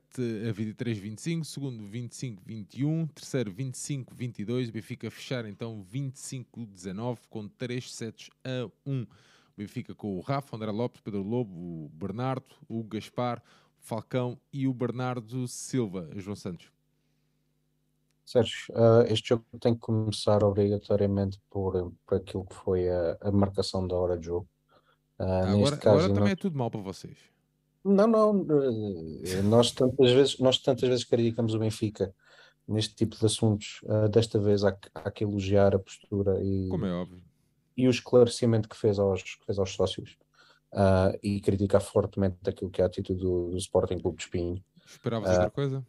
[0.49, 4.69] a 23-25, segundo 25-21, terceiro 25-22.
[4.69, 9.05] O Benfica fechar então 25-19 com 3 sets a 1.
[9.57, 11.55] Benfica com o Rafa, André Lopes, Pedro Lobo,
[11.85, 13.41] o Bernardo, o Gaspar,
[13.79, 16.09] o Falcão e o Bernardo Silva.
[16.15, 16.69] João Santos.
[18.25, 23.31] Sérgio, ah, este jogo tem que começar obrigatoriamente por, por aquilo que foi a, a
[23.31, 24.47] marcação da hora de jogo.
[25.19, 27.17] Ah, agora neste caso, agora não- também é tudo mal para vocês.
[27.83, 28.47] Não, não,
[29.23, 32.13] eh, nós tantas vezes, nós tantas vezes criticamos o Benfica
[32.67, 33.81] neste tipo de assuntos.
[33.87, 37.21] Ah, desta vez há, que- há que elogiar a postura e, Como é óbvio.
[37.77, 40.17] E o esclarecimento que fez aos, que fez aos sócios.
[40.73, 44.63] Ah, e criticar fortemente aquilo que é a atitude do, do Sporting Clube de Espinho.
[44.85, 45.85] Esperavas Ah, outra coisa?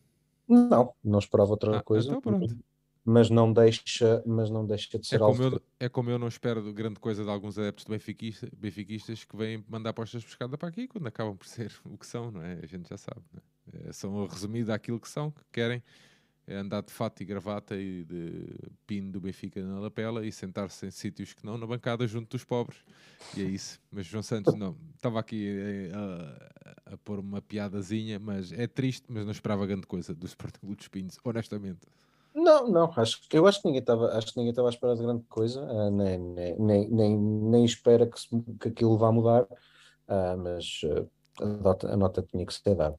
[0.49, 2.57] Não, não esperava outra Ah, coisa, então pronto.
[3.05, 6.19] mas não deixa, mas não deixa de É ser como, algo eu, é como eu
[6.21, 10.29] não espero grande coisa de alguns adeptos de benfiquista, benfiquistas que vêm mandar postas de
[10.29, 12.61] pescada para aqui quando acabam por ser o que são, não é?
[12.63, 13.23] A gente já sabe.
[13.33, 13.89] não é?
[13.89, 15.83] É, são resumidos àquilo que são, que querem
[16.47, 18.55] é andar de fato e gravata e de
[18.87, 22.45] pino do Benfica na lapela e sentar-se em sítios que não, na bancada junto dos
[22.45, 22.79] pobres.
[23.37, 23.81] E é isso.
[23.91, 29.05] Mas João Santos, não, estava aqui eh, a, a pôr uma piadazinha, mas é triste,
[29.09, 31.81] mas não esperava grande coisa do Sporting Clube dos Pinhos, honestamente.
[32.35, 35.03] Não, não, acho eu acho que ninguém estava, acho que ninguém estava à espera de
[35.03, 38.29] grande coisa, ah, nem, nem, nem, nem, espera que, se-
[38.61, 39.47] que aquilo vá mudar,
[40.07, 41.07] ah, mas ah,
[41.41, 42.99] a, nota, a nota tinha que ser dada.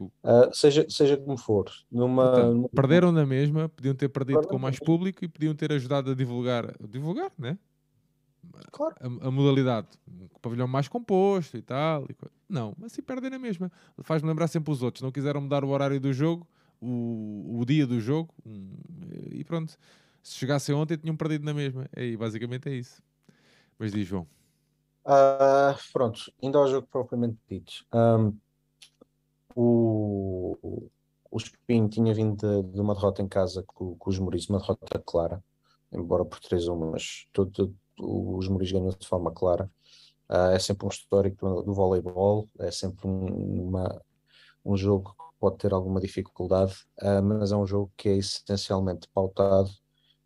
[0.00, 0.10] Uh.
[0.52, 4.78] Seja, seja como for, numa, Portanto, perderam na mesma, podiam ter perdido Perderam com mais
[4.78, 7.58] público e podiam ter ajudado a divulgar, divulgar, né?
[8.70, 12.06] claro, A, a modalidade, um pavilhão mais composto e tal.
[12.08, 13.70] e co- não, mas assim perdem na mesma.
[14.02, 15.02] Faz-me lembrar sempre os outros.
[15.02, 16.46] Não quiseram mudar o horário do jogo,
[16.80, 18.72] o, o dia do jogo, um,
[19.32, 19.76] e pronto.
[20.22, 21.88] Se chegassem ontem, tinham perdido na mesma.
[21.96, 23.02] E basicamente é isso.
[23.78, 24.26] Mas diz, João.
[25.10, 27.72] Ah, pronto, indo ao jogo propriamente dito.
[27.90, 28.32] Ahm,
[29.56, 30.90] o,
[31.30, 34.58] o, Espinho tinha vindo de, de uma derrota em casa com, com os Muris, uma
[34.58, 35.42] derrota clara,
[35.90, 37.76] embora por 3-1, mas todo, todo-
[38.36, 39.70] os Muris ganhou de forma clara.
[40.28, 44.02] Ah, é sempre um histórico do, do voleibol, é sempre um, uma,
[44.64, 49.08] um jogo que pode ter alguma dificuldade, ah, mas é um jogo que é essencialmente
[49.14, 49.70] pautado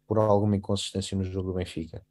[0.07, 2.05] por alguma inconsistência no jogo do Benfica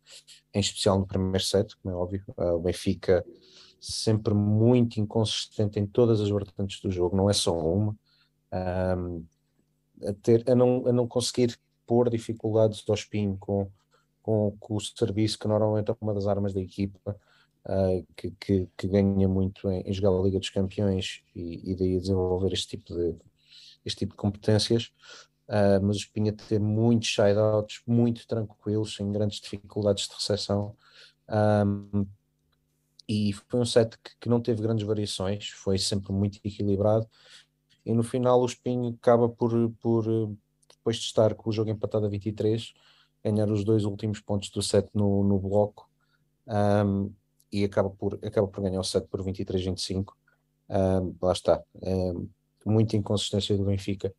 [0.54, 2.24] em especial no primeiro set, como é óbvio.
[2.38, 3.26] Ah, o Benfica
[3.80, 7.98] sempre muito inconsistente em todas as vertentes do jogo, não é só uma.
[8.52, 9.24] Ahm,
[10.06, 13.70] a, ter, a, não, a não conseguir pôr dificuldades ao espinho com,
[14.22, 17.16] com, com o serviço, que normalmente é uma das armas da equipa,
[17.66, 21.76] ah, que, que, que ganha muito em, em jogar a Liga dos Campeões e, e
[21.76, 23.16] daí desenvolver este tipo de,
[23.86, 24.92] este tipo de competências.
[25.52, 30.78] Uh, mas o Espinha ter muitos side-outs, muito tranquilos, sem grandes dificuldades de recepção.
[31.28, 32.08] Um,
[33.08, 37.06] e foi um set que, que não teve grandes variações, foi sempre muito equilibrado.
[37.86, 39.52] E no final o Espinho acaba por,
[39.82, 40.38] por uh,
[40.70, 42.74] depois de estar com o jogo empatado a 23,
[43.22, 45.90] ganhar os dois últimos pontos do set no, no bloco
[46.48, 47.14] um,
[47.52, 50.14] e acaba por, acaba por ganhar o set por 23-25.
[50.70, 51.62] Um, lá está,
[52.66, 54.14] muita inconsistência do Benfica.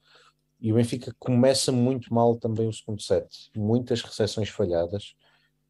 [0.62, 5.16] E o Benfica começa muito mal também o segundo set, muitas recepções falhadas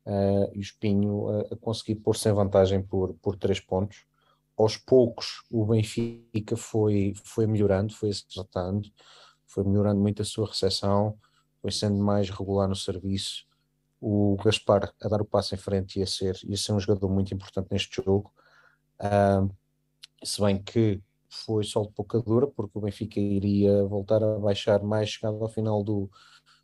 [0.04, 4.04] uh, e o Espinho a, a conseguir pôr-se em vantagem por, por três pontos.
[4.54, 8.92] Aos poucos o Benfica foi, foi melhorando, foi acertando,
[9.46, 11.18] foi melhorando muito a sua recepção,
[11.62, 13.46] foi sendo mais regular no serviço.
[13.98, 17.32] O Gaspar a dar o passo em frente ia ser, ia ser um jogador muito
[17.32, 18.30] importante neste jogo.
[19.00, 19.50] Uh,
[20.22, 21.00] se bem que
[21.32, 25.48] foi só de pouca dura, porque o Benfica iria voltar a baixar mais chegado ao
[25.48, 26.10] final do,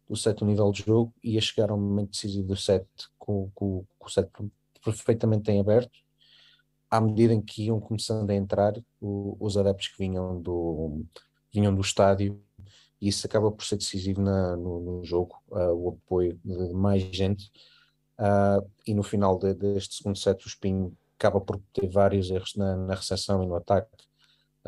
[0.09, 2.86] do set nível de jogo, ia chegar ao momento decisivo do set
[3.19, 4.31] com, com, com o set
[4.85, 5.99] perfeitamente em aberto,
[6.90, 11.05] à medida em que iam começando a entrar o, os adeptos que vinham do,
[11.53, 12.43] vinham do estádio,
[13.01, 17.03] e isso acaba por ser decisivo na, no, no, jogo, uh, o apoio de mais
[17.15, 17.51] gente,
[18.19, 22.55] uh, e no final de, deste segundo set o Espinho acaba por ter vários erros
[22.57, 24.08] na, na recepção e no ataque,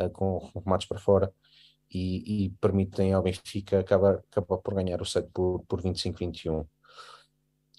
[0.08, 1.32] com remates para fora,
[1.92, 6.60] e, e, permitem ao Benfica acabar, acabar por ganhar o set por, por 25-21.
[6.60, 6.66] O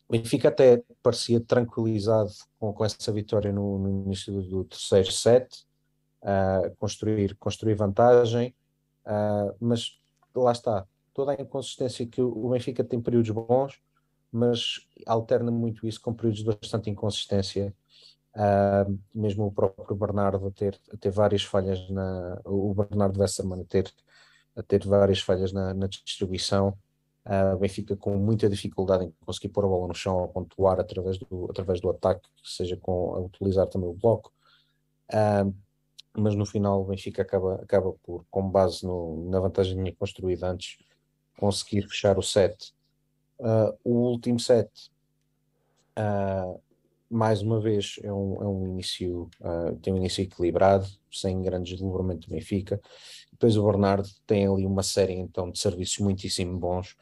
[0.09, 2.29] Benfica até parecia tranquilizado
[2.59, 5.65] com, com essa vitória no, no início do, do, terceiro set,
[6.23, 8.53] uh, construir, construir vantagem,
[9.05, 9.97] uh, mas
[10.35, 13.81] lá está, toda a inconsistência que o Benfica tem períodos bons,
[14.29, 17.73] mas alterna muito isso com períodos de bastante inconsistência
[18.33, 23.93] Uh, mesmo o próprio Bernardo a ter, ter várias falhas na o Bernardo Wesserman ter,
[24.69, 26.77] ter várias falhas na, na distribuição.
[27.25, 31.17] Uh, Benfica com muita dificuldade em conseguir pôr a bola no chão a pontuar através
[31.17, 34.31] do, através do ataque, seja com a utilizar também o bloco.
[35.09, 35.53] Uh,
[36.13, 40.77] mas no final o Benfica acaba, acaba por, com base no, na vantagem construída antes,
[41.37, 42.73] conseguir fechar o set
[43.83, 44.69] o último set
[47.11, 51.73] mais uma vez, é um, é um início, uh, tem um início equilibrado, sem grandes
[51.73, 52.79] deslumbramento do Benfica.
[53.29, 56.95] Depois o Bernardo tem ali uma série então de serviços muitíssimo bons,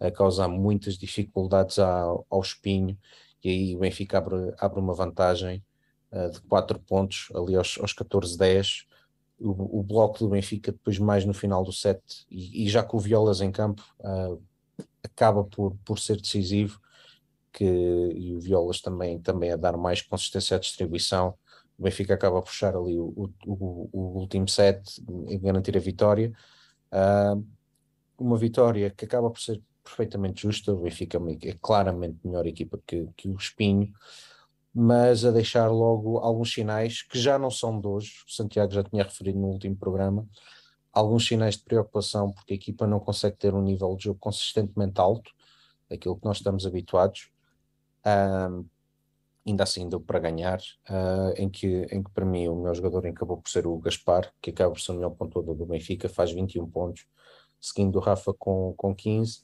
[0.00, 2.98] a causar muitas dificuldades ao, ao espinho,
[3.44, 5.64] e aí o Benfica abre, abre uma vantagem
[6.10, 8.84] uh, de 4 pontos, ali aos, aos 14-10.
[9.38, 12.96] O, o, bloco do Benfica, depois mais no final do set, e, e já com
[12.96, 14.42] o Violas em campo, uh,
[15.04, 16.80] acaba por, por ser decisivo
[17.52, 21.34] que, e o Violas também, também a dar mais consistência à distribuição.
[21.78, 24.80] O Benfica acaba a puxar ali o, o, o último set
[25.28, 26.32] e garantir a vitória.
[26.92, 27.44] Uh,
[28.18, 30.72] uma vitória que acaba por ser perfeitamente justa.
[30.72, 33.92] O Benfica é claramente melhor equipa que, que o Espinho,
[34.74, 38.12] mas a deixar logo alguns sinais que já não são de hoje.
[38.26, 40.26] O Santiago já tinha referido no último programa.
[40.92, 45.00] Alguns sinais de preocupação, porque a equipa não consegue ter um nível de jogo consistentemente
[45.00, 45.30] alto,
[45.90, 47.31] aquilo que nós estamos habituados.
[49.44, 53.04] Ainda assim deu para ganhar, uh, em, que, em que para mim o melhor jogador
[53.06, 56.30] acabou por ser o Gaspar, que acaba por ser o melhor pontuador do Benfica, faz
[56.30, 57.06] 21 pontos,
[57.60, 59.42] seguindo o Rafa com, com 15,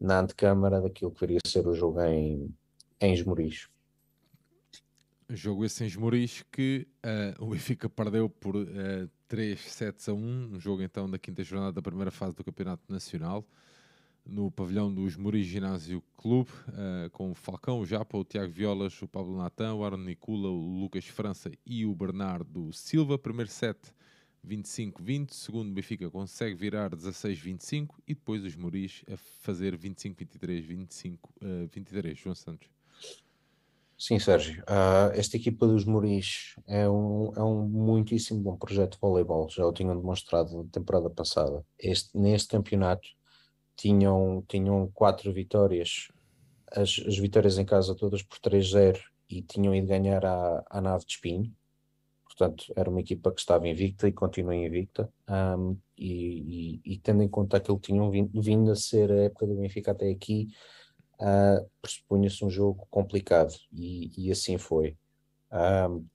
[0.00, 2.54] na antecâmara daquilo que viria a ser o jogo em,
[3.00, 3.68] em Esmoriz.
[5.28, 10.16] Jogo esse em Esmoriz que uh, o Benfica perdeu por uh, 3 sets a 1,
[10.54, 13.44] um jogo então da quinta jornada da primeira fase do Campeonato Nacional
[14.24, 19.00] no pavilhão dos Muris Ginásio Clube, uh, com o Falcão, o Japa, o Tiago Violas,
[19.02, 23.18] o Pablo Natan, o Aaron Nicula, o Lucas França e o Bernardo Silva.
[23.18, 23.78] Primeiro set
[24.46, 32.14] 25-20, segundo Benfica consegue virar 16-25 e depois os Muris a fazer 25-23, 25-23.
[32.16, 32.68] João Santos.
[33.96, 34.62] Sim, Sérgio.
[34.62, 39.64] Uh, esta equipa dos Muris é um, é um muitíssimo bom projeto de voleibol, já
[39.64, 41.64] o tinham demonstrado na temporada passada.
[41.78, 43.08] Este, neste campeonato
[43.82, 46.06] tinham, tinham quatro vitórias,
[46.70, 51.04] as, as vitórias em casa todas por 3-0 e tinham ido ganhar à, à nave
[51.04, 51.52] de Espinho.
[52.24, 55.12] Portanto, era uma equipa que estava invicta e continua invicta.
[55.28, 59.24] Um, e, e, e, tendo em conta aquilo que tinham vindo, vindo, a ser a
[59.24, 60.48] época do Benfica até aqui,
[61.20, 64.96] uh, pressupunha-se um jogo complicado e, e assim foi.
[65.50, 66.06] Um,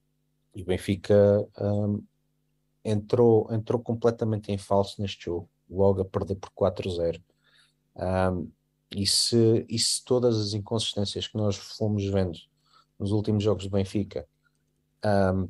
[0.55, 2.01] e o Benfica um,
[2.83, 7.21] entrou, entrou completamente em falso neste jogo, logo a perder por 4-0.
[7.97, 8.49] Um,
[8.95, 12.37] e, se, e se todas as inconsistências que nós fomos vendo
[12.97, 14.27] nos últimos jogos do Benfica,
[15.03, 15.49] um,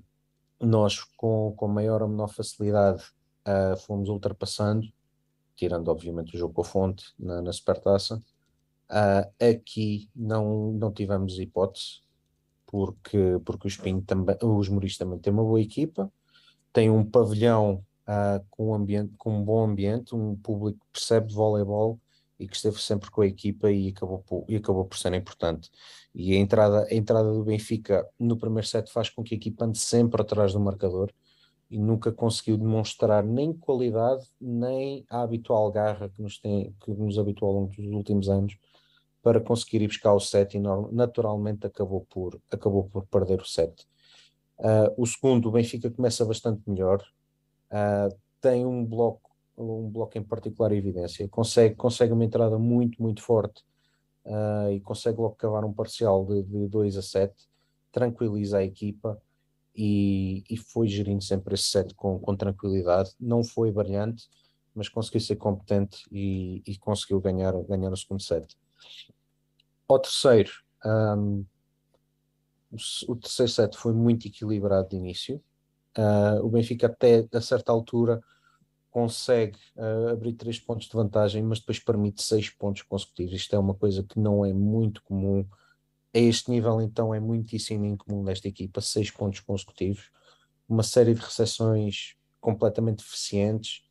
[0.59, 3.03] nós com, com maior ou menor facilidade
[3.47, 4.87] uh, fomos ultrapassando,
[5.55, 8.21] tirando obviamente o jogo com a fonte na, na Supertaça,
[8.89, 12.01] uh, aqui não, não tivemos hipótese,
[12.65, 16.11] porque, porque o Espinho também, os Muris também têm uma boa equipa,
[16.73, 21.27] tem um pavilhão uh, com, um ambiente, com um bom ambiente, um público que percebe
[21.27, 21.99] de voleibol
[22.39, 25.69] e que esteve sempre com a equipa e acabou por, e acabou por ser importante.
[26.13, 29.65] E a entrada, a entrada do Benfica no primeiro set faz com que a equipa
[29.65, 31.11] ande sempre atrás do marcador
[31.69, 37.17] e nunca conseguiu demonstrar nem qualidade nem a habitual garra que nos, tem, que nos
[37.17, 38.57] habituou ao longo dos últimos anos
[39.21, 43.85] para conseguir ir buscar o set e naturalmente acabou por, acabou por perder o set.
[44.57, 47.03] Uh, o segundo, o Benfica começa bastante melhor,
[47.71, 49.26] uh, tem um bloco
[49.57, 53.63] um bloco em particular evidência, consegue, consegue uma entrada muito, muito forte
[54.25, 57.33] uh, e consegue logo cavar um parcial de, de 2 a 7,
[57.91, 59.19] tranquiliza a equipa
[59.75, 63.11] e, e foi gerindo sempre esse set com, com tranquilidade.
[63.19, 64.27] Não foi brilhante,
[64.73, 68.55] mas conseguiu ser competente e, e conseguiu ganhar, ganhar o segundo set.
[69.87, 70.51] Ao terceiro,
[70.85, 71.45] um,
[72.71, 75.41] o, o, terceiro set foi muito equilibrado de início.
[75.97, 78.21] Uh, o Benfica, até a certa altura,
[78.97, 83.31] consegue uh, abrir três pontos de vantagem, mas depois permite seis pontos consecutivos.
[83.31, 85.45] Isto é uma coisa que não é muito comum.
[86.15, 90.09] A este nível, então, é muitíssimo incomum nesta equipa, seis pontos consecutivos.
[90.67, 93.83] Uma série de recepções completamente eficientes,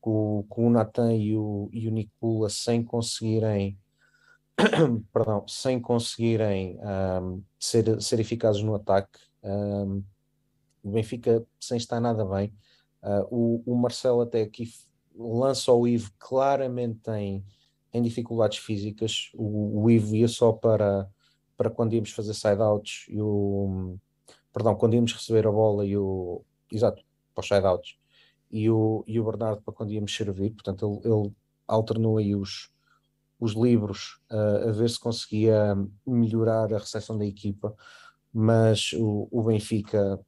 [0.00, 3.76] com, com o Nathan e o, e o Nicola sem conseguirem
[5.12, 6.78] perdão, sem conseguirem
[7.20, 9.18] um, ser, ser eficazes no ataque.
[9.42, 10.04] Um,
[10.80, 12.54] o Benfica sem estar nada bem.
[13.04, 14.72] Uh, o, o Marcelo até aqui
[15.14, 17.44] lança o Ivo claramente em,
[17.92, 19.30] em dificuldades físicas.
[19.34, 21.06] O, o Ivo ia só para,
[21.54, 23.98] para quando íamos fazer side-outs e o
[24.52, 27.04] perdão, quando íamos receber a bola e o exato,
[27.34, 27.98] para os side-outs.
[28.50, 31.32] E o, e o Bernardo para quando íamos servir, portanto ele, ele
[31.66, 32.70] alternou aí os,
[33.38, 35.76] os livros uh, a ver se conseguia
[36.06, 37.74] melhorar a recepção da equipa,
[38.32, 40.20] mas o, o Benfica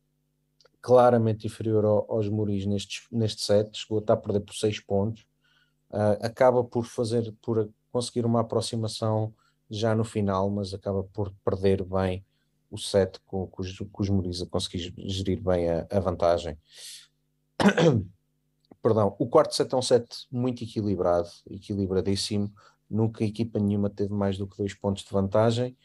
[0.86, 4.78] claramente inferior ao, aos Muris neste, neste set, chegou a estar a perder por 6
[4.78, 5.26] pontos,
[5.90, 9.34] uh, acaba por fazer, por conseguir uma aproximação
[9.68, 12.24] já no final, mas acaba por perder bem
[12.70, 16.56] o set com, com, os, com os Muris a conseguir gerir bem a, a vantagem.
[18.80, 22.52] Perdão, o quarto set é um set muito equilibrado, equilibradíssimo,
[22.88, 25.76] nunca equipa nenhuma teve mais do que dois pontos de vantagem,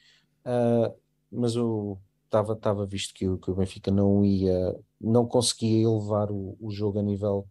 [0.45, 0.95] uh,
[1.31, 1.97] mas o
[2.31, 6.99] estava, estava visto que, que o Benfica não ia, não conseguia elevar o, o jogo
[6.99, 7.47] a nível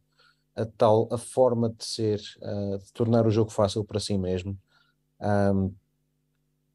[0.56, 4.58] a tal a forma de ser, uh, de tornar o jogo fácil para si mesmo.
[5.20, 5.74] Um,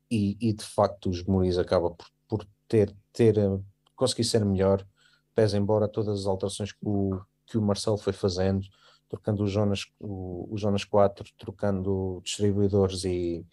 [0.10, 3.64] e, e, de facto os Muniz acaba por, por ter, ter uh,
[3.96, 4.86] conseguir ser melhor,
[5.34, 8.66] pese embora todas as alterações que o, que o Marcelo foi fazendo,
[9.10, 13.46] trocando o Jonas, o, o Jonas 4, trocando distribuidores e,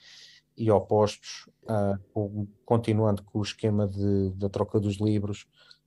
[0.57, 5.47] e opostos, uh, continuando com o esquema de, da troca dos livros,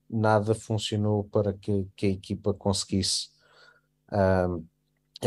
[0.10, 3.30] nada funcionou para que, que a equipa conseguisse
[4.12, 4.64] uh,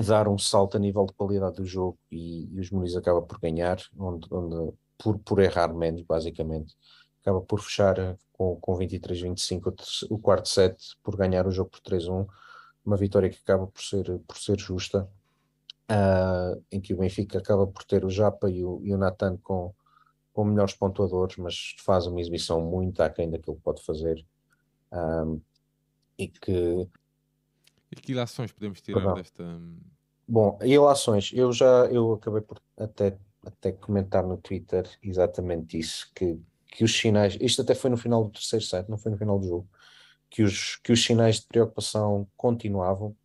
[0.03, 3.39] dar um salto a nível de qualidade do jogo e, e os Muniz acaba por
[3.41, 6.77] ganhar, onde, onde, por, por errar menos, basicamente.
[7.21, 12.27] Acaba por fechar com, com 23-25 o quarto set, por ganhar o jogo por 3-1,
[12.85, 15.09] uma vitória que acaba por ser, por ser justa
[15.91, 19.37] uh, em que o Benfica acaba por ter o Japa e o, e o Nathan
[19.39, 19.75] com,
[20.33, 24.25] com melhores pontuadores, mas faz uma exibição muito aquém daquilo que pode fazer.
[24.93, 25.41] Um,
[26.19, 26.89] e que.
[27.91, 29.15] E que ilações podemos tirar Perdão.
[29.15, 29.61] desta.
[30.27, 33.17] Bom, ilações, eu já eu acabei por até,
[33.47, 38.25] até comentar no Twitter exatamente isso, que, que os sinais, isto até foi no final
[38.25, 39.69] do terceiro set, não foi no final do jogo,
[40.29, 43.17] que os, que os sinais de preocupação continuavam,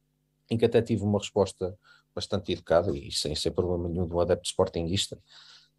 [0.49, 1.77] em que até tive uma resposta
[2.15, 5.17] bastante educado e sem ser problema nenhum de um adepto sportinguista,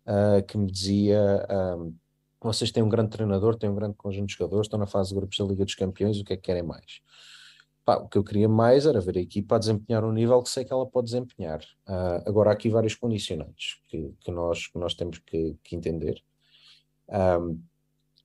[0.06, 1.46] uh, que me dizia:
[1.78, 1.94] um,
[2.40, 5.14] vocês têm um grande treinador, têm um grande conjunto de jogadores, estão na fase de
[5.16, 7.00] grupos da Liga dos Campeões, o que é que querem mais?
[7.84, 10.48] Pá, o que eu queria mais era ver a equipa a desempenhar um nível que
[10.48, 11.60] sei que ela pode desempenhar.
[11.86, 16.22] Uh, agora, há aqui vários condicionantes que, que, nós, que nós temos que, que entender.
[17.08, 17.60] Um,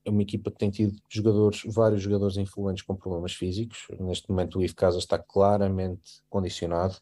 [0.06, 3.86] é uma equipa que tem tido jogadores, vários jogadores influentes com problemas físicos.
[4.00, 6.96] Neste momento, o Ivo Casa está claramente condicionado.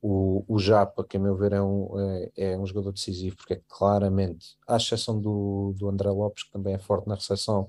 [0.00, 3.54] O, o Japa, que a meu ver é um, é, é, um jogador decisivo, porque
[3.54, 7.68] é claramente, à exceção do, do André Lopes, que também é forte na recepção,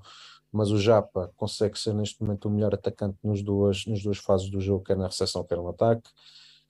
[0.51, 4.49] mas o Japa consegue ser neste momento o melhor atacante nos duas, nas duas fases
[4.49, 6.09] do jogo, quer na recepção, quer no ataque.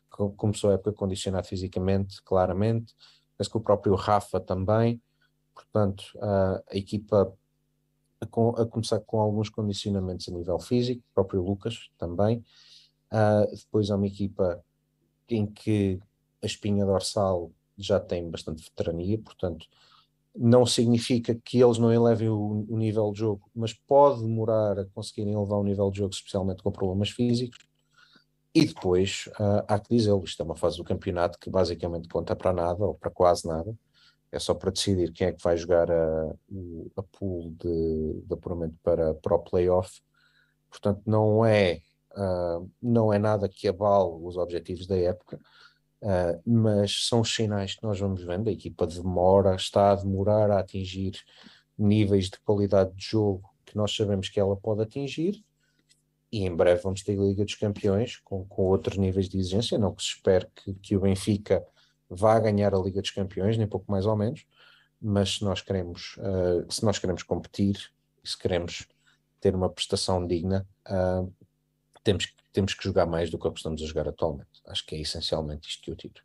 [0.10, 2.94] Começou a época condicionado fisicamente, claramente.
[3.38, 5.02] Penso que o próprio Rafa também.
[5.54, 7.34] Portanto, a, a equipa
[8.22, 12.44] a, a, começar com alguns condicionamentos a nível físico, o próprio Lucas também.
[13.12, 14.64] Uh, depois há uma equipa
[15.36, 16.00] em que
[16.42, 19.68] a espinha dorsal já tem bastante veterania, portanto,
[20.36, 24.86] não significa que eles não elevem o, o, nível de jogo, mas pode demorar a
[24.86, 27.68] conseguirem elevar o nível de jogo, especialmente com problemas físicos.
[28.54, 32.36] E depois, uh, há que dizer, isto é uma fase do campeonato que basicamente conta
[32.36, 33.76] para nada, ou para quase nada,
[34.32, 36.36] é só para decidir quem é que vai jogar a,
[36.98, 40.02] a pool de, de apuramento para, para o playoff.
[40.70, 41.82] Portanto, não é
[42.14, 45.40] uh, não é nada que abale os objetivos da época,
[46.02, 48.50] uh, mas são os sinais que nós vamos vendo.
[48.50, 51.20] A equipa demora, está a demorar a atingir
[51.78, 55.44] níveis de qualidade de jogo que nós sabemos que ela pode atingir.
[56.32, 59.78] E em breve vamos ter a Liga dos Campeões com, com outros níveis de exigência.
[59.78, 61.66] Não que se espere que, que o Benfica
[62.10, 64.46] vá ganhar a Liga dos Campeões, nem pouco mais ou menos,
[65.02, 67.92] mas se nós queremos, uh, se nós queremos competir,
[68.24, 68.88] se queremos
[69.40, 71.32] ter uma prestação digna, uh,
[72.08, 74.62] temos, temos que jogar mais do que estamos a jogar atualmente.
[74.66, 76.24] Acho que é essencialmente isto que eu tiro.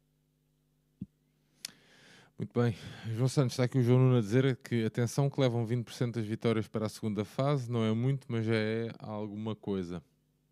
[2.39, 2.77] Muito bem.
[3.17, 6.25] João Santos, está aqui o João Nuno a dizer que atenção que levam 20% das
[6.25, 10.01] vitórias para a segunda fase, não é muito, mas já é alguma coisa.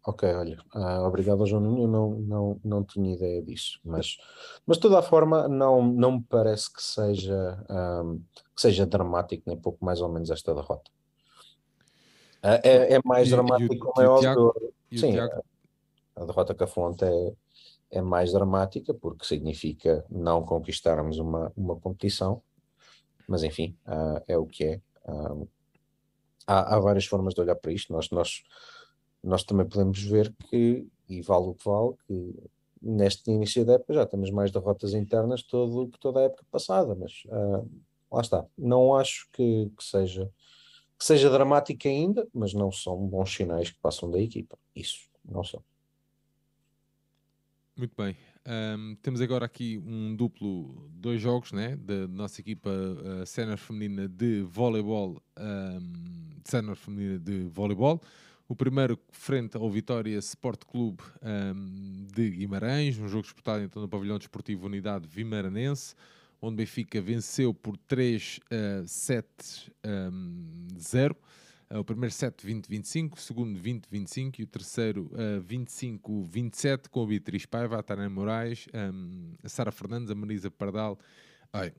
[0.05, 4.16] Ok, olha, uh, obrigado João Nuno, eu não, não, não tinha ideia disso, mas,
[4.66, 8.19] mas de toda a forma não, não me parece que seja, um,
[8.55, 10.90] que seja dramático, nem pouco mais ou menos esta derrota.
[12.43, 14.69] Uh, é, é, mais e, dramático, e o, como é óbvio.
[14.96, 15.42] Sim, a,
[16.16, 17.32] a derrota com a fonte é,
[17.90, 22.42] é mais dramática porque significa não conquistarmos uma, uma competição,
[23.26, 24.80] mas enfim, uh, é o que é.
[25.04, 25.48] Uh,
[26.46, 27.92] há, há, várias formas de olhar para isto.
[27.92, 28.42] Nós, nós,
[29.22, 32.34] nós também podemos ver que, e vale o que vale, que
[32.82, 36.94] neste início da época já temos mais derrotas internas todo, que toda a época passada,
[36.94, 37.68] mas uh,
[38.10, 38.46] lá está.
[38.56, 40.30] Não acho que, que, seja,
[41.01, 44.59] que seja dramático ainda, mas não são bons sinais que passam da equipa.
[44.77, 45.64] Isso, não são.
[47.74, 48.14] Muito bem.
[48.47, 51.74] Um, temos agora aqui um duplo, dois jogos, né?
[51.77, 57.98] Da nossa equipa uh, sénior feminina de voleibol, um, sénior feminina de voleibol.
[58.47, 63.89] O primeiro frente ao Vitória Sport Clube um, de Guimarães, um jogo disputado então no
[63.89, 65.94] pavilhão desportivo Unidade Vimaranense,
[66.40, 68.40] onde Benfica venceu por 3
[68.82, 71.16] uh, 7 um, 0.
[71.70, 77.06] Uh, o primeiro set 20-25, o segundo 20-25 e o terceiro uh, 25-27 com a
[77.06, 80.98] Beatriz Paiva, a Tânia Moraes, um, a Sara Fernandes, a Marisa Pardal,
[81.52, 81.72] ai,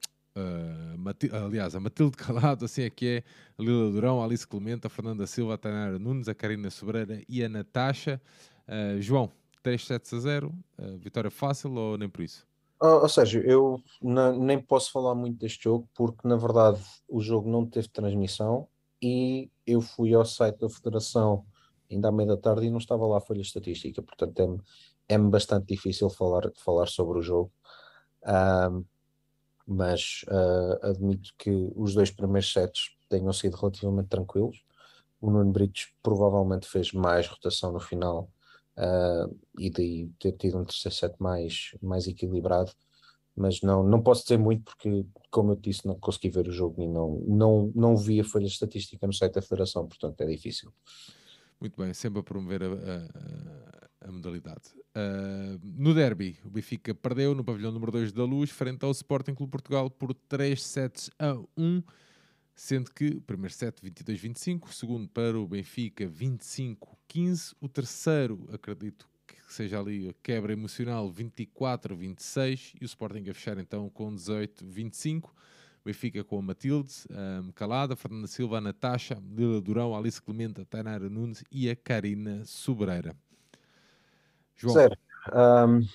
[1.46, 3.24] aliás, a Matilde Calado, assim é que é,
[3.58, 7.22] a Lila Durão, a Alice Clemente, a Fernanda Silva, a Tainara Nunes, a Karina Sobreira
[7.28, 8.22] e a Natasha.
[9.02, 9.30] João,
[9.62, 12.48] 3 sets a 0, uh, vitória fácil ou nem por isso?
[12.82, 17.64] Ou seja, eu nem posso falar muito deste jogo porque na verdade o jogo não
[17.64, 18.68] teve transmissão
[19.00, 21.46] e eu fui ao site da Federação
[21.92, 24.60] ainda à meia da tarde e não estava lá a folha estatística, portanto é-me
[25.08, 27.52] é bastante difícil falar, falar sobre o jogo.
[28.26, 28.84] Um,
[29.68, 34.64] mas uh, admito que os dois primeiros sets tenham sido relativamente tranquilos.
[35.20, 38.30] O Nuno Britos provavelmente fez mais rotação no final
[38.78, 42.72] uh, e daí ter tido um terceiro set mais, mais equilibrado
[43.36, 46.82] mas não, não posso dizer muito porque, como eu disse, não consegui ver o jogo
[46.82, 50.72] e não, não, não vi a folha estatística no site da Federação, portanto é difícil.
[51.60, 54.74] Muito bem, sempre a promover a, a, a modalidade.
[54.96, 59.34] Uh, no derby, o Benfica perdeu no pavilhão número 2 da Luz, frente ao Sporting
[59.34, 61.84] Clube Portugal por 3 sets a 1,
[62.56, 69.10] sendo que o primeiro set 22-25, o segundo para o Benfica 25-15, o terceiro, acredito
[69.28, 75.30] que seja ali a quebra emocional 24-26 e o Sporting a fechar então com 18-25.
[75.84, 80.66] Benfica com a Matilde, um, Calada, Fernanda Silva, a Natasha, Lila Durão, Alice Clemente, a
[80.66, 83.16] Tainara Nunes e a Karina Sobreira.
[84.56, 84.76] João.
[84.76, 84.96] Zero.
[85.34, 85.88] Um,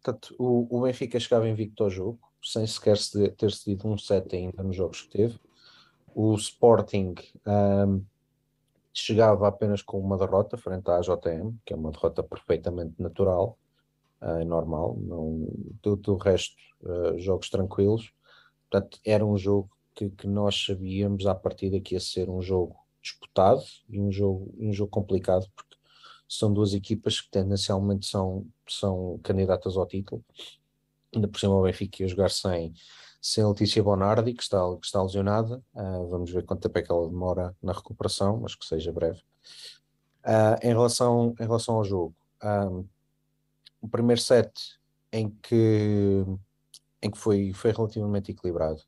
[0.00, 2.96] portanto, o, o, Benfica chegava invicto ao jogo, sem sequer
[3.36, 5.38] ter cedido um set ainda nos jogos que teve.
[6.14, 7.14] O Sporting
[7.46, 8.04] um,
[8.92, 13.58] chegava apenas com uma derrota frente à JM, que é uma derrota perfeitamente natural
[14.20, 15.48] uh, normal, não,
[15.84, 18.12] o resto, uh, jogos tranquilos.
[18.70, 22.76] Portanto, era um jogo que, que, nós sabíamos à partida que ia ser um jogo
[23.02, 25.76] disputado e um jogo, um jogo complicado, porque
[26.28, 30.24] são duas equipas que tendencialmente são, são candidatas ao título.
[31.14, 32.72] Ainda por cima o Benfica ia jogar sem,
[33.22, 35.62] sem Letícia Bonardi, que está, que está lesionada.
[35.72, 39.20] Uh, vamos ver quanto tempo é que ela demora na recuperação, mas que seja breve.
[40.24, 42.84] Uh, em, relação, em relação ao jogo, um,
[43.80, 44.52] o primeiro set
[45.12, 46.24] em que,
[47.00, 48.82] em que foi, foi relativamente equilibrado.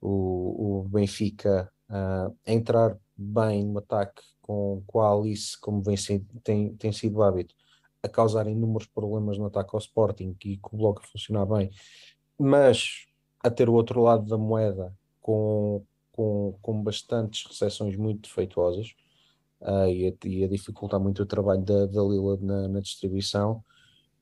[0.00, 5.96] O, o Benfica uh, entrar bem no ataque com, com a Alice, como vem,
[6.44, 7.54] tem, tem sido o hábito,
[8.00, 11.70] a causar inúmeros problemas no ataque ao Sporting e com o bloco a funcionar bem,
[12.38, 13.09] mas
[13.42, 18.94] a ter o outro lado da moeda com, com, com bastantes recepções muito defeituosas
[19.60, 23.64] uh, e, a, e, a, dificultar muito o trabalho da, da Lila na, na, distribuição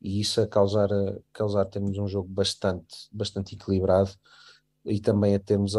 [0.00, 4.10] e isso a causar, a causar termos um jogo bastante, bastante equilibrado.
[4.84, 5.74] E também a termos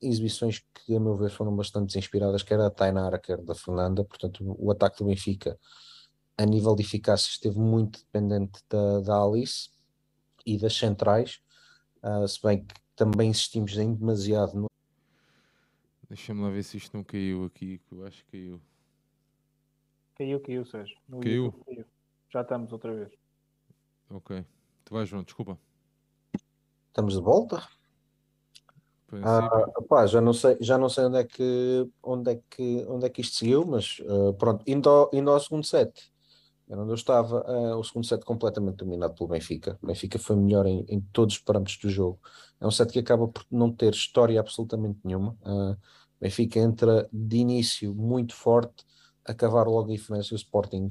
[0.00, 4.56] exibições que a meu ver foram bastante inspiradas, quer da Tainara, quer da Fernanda, portanto
[4.58, 5.58] o ataque do Benfica
[6.36, 9.70] a nível de eficácia esteve muito dependente da, da Alice
[10.46, 11.41] e das centrais,
[12.02, 14.66] Uh, se bem que também insistimos em demasiado no.
[16.08, 18.60] Deixa-me lá ver se isto não caiu aqui, que eu acho que caiu.
[20.16, 20.96] Caiu, caiu, Sérgio.
[21.08, 21.44] No caiu?
[21.44, 21.84] YouTube, caiu.
[22.28, 23.12] Já estamos outra vez.
[24.10, 24.44] Ok.
[24.84, 25.58] Tu vais, João, desculpa.
[26.88, 27.66] Estamos de volta?
[29.22, 33.04] Ah, pá, já não sei, já não sei onde é que onde é que onde
[33.04, 36.11] é que isto seguiu, mas uh, pronto, indo ao, indo ao segundo set,
[36.72, 39.78] era onde eu estava, uh, o segundo set completamente dominado pelo Benfica.
[39.82, 42.18] O Benfica foi melhor em, em, todos os parâmetros do jogo.
[42.58, 45.36] É um set que acaba por não ter história absolutamente nenhuma.
[45.42, 45.76] Uh,
[46.18, 48.86] Benfica entra de início muito forte,
[49.22, 50.88] a cavar logo a diferença e o Sporting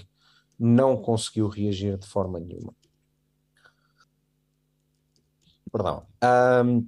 [0.57, 2.75] não conseguiu reagir de forma nenhuma.
[5.71, 6.05] Perdão.
[6.63, 6.87] Um,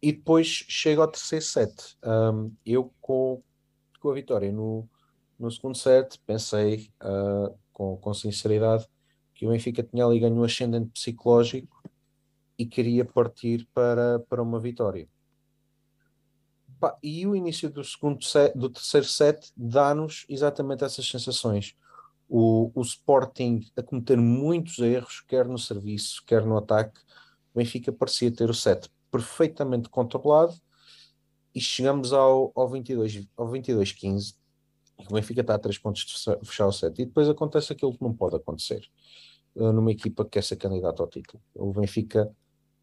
[0.00, 1.98] e depois chega ao terceiro set.
[2.02, 3.42] Um, eu com,
[4.00, 4.88] com a vitória no,
[5.38, 8.88] no segundo set pensei uh, com, com sinceridade
[9.34, 11.82] que o Benfica tinha ali ganho um ascendente psicológico
[12.56, 15.08] e queria partir para, para uma vitória.
[17.02, 21.74] E o início do segundo set, do terceiro set dá-nos exatamente essas sensações.
[22.28, 27.00] O, o Sporting a cometer muitos erros, quer no serviço, quer no ataque.
[27.54, 30.54] O Benfica parecia ter o set perfeitamente controlado
[31.54, 34.34] e chegamos ao, ao 22, ao 22 15
[35.08, 38.02] o Benfica está a 3 pontos de fechar o set e depois acontece aquilo que
[38.02, 38.86] não pode acontecer
[39.54, 41.42] uh, numa equipa que quer ser candidata ao título.
[41.54, 42.30] O Benfica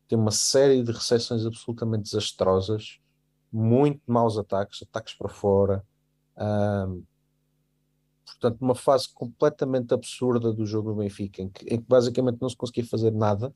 [0.07, 2.99] tem uma série de recepções absolutamente desastrosas,
[3.51, 5.85] muito maus ataques, ataques para fora,
[8.25, 12.49] portanto, uma fase completamente absurda do jogo do Benfica, em que, em que basicamente não
[12.49, 13.53] se conseguia fazer nada.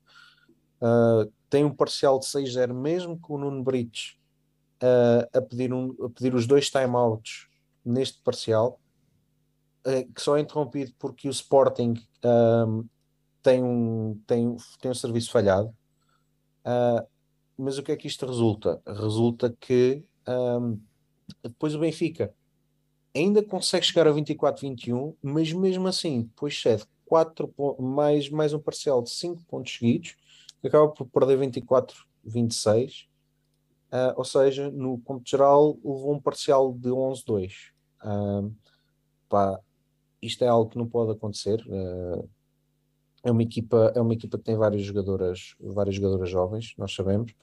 [0.82, 4.18] Uh, tem um parcial de 6-0, mesmo com o Nuno Brites
[4.84, 7.48] uh, a, um, a pedir os dois timeouts
[7.86, 8.80] neste parcial,
[9.86, 11.94] uh, que só é interrompido porque o Sporting
[12.24, 12.86] um,
[13.42, 15.68] tem, um, tem, tem um serviço falhado.
[16.66, 17.06] Uh,
[17.58, 18.82] mas o que é que isto resulta?
[18.86, 20.80] Resulta que um,
[21.44, 22.34] depois o Benfica
[23.16, 29.02] ainda consegue chegar a 24-21, mas mesmo assim, depois cede 4 mais, mais um parcial
[29.02, 30.16] de 5 pontos seguidos,
[30.60, 33.08] que acaba por perder 24-26.
[33.86, 37.72] Uh, ou seja, no ponto geral, levou um parcial de 11-2.
[39.30, 39.60] Pá,
[40.22, 41.64] isto é algo que não pode acontecer.
[41.68, 42.30] Uh,
[43.24, 47.34] é uma equipa, é uma equipa que tem várias jogadoras, várias jogadoras jovens, nós sabemos.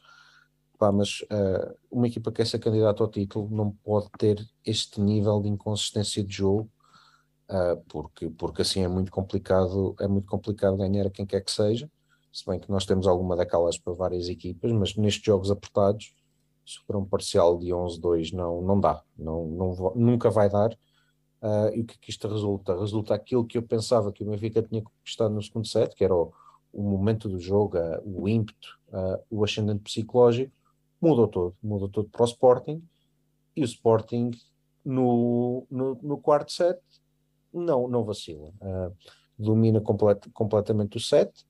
[0.78, 5.00] Pá, mas uh, uma equipa que quer ser candidata ao título não pode ter este
[5.00, 6.70] nível de inconsistência de jogo,
[7.50, 11.50] uh, porque, porque assim é muito complicado, é muito complicado ganhar a quem quer que
[11.50, 11.90] seja.
[12.32, 16.14] Se bem que nós temos alguma daquelas para várias equipas, mas nestes jogos apertados
[16.86, 20.72] for um parcial de 11-2 não, não dá, não, não, nunca vai dar.
[21.42, 22.78] Uh, e o que, é que isto resulta?
[22.78, 26.14] Resulta aquilo que eu pensava que o Benfica tinha conquistado no segundo set, que era
[26.14, 26.32] o,
[26.72, 30.52] o momento do jogo, uh, o ímpeto, uh, o ascendente psicológico,
[31.00, 32.80] mudou todo, mudou todo para o Sporting,
[33.56, 34.30] e o Sporting
[34.84, 36.80] no, no, no quarto set
[37.52, 38.50] não, não vacila,
[39.36, 41.44] domina complet, completamente o set,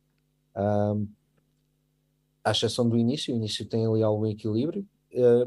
[2.45, 4.87] à exceção do início, o início tem ali algum equilíbrio,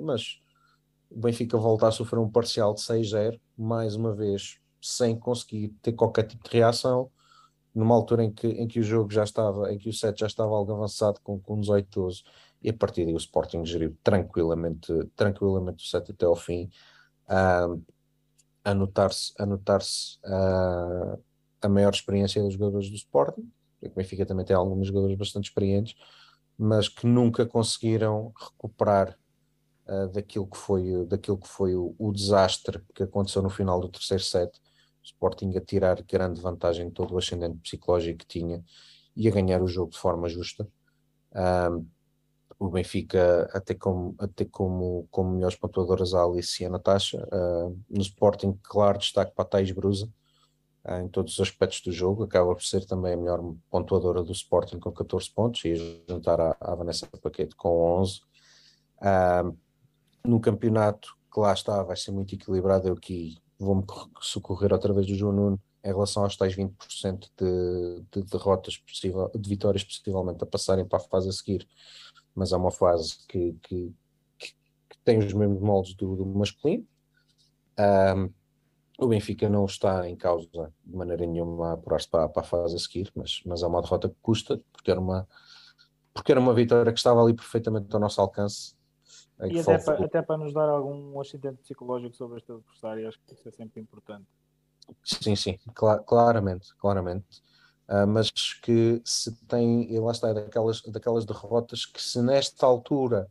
[0.02, 0.40] mas
[1.10, 5.94] o Benfica volta a sofrer um parcial de 6-0, mais uma vez, sem conseguir ter
[5.94, 7.10] qualquer tipo de reação,
[7.74, 10.28] numa altura em que, em que o jogo já estava, em que o set já
[10.28, 12.24] estava algo avançado com, com 18-12,
[12.64, 16.70] e a partir daí o Sporting geriu tranquilamente, tranquilamente o set até ao fim,
[17.30, 17.82] uh,
[18.64, 21.22] a notar-se a, notar uh,
[21.62, 23.52] a maior experiência dos jogadores do Sporting,
[23.82, 25.96] o Benfica também tem alguns jogadores bastante experientes,
[26.58, 29.18] mas que nunca conseguiram recuperar
[29.88, 33.90] uh, daquilo que foi, daquilo que foi o, o, desastre que aconteceu no final do
[33.90, 34.58] terceiro set.
[35.02, 38.64] O Sporting a tirar grande vantagem todo o ascendente psicológico que tinha
[39.16, 40.68] e a ganhar o jogo de forma justa.
[41.34, 41.88] Um,
[42.58, 47.28] o Benfica até como, até como, como melhores pontuadoras a Alice e a Natasha.
[47.32, 50.10] Uh, no Sporting, claro, destaque para a Thais Brusa
[50.86, 52.24] uh, em todos os aspectos do jogo.
[52.24, 56.56] Acaba por ser também a melhor pontuadora do Sporting com 14 pontos e juntar a,
[56.60, 58.22] a Vanessa Paquete com 11.
[59.02, 59.65] Uh,
[60.26, 62.88] no campeonato que lá está, vai ser muito equilibrado.
[62.88, 63.84] Eu aqui vou-me
[64.22, 69.30] socorrer outra vez do João Nuno em relação aos tais 20% de, de derrotas possível,
[69.36, 71.68] de vitórias possivelmente a passarem para a fase a seguir,
[72.34, 73.94] mas é uma fase que, que,
[74.38, 74.48] que,
[74.90, 76.88] que tem os mesmos moldes do, do masculino.
[77.78, 78.34] Um,
[78.98, 80.48] o Benfica não está em causa
[80.84, 83.82] de maneira nenhuma a apurar-se para, para, a fase a seguir, mas, mas é uma
[83.82, 85.28] derrota que custa, porque era uma,
[86.14, 88.74] porque era uma vitória que estava ali perfeitamente ao nosso alcance
[89.44, 93.34] e até para, até para nos dar algum ascendente psicológico sobre este adversário, acho que
[93.34, 94.26] isso é sempre importante.
[95.04, 97.44] Sim, sim, cl claramente, claramente.
[97.88, 102.66] Uh, mas que se tem, e lá está, é daquelas, daquelas derrotas que se nesta
[102.66, 103.30] altura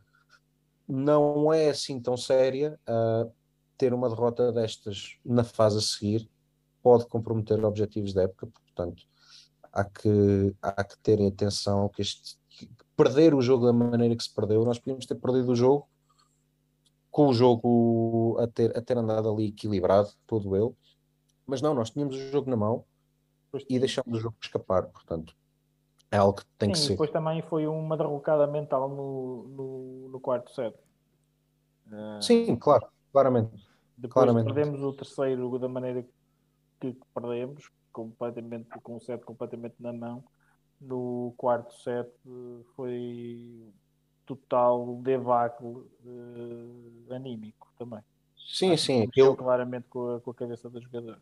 [0.86, 3.32] não é assim tão séria, uh,
[3.76, 6.28] ter uma derrota destas na fase a seguir
[6.82, 9.04] pode comprometer objetivos da época, portanto
[9.72, 14.22] há que, há que terem atenção que este que perder o jogo da maneira que
[14.22, 15.88] se perdeu, nós podíamos ter perdido o jogo
[17.14, 20.74] com o jogo a ter, a ter andado ali equilibrado, todo ele.
[21.46, 22.84] Mas não, nós tínhamos o jogo na mão
[23.70, 25.32] e deixámos o jogo escapar, portanto.
[26.10, 26.88] É algo que tem Sim, que ser.
[26.94, 30.74] depois também foi uma derrocada mental no, no, no quarto set.
[31.86, 33.64] Uh, Sim, claro, claramente.
[33.96, 34.52] Depois claramente.
[34.52, 36.04] perdemos o terceiro da maneira
[36.80, 40.24] que perdemos, completamente, com o set completamente na mão.
[40.80, 42.10] No quarto set
[42.74, 43.72] foi
[44.26, 48.00] total debacle uh, anímico também.
[48.36, 49.02] Sim, Acho sim.
[49.02, 49.36] Aquilo...
[49.36, 51.18] claramente com a, com a cabeça do jogador.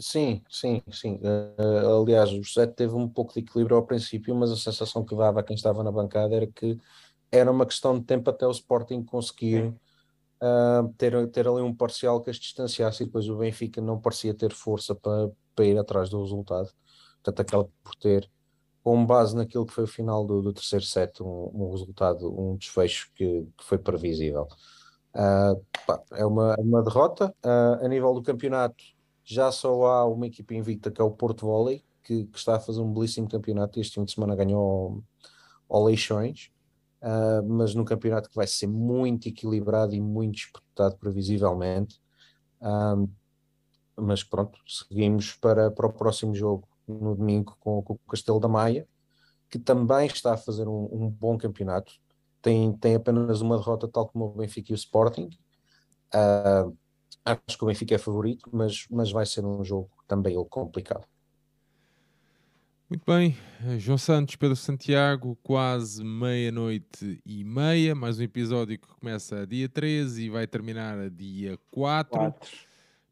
[0.00, 1.16] Sim, sim, sim.
[1.16, 5.16] Uh, aliás, o set teve um pouco de equilíbrio ao princípio, mas a sensação que
[5.16, 6.78] dava a quem estava na bancada era que
[7.30, 9.74] era uma questão de tempo até o Sporting conseguir
[10.42, 14.32] uh, ter, ter ali um parcial que as distanciasse e depois o Benfica não parecia
[14.32, 16.70] ter força para, para ir atrás do resultado.
[17.22, 18.30] Portanto, aquela por ter,
[18.82, 22.56] com base naquilo que foi o final do, do terceiro set, um, um, resultado, um
[22.56, 24.48] desfecho que, que foi previsível.
[25.14, 27.34] Uh, pá, é uma, uma derrota.
[27.44, 28.82] Uh, a nível do campeonato,
[29.24, 32.60] já só há uma equipa invicta que é o Porto Volley, que, que está a
[32.60, 33.80] fazer um belíssimo campeonato.
[33.80, 35.02] Este fim de semana ganhou
[35.68, 36.50] ao Leixões.
[37.00, 42.00] Uh, mas num campeonato que vai ser muito equilibrado e muito disputado previsivelmente.
[43.96, 48.48] Mas pronto, seguimos para, para o próximo jogo no domingo com, com, o Castelo da
[48.48, 48.86] Maia,
[49.50, 51.92] que também está a fazer um, um, bom campeonato.
[52.42, 55.30] Tem, tem apenas uma derrota, tal como o Benfica e o Sporting.
[56.14, 56.76] Uh,
[57.24, 61.06] acho que o Benfica é favorito, mas, mas vai ser um jogo também complicado.
[62.88, 63.36] Muito bem,
[63.78, 70.24] João Santos, Pedro Santiago, quase meia-noite e meia, mais um episódio que começa dia 13
[70.24, 72.18] e vai terminar a dia 4.
[72.18, 72.67] 4.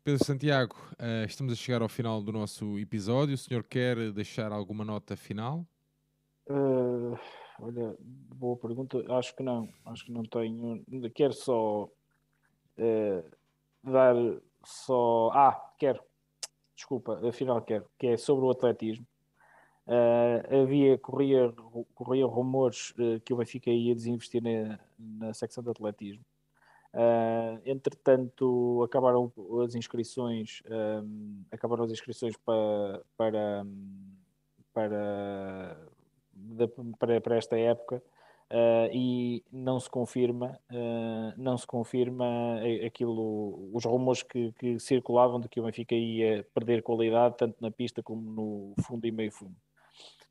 [0.07, 3.35] Pedro Santiago, uh, estamos a chegar ao final do nosso episódio.
[3.35, 5.66] O senhor quer deixar alguma nota final?
[6.49, 7.19] Uh,
[7.59, 9.05] olha, boa pergunta.
[9.19, 9.69] Acho que não.
[9.85, 10.81] Acho que não tenho.
[11.12, 13.31] Quero só uh,
[13.83, 14.15] dar
[14.65, 15.33] só.
[15.35, 16.01] Ah, quero.
[16.77, 17.91] Desculpa, afinal quero.
[17.99, 19.05] Que é sobre o atletismo.
[20.62, 21.53] Havia, corria,
[21.97, 26.24] corria rumores que o Benfica ia desinvestir na, na secção de atletismo.
[26.97, 29.31] Uh, entretanto, acabaram
[29.62, 30.62] as inscrições,
[31.05, 33.66] um, acabaram as inscrições para, para,
[34.73, 35.77] para,
[36.98, 38.02] para, para esta época
[38.51, 42.24] uh, e não se confirma, uh, não se confirma
[42.86, 47.70] aquilo, os rumores que, que circulavam de que o Benfica ia perder qualidade tanto na
[47.70, 49.55] pista como no fundo e meio fundo.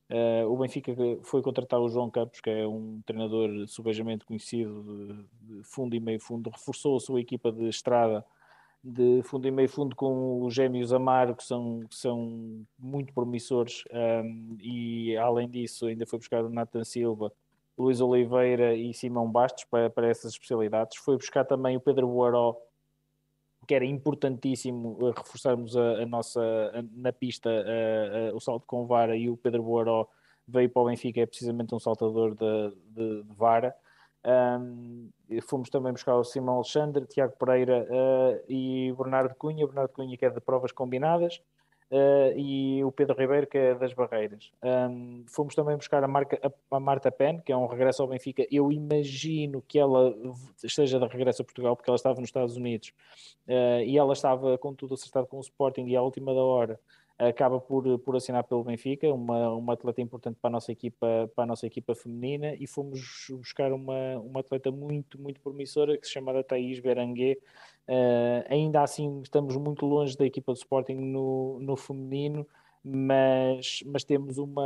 [0.10, 4.84] Uh, o Benfica foi contratar o João Campos, que é um treinador subejamente conhecido
[5.42, 8.24] de, de, fundo e meio fundo, reforçou a sua equipa de estrada
[8.84, 13.84] de fundo e meio fundo com os gêmeos Amaro, que são, que são muito promissores,
[13.92, 17.32] um, e além disso ainda foi buscar o Nathan Silva,
[17.76, 20.98] Luís Oliveira e Simão Bastos para, para essas especialidades.
[20.98, 22.56] Foi buscar também o Pedro Boaró,
[23.66, 26.42] que era importantíssimo eh, reforçarmos a, a nossa
[26.74, 27.50] a, na pista
[28.34, 30.08] o salto com vara e o Pedro Boaró
[30.48, 33.76] veio para o Benfica, é precisamente um saltador de, de, de vara.
[34.26, 35.10] Um,
[35.44, 40.26] fomos também buscar o Simão Alexandre, Tiago Pereira uh, e Bernardo Cunha, Bernardo Cunha que
[40.26, 41.42] é de provas combinadas,
[41.92, 44.52] Uh, e o Pedro Ribeiro, que é das Barreiras.
[44.64, 48.08] Um, fomos também buscar a, marca, a, a, Marta Pen, que é um regresso ao
[48.08, 48.46] Benfica.
[48.52, 50.16] Eu imagino que ela
[50.64, 52.92] esteja de regresso a Portugal, porque ela estava nos Estados Unidos
[53.48, 55.86] uh, e ela estava com tudo acertado com o Sporting.
[55.86, 56.80] E à última da hora
[57.18, 61.46] acaba por, por assinar pelo Benfica, uma, uma atleta importante para a nossa equipa, para
[61.46, 66.14] a nossa equipa feminina, e fomos buscar uma, uma atleta muito, muito promissora que se
[66.14, 67.40] chama Thaís Beranguet.
[67.88, 72.46] Uh, ainda assim, estamos muito longe da equipa do Sporting no, no feminino,
[72.88, 74.64] mas, mas temos uma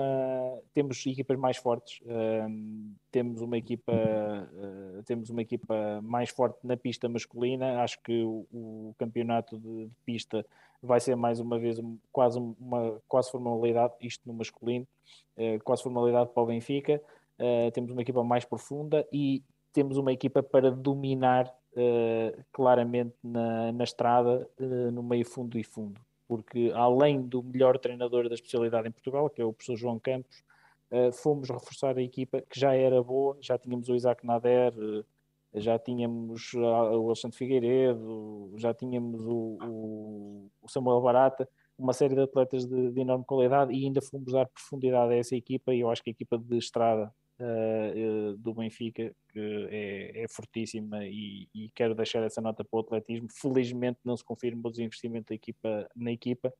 [0.73, 6.75] temos equipas mais fortes uh, temos uma equipa uh, temos uma equipa mais forte na
[6.75, 7.81] pista masculina.
[7.81, 10.45] Acho que o, o campeonato de, de, pista
[10.83, 11.79] vai ser mais uma vez
[12.11, 14.85] quase uma quase formalidade isto no masculino
[15.37, 17.01] uh, quase formalidade para o Benfica.
[17.73, 19.41] Temos uma equipa mais profunda e
[19.71, 21.49] temos uma equipa para dominar
[22.51, 24.45] claramente na, na estrada
[24.91, 29.41] no meio fundo e fundo porque além do melhor treinador da especialidade em Portugal, que
[29.41, 30.43] é o professor João Campos,
[30.91, 35.03] uh, fomos reforçar a equipa que já era boa, já tínhamos o Isaac Nader, uh,
[35.55, 42.63] já tínhamos o Alexandre Figueiredo, já tínhamos o, o Samuel Barata, uma série de atletas
[42.63, 46.03] de, de, enorme qualidade e ainda fomos dar profundidade a essa equipa e eu acho
[46.03, 51.95] que a equipa de estrada uh, do Benfica que é, é fortíssima e, e, quero
[51.95, 53.27] deixar essa nota para o atletismo.
[53.31, 56.53] Felizmente não se confirma o desinvestimento da equipa, na equipa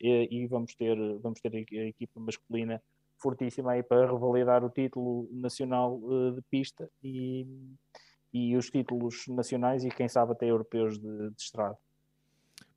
[0.00, 2.82] e, e, vamos, ter, vamos ter a equipa masculina
[3.18, 7.46] fortíssima aí para revalidar o título nacional uh, de pista e,
[8.32, 11.78] e os títulos nacionais e quem sabe até europeus de, de estrada.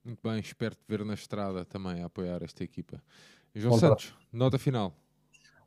[0.03, 3.01] Muito bem, espero te ver na estrada também a apoiar esta equipa.
[3.53, 4.95] João Bom, Santos, nota final.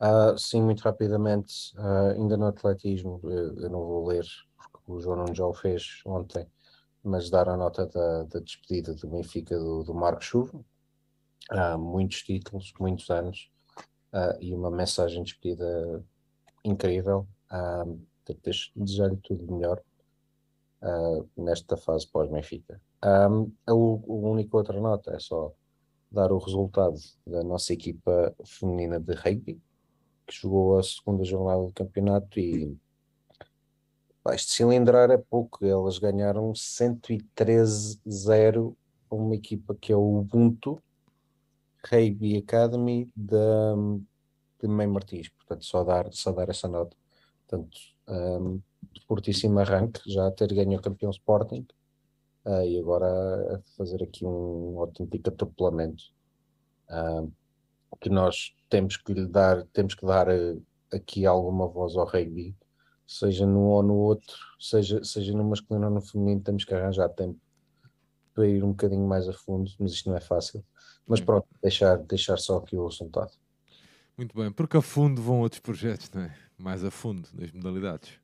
[0.03, 4.27] Uh, sim, muito rapidamente, uh, ainda no atletismo, eu, eu, não vou ler,
[4.57, 6.45] porque o João não já o fez ontem,
[7.05, 10.59] mas dar a nota da, da despedida do Benfica do, do Marco Chuva.
[11.53, 13.49] Uh, muitos títulos, muitos anos,
[14.41, 16.05] e uma mensagem de despedida
[16.65, 17.27] incrível.
[17.51, 18.01] Uh,
[18.77, 19.83] Desejar-lhe tudo melhor
[21.37, 22.81] nesta fase pós-Benfica.
[23.05, 25.53] Um, a, a única outra nota é só
[26.11, 26.97] dar o resultado
[27.27, 29.61] da nossa equipa feminina de rugby,
[30.27, 32.77] que jogou a segunda jornada do campeonato e
[34.31, 38.77] este cilindrar é pouco, elas ganharam 113-0
[39.11, 40.81] uma equipa que é o Ubuntu
[41.85, 43.35] Rugby Academy de,
[44.61, 46.97] de Mãe Martins, portanto só dar, só dar essa nota.
[47.49, 47.77] Portanto,
[48.09, 48.61] um,
[49.07, 51.67] fortíssimo arranque, já ter ganho o campeão Sporting,
[52.45, 56.05] uh, e agora a fazer aqui um autêntico atropelamento
[56.89, 57.31] uh,
[58.01, 60.63] que nós temos que lhe dar, temos que dar uh,
[60.93, 62.57] aqui alguma voz ao rugby,
[63.07, 67.09] seja num ou no outro, seja, seja no masculino ou no feminino, temos que arranjar
[67.11, 67.39] tempo
[68.35, 70.65] para ir um bocadinho mais a fundo, mas isto não é fácil.
[71.07, 73.33] Mas pronto, deixar, deixar só aqui o resultado.
[74.17, 76.35] Muito bem, porque a fundo vão outros projetos, não é?
[76.57, 78.19] Mais a fundo nas modalidades.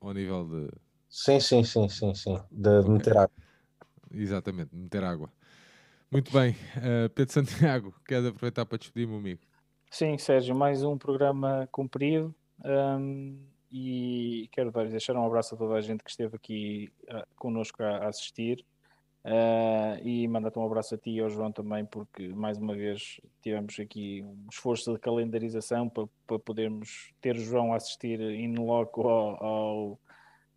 [0.00, 0.70] Ao nível de
[1.10, 2.40] Sim, sim, sim, sim, sim.
[2.52, 3.34] De, de meter água.
[4.12, 5.28] Exatamente, meter água.
[6.12, 6.56] Muito bem.
[6.76, 9.40] Uh, Pedro Santiago, queres aproveitar para despedir, meu amigo?
[9.88, 12.34] Sim, Sérgio, mais um programa cumprido.
[12.64, 13.38] Um,
[13.70, 17.98] e quero deixar um abraço a toda a gente que esteve aqui uh, connosco a,
[17.98, 18.66] a assistir.
[19.24, 23.20] Uh, e mandar-te um abraço a ti e ao João também, porque mais uma vez
[23.40, 28.56] tivemos aqui um esforço de calendarização para, para podermos ter o João a assistir in
[28.56, 30.00] loco ao, ao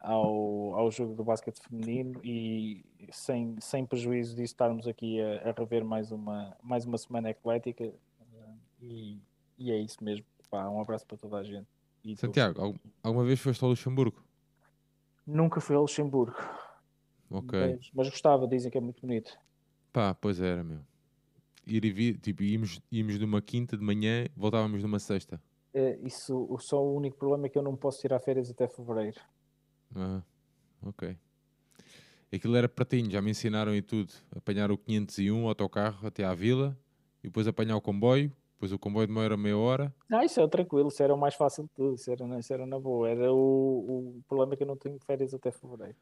[0.03, 5.51] ao, ao jogo do basquete feminino e sem, sem prejuízo disso estarmos aqui a, a
[5.51, 7.91] rever mais uma, mais uma semana eclética
[8.81, 9.19] e,
[9.57, 10.25] e é isso mesmo.
[10.49, 11.67] Pá, um abraço para toda a gente.
[12.03, 14.21] E Santiago, alguma vez foste ao Luxemburgo?
[15.25, 16.35] Nunca fui ao Luxemburgo.
[17.30, 17.59] Ok.
[17.59, 19.38] Mas, mas, gostava, dizem que é muito bonito.
[19.91, 20.81] Pá, pois era, meu.
[21.65, 25.41] Ir e vir, tipo, íamos, íamos numa quinta de manhã, voltávamos numa sexta.
[25.73, 29.19] É, isso, só o único problema é que eu não posso tirar férias até fevereiro.
[29.95, 30.21] Ah,
[30.84, 31.17] ok.
[32.34, 34.11] Aquilo era pratinho, já me ensinaram e tudo.
[34.35, 36.76] Apanhar o 501 autocarro até à vila
[37.23, 38.31] e depois apanhar o comboio.
[38.55, 39.93] Depois o comboio demora meia hora.
[40.10, 42.65] Ah, isso é tranquilo, isso era o mais fácil de tudo, isso era, isso era
[42.65, 43.07] na boa.
[43.10, 45.95] Era o, o problema é que eu não tenho férias até fevereiro.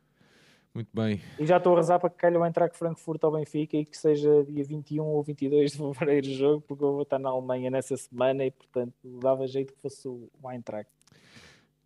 [0.74, 1.20] Muito bem.
[1.38, 3.98] E já estou a rezar para que calhou entrar com Frankfurt ao Benfica e que
[3.98, 7.70] seja dia 21 ou 22 de fevereiro o jogo, porque eu vou estar na Alemanha
[7.70, 10.90] nessa semana e, portanto, dava jeito que fosse o Eintracht.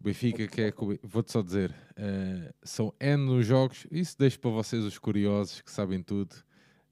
[0.06, 5.00] Benfica, que é, vou-te só dizer, uh, são N jogos, isso deixo para vocês os
[5.00, 6.36] curiosos que sabem tudo.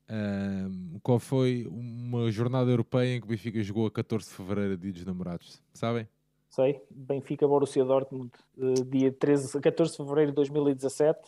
[0.10, 4.78] Uh, qual foi uma jornada europeia em que o Benfica jogou a 14 de fevereiro,
[4.78, 5.62] dia dos namorados?
[5.76, 6.08] Sabem?
[6.50, 11.20] Sei, Benfica Borussia Dortmund, uh, dia 13, 14 de fevereiro de 2017.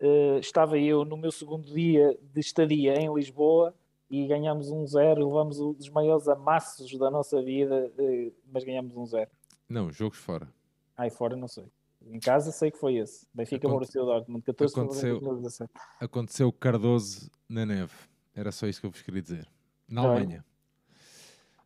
[0.00, 3.74] Uh, estava eu no meu segundo dia de estadia em Lisboa
[4.08, 7.92] e ganhámos um zero, levamos um dos maiores amassos da nossa vida,
[8.52, 9.30] mas ganhámos um zero.
[9.68, 10.48] Não, jogos fora.
[10.96, 11.70] Aí fora não sei.
[12.02, 13.26] Em casa sei que foi esse.
[13.34, 13.72] Benfica Aconte...
[13.72, 15.72] Borussia Dortmund, 14 aconteceu, de 2017.
[16.00, 17.92] Aconteceu Cardoso na neve.
[18.34, 19.48] Era só isso que eu vos queria dizer.
[19.88, 20.44] Na Alemanha.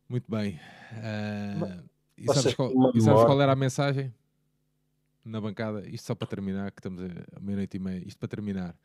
[0.09, 0.59] Muito bem.
[0.93, 1.85] Uh,
[2.17, 4.13] e sabes qual, e sabes qual era a mensagem?
[5.25, 8.77] Na bancada, isto só para terminar, que estamos a meia-noite e meia, isto para terminar.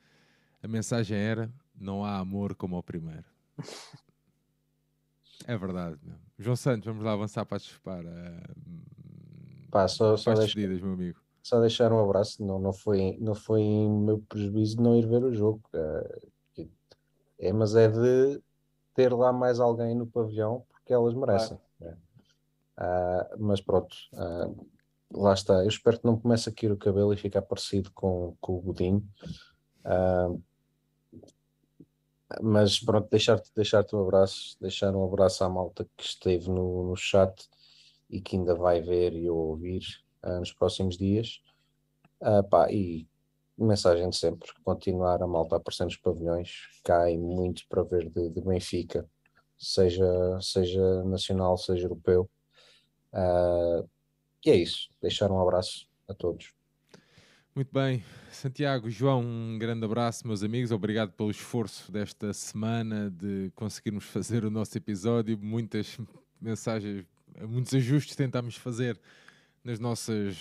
[0.61, 3.25] A mensagem era: não há amor como ao primeiro.
[5.47, 5.97] é verdade.
[6.03, 6.17] Meu.
[6.37, 8.43] João Santos, vamos lá avançar para, para
[9.75, 11.19] Pá, só, só, deixar, meu amigo.
[11.43, 15.21] só deixar um abraço, não, não, foi, não foi meu prejuízo de não ir ver
[15.21, 15.61] o jogo.
[15.73, 16.67] É,
[17.39, 18.41] é, mas é de
[18.93, 21.59] ter lá mais alguém no pavilhão porque elas merecem.
[21.77, 21.97] Claro.
[22.77, 24.49] Ah, mas pronto, ah,
[25.11, 25.55] lá está.
[25.55, 28.61] Eu espero que não comece a cair o cabelo e ficar parecido com, com o
[28.61, 29.05] Godinho.
[29.83, 30.33] Ah,
[32.41, 36.95] mas pronto, deixar-te deixar um abraço, deixar um abraço à malta que esteve no, no
[36.95, 37.49] chat
[38.15, 39.83] e que ainda vai ver e ouvir
[40.23, 41.41] uh, nos próximos dias.
[42.21, 43.05] Uh, pá, e
[43.57, 46.67] mensagem de sempre: continuar a malta aparecer nos pavilhões.
[46.83, 49.05] Cai muito para ver de, de Benfica,
[49.57, 52.29] seja, seja nacional, seja europeu.
[53.11, 53.87] Uh,
[54.45, 54.89] e é isso.
[55.01, 56.53] Deixar um abraço a todos.
[57.53, 60.71] Muito bem, Santiago, João, um grande abraço, meus amigos.
[60.71, 65.37] Obrigado pelo esforço desta semana de conseguirmos fazer o nosso episódio.
[65.37, 65.97] Muitas
[66.41, 67.05] mensagens
[67.41, 68.99] muitos ajustes tentámos fazer
[69.63, 70.37] nas nossas,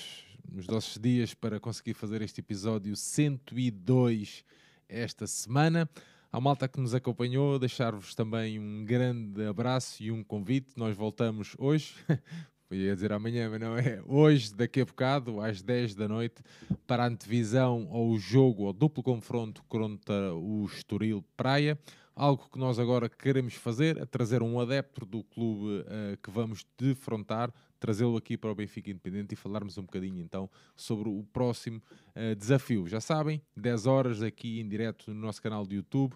[0.56, 4.44] os nossos dias para conseguir fazer este episódio 102
[4.88, 5.88] esta semana.
[6.30, 10.72] À malta que nos acompanhou, deixar-vos também um grande abraço e um convite.
[10.76, 11.94] Nós voltamos hoje,
[12.70, 16.42] ia dizer amanhã, mas não é hoje, daqui a bocado, às 10 da noite,
[16.86, 21.78] para a antevisão ao jogo, ao duplo confronto contra o Estoril Praia.
[22.16, 26.64] Algo que nós agora queremos fazer é trazer um adepto do clube uh, que vamos
[26.78, 31.82] defrontar, trazê-lo aqui para o Benfica Independente e falarmos um bocadinho então sobre o próximo
[32.14, 32.86] uh, desafio.
[32.86, 36.14] Já sabem, 10 horas aqui em direto no nosso canal de YouTube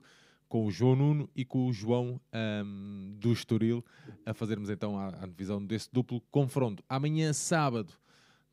[0.49, 2.21] com o João Nuno e com o João
[2.65, 3.85] um, do Estoril
[4.25, 6.83] a fazermos então a, a divisão desse duplo confronto.
[6.89, 7.93] Amanhã, sábado,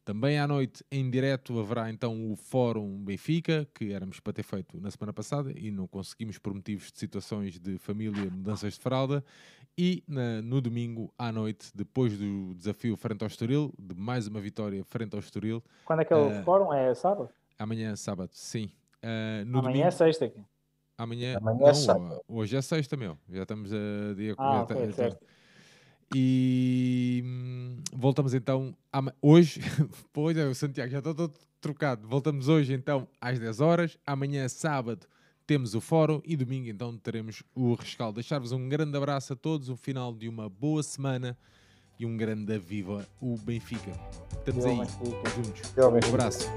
[0.05, 4.79] também à noite, em direto, haverá então o Fórum Benfica, que éramos para ter feito
[4.79, 9.25] na semana passada e não conseguimos por motivos de situações de família, mudanças de fralda.
[9.75, 14.39] E na, no domingo à noite, depois do desafio frente ao Estoril, de mais uma
[14.39, 15.61] vitória frente ao Estoril.
[15.83, 16.71] Quando é que é o uh, Fórum?
[16.71, 17.29] É sábado?
[17.57, 18.69] Amanhã, sábado, sim.
[19.03, 20.39] Uh, no amanhã domingo, é sexta aqui.
[20.97, 22.21] Amanhã, amanhã não, é sábado.
[22.27, 23.17] hoje é sexta, meu.
[23.27, 25.25] Já estamos a dia ah, okay, certo.
[26.13, 28.75] E hum, voltamos então
[29.21, 29.61] hoje.
[30.13, 32.07] pois é, o Santiago já estou todo trocado.
[32.07, 33.97] Voltamos hoje então às 10 horas.
[34.05, 35.07] Amanhã, sábado,
[35.47, 38.15] temos o fórum e domingo então teremos o rescaldo.
[38.15, 41.37] Deixar-vos um grande abraço a todos, um final de uma boa semana
[41.99, 43.91] e um grande viva o Benfica.
[44.37, 44.77] Estamos aí
[45.35, 45.73] juntos.
[45.77, 46.49] Um abraço.